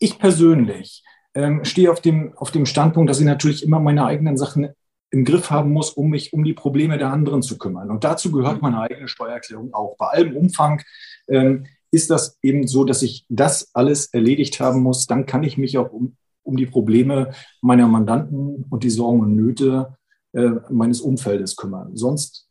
ich 0.00 0.18
persönlich 0.18 1.04
ähm, 1.34 1.64
stehe 1.64 1.90
auf 1.90 2.00
dem, 2.00 2.36
auf 2.36 2.50
dem 2.50 2.66
Standpunkt, 2.66 3.10
dass 3.10 3.20
ich 3.20 3.26
natürlich 3.26 3.62
immer 3.62 3.80
meine 3.80 4.04
eigenen 4.04 4.36
Sachen 4.36 4.68
im 5.10 5.24
Griff 5.24 5.50
haben 5.50 5.72
muss, 5.72 5.90
um 5.90 6.10
mich 6.10 6.32
um 6.32 6.44
die 6.44 6.52
Probleme 6.52 6.98
der 6.98 7.10
anderen 7.10 7.42
zu 7.42 7.58
kümmern. 7.58 7.90
Und 7.90 8.04
dazu 8.04 8.30
gehört 8.30 8.60
meine 8.60 8.80
eigene 8.80 9.08
Steuererklärung 9.08 9.72
auch. 9.72 9.96
Bei 9.96 10.06
allem 10.08 10.36
Umfang 10.36 10.82
ähm, 11.28 11.66
ist 11.90 12.10
das 12.10 12.38
eben 12.42 12.66
so, 12.66 12.84
dass 12.84 13.02
ich 13.02 13.24
das 13.28 13.70
alles 13.74 14.06
erledigt 14.12 14.60
haben 14.60 14.82
muss. 14.82 15.06
Dann 15.06 15.24
kann 15.24 15.44
ich 15.44 15.56
mich 15.56 15.78
auch 15.78 15.90
um, 15.92 16.16
um 16.42 16.56
die 16.56 16.66
Probleme 16.66 17.30
meiner 17.62 17.88
Mandanten 17.88 18.66
und 18.68 18.84
die 18.84 18.90
Sorgen 18.90 19.20
und 19.20 19.34
Nöte 19.34 19.96
äh, 20.32 20.50
meines 20.68 21.00
Umfeldes 21.00 21.56
kümmern. 21.56 21.96
Sonst 21.96 22.46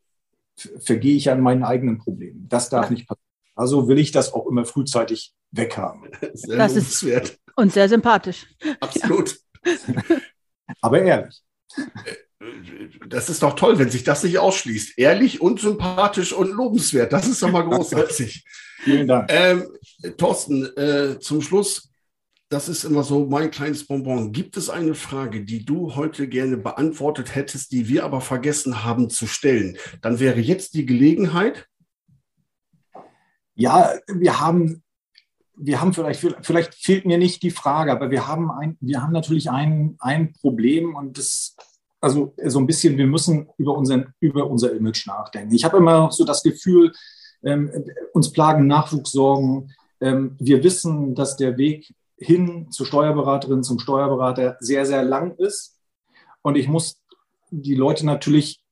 vergehe 0.79 1.15
ich 1.15 1.29
an 1.29 1.41
meinen 1.41 1.63
eigenen 1.63 1.99
Problemen. 1.99 2.47
Das 2.49 2.69
darf 2.69 2.89
nicht 2.89 3.07
passieren. 3.07 3.26
Also 3.57 3.87
will 3.87 3.97
ich 3.97 4.11
das 4.11 4.33
auch 4.33 4.47
immer 4.47 4.65
frühzeitig 4.65 5.33
weghaben. 5.51 6.09
Sehr 6.33 6.57
das 6.57 6.75
ist 6.75 7.05
und 7.55 7.73
sehr 7.73 7.89
sympathisch. 7.89 8.45
Absolut. 8.79 9.35
Aber 10.81 11.01
ehrlich. 11.01 11.41
Das 13.07 13.29
ist 13.29 13.41
doch 13.41 13.55
toll, 13.55 13.79
wenn 13.79 13.89
sich 13.89 14.03
das 14.03 14.23
nicht 14.23 14.37
ausschließt. 14.37 14.97
Ehrlich 14.97 15.41
und 15.41 15.59
sympathisch 15.59 16.33
und 16.33 16.51
lobenswert. 16.51 17.11
Das 17.11 17.27
ist 17.27 17.41
doch 17.41 17.51
mal 17.51 17.63
großartig. 17.63 18.45
Vielen 18.83 19.07
Dank. 19.07 19.29
Ähm, 19.31 19.67
Thorsten, 20.17 20.65
äh, 20.77 21.19
zum 21.19 21.41
Schluss, 21.41 21.89
das 22.49 22.69
ist 22.69 22.83
immer 22.83 23.03
so 23.03 23.25
mein 23.25 23.51
kleines 23.51 23.87
Bonbon. 23.87 24.31
Gibt 24.31 24.55
es 24.55 24.69
eine 24.69 24.93
Frage, 24.93 25.43
die 25.43 25.65
du 25.65 25.95
heute 25.95 26.27
gerne 26.27 26.57
beantwortet 26.57 27.35
hättest, 27.35 27.71
die 27.71 27.89
wir 27.89 28.05
aber 28.05 28.21
vergessen 28.21 28.83
haben 28.85 29.09
zu 29.09 29.25
stellen? 29.25 29.77
Dann 30.01 30.19
wäre 30.19 30.39
jetzt 30.39 30.75
die 30.75 30.85
Gelegenheit. 30.85 31.67
Ja, 33.57 33.91
wir 34.07 34.39
haben 34.39 34.83
wir 35.57 35.81
haben 35.81 35.93
vielleicht, 35.93 36.23
vielleicht 36.41 36.75
fehlt 36.75 37.05
mir 37.05 37.17
nicht 37.17 37.41
die 37.41 37.51
Frage, 37.51 37.91
aber 37.91 38.11
wir 38.11 38.27
haben 38.27 38.51
ein, 38.51 38.77
wir 38.79 39.01
haben 39.01 39.11
natürlich 39.11 39.49
ein, 39.49 39.95
ein 39.99 40.33
Problem 40.33 40.95
und 40.95 41.17
das, 41.17 41.55
also 41.99 42.33
so 42.45 42.59
ein 42.59 42.67
bisschen, 42.67 42.97
wir 42.97 43.07
müssen 43.07 43.49
über, 43.57 43.75
unseren, 43.75 44.13
über 44.19 44.47
unser 44.47 44.71
Image 44.73 45.07
nachdenken. 45.07 45.53
Ich 45.53 45.65
habe 45.65 45.77
immer 45.77 46.11
so 46.11 46.23
das 46.25 46.43
Gefühl, 46.43 46.93
ähm, 47.43 47.71
uns 48.13 48.31
plagen 48.31 48.67
Nachwuchssorgen. 48.67 49.73
Ähm, 49.99 50.35
wir 50.39 50.63
wissen, 50.63 51.15
dass 51.15 51.37
der 51.37 51.57
Weg 51.57 51.93
hin 52.17 52.69
zur 52.71 52.85
Steuerberaterin, 52.85 53.63
zum 53.63 53.79
Steuerberater 53.79 54.57
sehr, 54.59 54.85
sehr 54.85 55.03
lang 55.03 55.35
ist. 55.37 55.79
Und 56.43 56.55
ich 56.55 56.67
muss 56.67 57.01
die 57.49 57.75
Leute 57.75 58.05
natürlich 58.05 58.63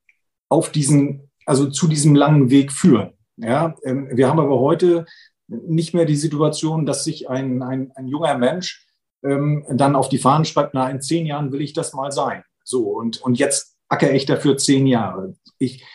auf 0.49 0.71
diesen, 0.71 1.31
also 1.45 1.69
zu 1.69 1.87
diesem 1.87 2.15
langen 2.15 2.51
Weg 2.51 2.71
führen. 2.71 3.14
Ja, 3.37 3.75
ähm, 3.83 4.09
wir 4.11 4.29
haben 4.29 4.39
aber 4.39 4.59
heute 4.59 5.05
nicht 5.47 5.93
mehr 5.93 6.05
die 6.05 6.15
Situation, 6.15 6.85
dass 6.85 7.03
sich 7.03 7.29
ein, 7.29 7.61
ein, 7.61 7.91
ein 7.95 8.07
junger 8.07 8.37
Mensch 8.37 8.87
ähm, 9.23 9.65
dann 9.69 9.95
auf 9.95 10.09
die 10.09 10.17
Fahnen 10.17 10.45
schreibt, 10.45 10.73
na, 10.73 10.89
in 10.89 11.01
zehn 11.01 11.25
Jahren 11.25 11.51
will 11.51 11.61
ich 11.61 11.73
das 11.73 11.93
mal 11.93 12.11
sein. 12.11 12.43
So, 12.63 12.89
und, 12.89 13.21
und 13.21 13.37
jetzt 13.37 13.77
acker 13.87 14.13
ich 14.13 14.25
dafür 14.25 14.57
zehn 14.57 14.87
Jahre. 14.87 15.35
Ich, 15.59 15.85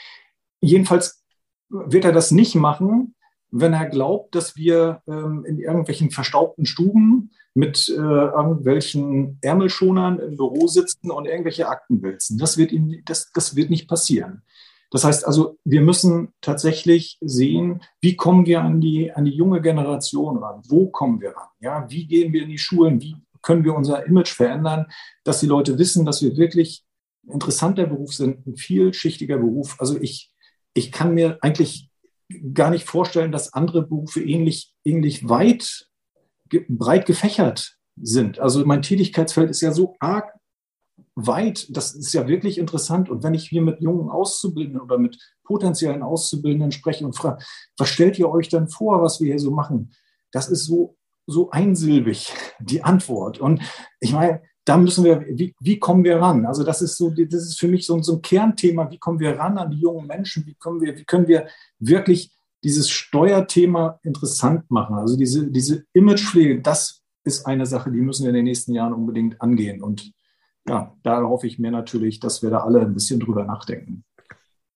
jedenfalls 0.60 1.24
wird 1.68 2.04
er 2.04 2.12
das 2.12 2.30
nicht 2.30 2.54
machen, 2.54 3.14
wenn 3.50 3.72
er 3.72 3.86
glaubt, 3.86 4.34
dass 4.34 4.56
wir 4.56 5.02
ähm, 5.08 5.44
in 5.44 5.58
irgendwelchen 5.58 6.10
verstaubten 6.10 6.66
Stuben 6.66 7.30
mit 7.54 7.88
äh, 7.88 7.92
irgendwelchen 8.00 9.38
Ärmelschonern 9.40 10.20
im 10.20 10.36
Büro 10.36 10.68
sitzen 10.68 11.10
und 11.10 11.26
irgendwelche 11.26 11.68
Akten 11.68 12.00
wälzen. 12.02 12.38
Das 12.38 12.58
wird, 12.58 12.70
ihm, 12.70 13.02
das, 13.04 13.32
das 13.32 13.56
wird 13.56 13.70
nicht 13.70 13.88
passieren. 13.88 14.42
Das 14.90 15.04
heißt 15.04 15.26
also, 15.26 15.58
wir 15.64 15.82
müssen 15.82 16.32
tatsächlich 16.40 17.16
sehen, 17.20 17.82
wie 18.00 18.16
kommen 18.16 18.46
wir 18.46 18.62
an 18.62 18.80
die, 18.80 19.12
an 19.12 19.24
die 19.24 19.34
junge 19.34 19.60
Generation 19.60 20.38
ran? 20.38 20.62
Wo 20.68 20.88
kommen 20.88 21.20
wir 21.20 21.30
ran? 21.30 21.48
Ja, 21.60 21.88
wie 21.88 22.06
gehen 22.06 22.32
wir 22.32 22.42
in 22.42 22.50
die 22.50 22.58
Schulen? 22.58 23.00
Wie 23.00 23.16
können 23.42 23.64
wir 23.64 23.74
unser 23.74 24.06
Image 24.06 24.32
verändern, 24.32 24.86
dass 25.24 25.40
die 25.40 25.46
Leute 25.46 25.78
wissen, 25.78 26.04
dass 26.04 26.22
wir 26.22 26.36
wirklich 26.36 26.84
ein 27.26 27.32
interessanter 27.32 27.86
Beruf 27.86 28.12
sind, 28.12 28.46
ein 28.46 28.56
vielschichtiger 28.56 29.38
Beruf. 29.38 29.76
Also 29.78 30.00
ich, 30.00 30.30
ich 30.74 30.92
kann 30.92 31.14
mir 31.14 31.38
eigentlich 31.40 31.88
gar 32.54 32.70
nicht 32.70 32.86
vorstellen, 32.86 33.32
dass 33.32 33.52
andere 33.52 33.82
Berufe 33.82 34.22
ähnlich, 34.22 34.72
ähnlich 34.84 35.28
weit, 35.28 35.88
breit 36.68 37.06
gefächert 37.06 37.76
sind. 38.00 38.38
Also 38.38 38.64
mein 38.64 38.82
Tätigkeitsfeld 38.82 39.50
ist 39.50 39.60
ja 39.60 39.72
so 39.72 39.96
arg 40.00 40.32
weit, 41.26 41.74
das 41.76 41.94
ist 41.94 42.12
ja 42.12 42.26
wirklich 42.28 42.58
interessant. 42.58 43.10
Und 43.10 43.22
wenn 43.22 43.34
ich 43.34 43.48
hier 43.48 43.62
mit 43.62 43.80
jungen 43.80 44.10
Auszubildenden 44.10 44.80
oder 44.80 44.98
mit 44.98 45.18
potenziellen 45.44 46.02
Auszubildenden 46.02 46.72
spreche 46.72 47.04
und 47.04 47.16
frage, 47.16 47.44
was 47.76 47.88
stellt 47.88 48.18
ihr 48.18 48.30
euch 48.30 48.48
denn 48.48 48.68
vor, 48.68 49.02
was 49.02 49.20
wir 49.20 49.28
hier 49.28 49.40
so 49.40 49.50
machen? 49.50 49.92
Das 50.32 50.48
ist 50.48 50.64
so, 50.64 50.96
so 51.26 51.50
einsilbig, 51.50 52.32
die 52.60 52.82
Antwort. 52.82 53.40
Und 53.40 53.62
ich 54.00 54.12
meine, 54.12 54.42
da 54.64 54.76
müssen 54.76 55.04
wir, 55.04 55.24
wie, 55.28 55.54
wie 55.58 55.78
kommen 55.78 56.04
wir 56.04 56.20
ran? 56.20 56.46
Also 56.46 56.62
das 56.62 56.82
ist 56.82 56.96
so, 56.96 57.10
das 57.10 57.42
ist 57.42 57.58
für 57.58 57.68
mich 57.68 57.86
so, 57.86 58.00
so 58.02 58.14
ein 58.16 58.22
Kernthema. 58.22 58.90
Wie 58.90 58.98
kommen 58.98 59.18
wir 59.18 59.38
ran 59.38 59.58
an 59.58 59.70
die 59.70 59.80
jungen 59.80 60.06
Menschen? 60.06 60.46
Wie 60.46 60.54
kommen 60.54 60.80
wir, 60.80 60.96
wie 60.96 61.04
können 61.04 61.26
wir 61.26 61.48
wirklich 61.78 62.32
dieses 62.62 62.90
Steuerthema 62.90 63.98
interessant 64.02 64.70
machen? 64.70 64.96
Also 64.96 65.16
diese, 65.16 65.50
diese 65.50 65.84
Imagepflege, 65.92 66.60
das 66.60 67.02
ist 67.24 67.46
eine 67.46 67.66
Sache, 67.66 67.90
die 67.90 68.00
müssen 68.00 68.24
wir 68.24 68.30
in 68.30 68.36
den 68.36 68.44
nächsten 68.44 68.72
Jahren 68.72 68.92
unbedingt 68.92 69.40
angehen. 69.40 69.82
Und 69.82 70.12
ja, 70.70 70.96
da 71.02 71.20
hoffe 71.22 71.48
ich 71.48 71.58
mir 71.58 71.72
natürlich, 71.72 72.20
dass 72.20 72.42
wir 72.42 72.50
da 72.50 72.58
alle 72.58 72.80
ein 72.80 72.94
bisschen 72.94 73.18
drüber 73.18 73.44
nachdenken. 73.44 74.04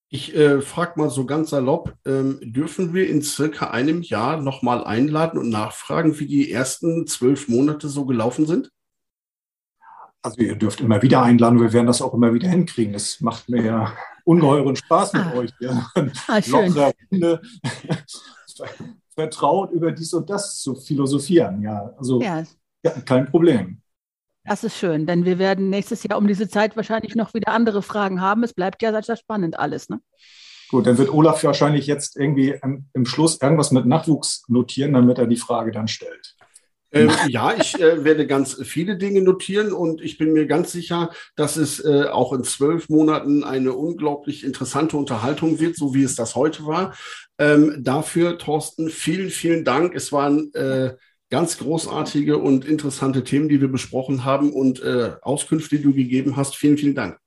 Ich 0.09 0.35
äh, 0.35 0.61
frage 0.61 0.99
mal 0.99 1.09
so 1.09 1.25
ganz 1.25 1.51
salopp, 1.51 1.95
ähm, 2.05 2.39
dürfen 2.41 2.93
wir 2.93 3.09
in 3.09 3.21
circa 3.21 3.71
einem 3.71 4.01
Jahr 4.01 4.41
nochmal 4.41 4.83
einladen 4.83 5.39
und 5.39 5.49
nachfragen, 5.49 6.19
wie 6.19 6.27
die 6.27 6.51
ersten 6.51 7.07
zwölf 7.07 7.47
Monate 7.47 7.87
so 7.87 8.05
gelaufen 8.05 8.45
sind? 8.45 8.71
Also 10.21 10.41
ihr 10.41 10.55
dürft 10.55 10.81
immer 10.81 11.01
wieder 11.01 11.23
einladen, 11.23 11.61
wir 11.61 11.71
werden 11.71 11.87
das 11.87 12.01
auch 12.01 12.13
immer 12.13 12.33
wieder 12.33 12.49
hinkriegen. 12.49 12.93
Es 12.93 13.21
macht 13.21 13.47
mir 13.47 13.63
ja 13.63 13.93
ungeheuren 14.25 14.75
Spaß 14.75 15.13
mit 15.13 15.25
ah. 15.25 15.33
euch. 15.35 15.51
Ja. 15.59 15.87
Ah, 16.27 16.41
schön. 16.41 16.73
Runde, 17.11 17.41
vertraut 19.15 19.71
über 19.71 19.91
dies 19.93 20.13
und 20.13 20.29
das 20.29 20.59
zu 20.59 20.75
philosophieren. 20.75 21.61
Ja, 21.61 21.93
also 21.97 22.21
ja. 22.21 22.43
Ja, 22.83 22.91
kein 23.01 23.25
Problem. 23.25 23.81
Das 24.47 24.63
ist 24.63 24.77
schön, 24.77 25.07
denn 25.07 25.25
wir 25.25 25.39
werden 25.39 25.69
nächstes 25.69 26.03
Jahr 26.03 26.17
um 26.17 26.27
diese 26.27 26.47
Zeit 26.47 26.75
wahrscheinlich 26.75 27.15
noch 27.15 27.33
wieder 27.33 27.51
andere 27.51 27.81
Fragen 27.81 28.21
haben. 28.21 28.43
Es 28.43 28.53
bleibt 28.53 28.81
ja 28.83 29.01
sehr 29.01 29.15
spannend 29.15 29.57
alles. 29.57 29.89
Ne? 29.89 29.99
Gut, 30.69 30.85
dann 30.85 30.97
wird 30.97 31.09
Olaf 31.09 31.43
wahrscheinlich 31.43 31.87
jetzt 31.87 32.15
irgendwie 32.15 32.55
im, 32.61 32.85
im 32.93 33.05
Schluss 33.05 33.41
irgendwas 33.41 33.71
mit 33.71 33.85
Nachwuchs 33.85 34.43
notieren, 34.47 34.93
damit 34.93 35.17
er 35.17 35.27
die 35.27 35.37
Frage 35.37 35.71
dann 35.71 35.87
stellt. 35.87 36.35
Ähm, 36.91 37.11
ja, 37.27 37.53
ich 37.53 37.79
äh, 37.81 38.03
werde 38.03 38.25
ganz 38.25 38.57
viele 38.63 38.97
Dinge 38.97 39.21
notieren 39.21 39.73
und 39.73 40.01
ich 40.01 40.17
bin 40.17 40.31
mir 40.31 40.45
ganz 40.45 40.71
sicher, 40.71 41.09
dass 41.35 41.57
es 41.57 41.83
äh, 41.83 42.05
auch 42.05 42.31
in 42.31 42.43
zwölf 42.43 42.87
Monaten 42.87 43.43
eine 43.43 43.73
unglaublich 43.73 44.45
interessante 44.45 44.95
Unterhaltung 44.95 45.59
wird, 45.59 45.75
so 45.75 45.93
wie 45.93 46.03
es 46.03 46.15
das 46.15 46.35
heute 46.35 46.65
war. 46.65 46.95
Ähm, 47.37 47.79
dafür, 47.79 48.37
Thorsten, 48.37 48.89
vielen, 48.89 49.29
vielen 49.29 49.65
Dank. 49.65 49.93
Es 49.93 50.13
waren 50.13 50.53
äh, 50.53 50.95
ganz 51.35 51.57
großartige 51.57 52.37
und 52.37 52.63
interessante 52.63 53.25
Themen, 53.25 53.49
die 53.49 53.59
wir 53.59 53.67
besprochen 53.67 54.23
haben 54.23 54.53
und 54.53 54.81
äh, 54.81 55.15
Auskünfte, 55.21 55.75
die 55.75 55.83
du 55.83 55.93
gegeben 55.93 56.37
hast. 56.37 56.55
Vielen, 56.55 56.77
vielen 56.77 56.95
Dank. 56.95 57.19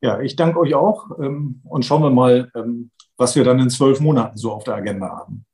Ja, 0.00 0.18
ich 0.22 0.34
danke 0.34 0.58
euch 0.60 0.74
auch 0.74 1.10
ähm, 1.20 1.60
und 1.64 1.84
schauen 1.84 2.02
wir 2.02 2.08
mal, 2.08 2.50
ähm, 2.54 2.90
was 3.18 3.36
wir 3.36 3.44
dann 3.44 3.58
in 3.58 3.68
zwölf 3.68 4.00
Monaten 4.00 4.38
so 4.38 4.50
auf 4.52 4.64
der 4.64 4.76
Agenda 4.76 5.10
haben. 5.10 5.44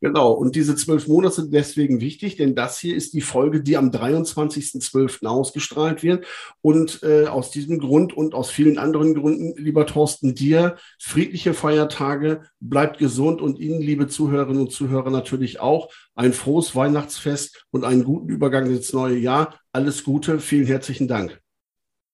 Genau, 0.00 0.32
und 0.32 0.56
diese 0.56 0.76
zwölf 0.76 1.08
Monate 1.08 1.36
sind 1.36 1.54
deswegen 1.54 2.00
wichtig, 2.00 2.36
denn 2.36 2.54
das 2.54 2.78
hier 2.78 2.96
ist 2.96 3.14
die 3.14 3.20
Folge, 3.20 3.62
die 3.62 3.76
am 3.76 3.90
23.12. 3.90 5.26
ausgestrahlt 5.26 6.02
wird. 6.02 6.24
Und 6.60 7.02
äh, 7.02 7.26
aus 7.26 7.50
diesem 7.50 7.78
Grund 7.78 8.16
und 8.16 8.34
aus 8.34 8.50
vielen 8.50 8.78
anderen 8.78 9.14
Gründen, 9.14 9.54
lieber 9.56 9.86
Thorsten, 9.86 10.34
dir 10.34 10.76
friedliche 10.98 11.54
Feiertage, 11.54 12.42
bleibt 12.60 12.98
gesund 12.98 13.40
und 13.40 13.58
Ihnen, 13.58 13.80
liebe 13.80 14.08
Zuhörerinnen 14.08 14.62
und 14.62 14.72
Zuhörer, 14.72 15.10
natürlich 15.10 15.60
auch 15.60 15.90
ein 16.14 16.32
frohes 16.32 16.74
Weihnachtsfest 16.74 17.66
und 17.70 17.84
einen 17.84 18.04
guten 18.04 18.28
Übergang 18.28 18.66
ins 18.66 18.92
neue 18.92 19.16
Jahr. 19.16 19.54
Alles 19.72 20.04
Gute, 20.04 20.38
vielen 20.40 20.66
herzlichen 20.66 21.08
Dank. 21.08 21.40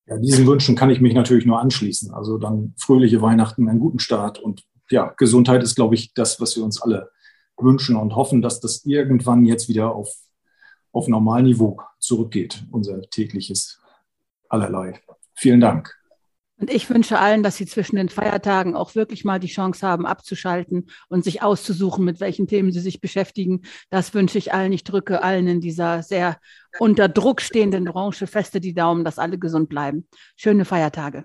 Ja, 0.07 0.19
diesen 0.19 0.47
Wünschen 0.47 0.75
kann 0.75 0.91
ich 0.91 1.01
mich 1.01 1.15
natürlich 1.15 1.47
nur 1.47 1.61
anschließen. 1.61 2.13
Also 2.13 2.39
dann 2.39 2.75
fröhliche 2.77 3.23
Weihnachten, 3.23 3.69
einen 3.69 3.79
guten 3.79 4.01
Start 4.01 4.39
und 4.39 4.65
ja, 4.91 5.15
Gesundheit 5.17 5.63
ist, 5.63 5.77
glaube 5.77 5.95
ich, 5.95 6.15
das, 6.15 6.41
was 6.41 6.57
wir 6.57 6.65
uns 6.65 6.83
alle 6.83 7.11
wünschen 7.63 7.97
und 7.97 8.17
hoffen, 8.17 8.43
dass 8.43 8.61
das 8.61 8.85
irgendwann 8.85 9.45
jetzt 9.45 9.69
wieder 9.69 9.95
auf, 9.95 10.15
auf 10.93 11.09
Normalniveau 11.09 11.81
zurückgeht, 11.99 12.65
unser 12.71 13.03
tägliches 13.03 13.81
allerlei. 14.49 15.01
Vielen 15.35 15.61
Dank. 15.61 15.97
Und 16.61 16.71
ich 16.71 16.91
wünsche 16.91 17.19
allen, 17.19 17.43
dass 17.43 17.57
sie 17.57 17.65
zwischen 17.65 17.97
den 17.97 18.11
Feiertagen 18.11 18.77
auch 18.77 18.95
wirklich 18.95 19.25
mal 19.25 19.41
die 19.41 19.49
Chance 19.49 19.87
haben, 19.87 20.05
abzuschalten 20.05 20.91
und 21.09 21.25
sich 21.25 21.43
auszusuchen, 21.43 22.05
mit 22.05 22.21
welchen 22.21 22.47
Themen 22.47 22.71
sie 22.71 22.81
sich 22.81 23.01
beschäftigen. 23.01 23.63
Das 23.89 24.13
wünsche 24.13 24.37
ich 24.37 24.53
allen. 24.53 24.73
Ich 24.73 24.85
drücke 24.85 25.23
allen 25.23 25.49
in 25.49 25.63
dieser 25.63 26.03
sehr 26.03 26.39
unter 26.79 27.09
Druck 27.09 27.41
stehenden 27.41 27.87
Branche 27.87 28.27
feste 28.27 28.61
die 28.61 28.75
Daumen, 28.75 29.05
dass 29.05 29.19
alle 29.19 29.39
gesund 29.39 29.71
bleiben. 29.71 30.07
Schöne 30.37 30.67
Feiertage. 30.67 31.25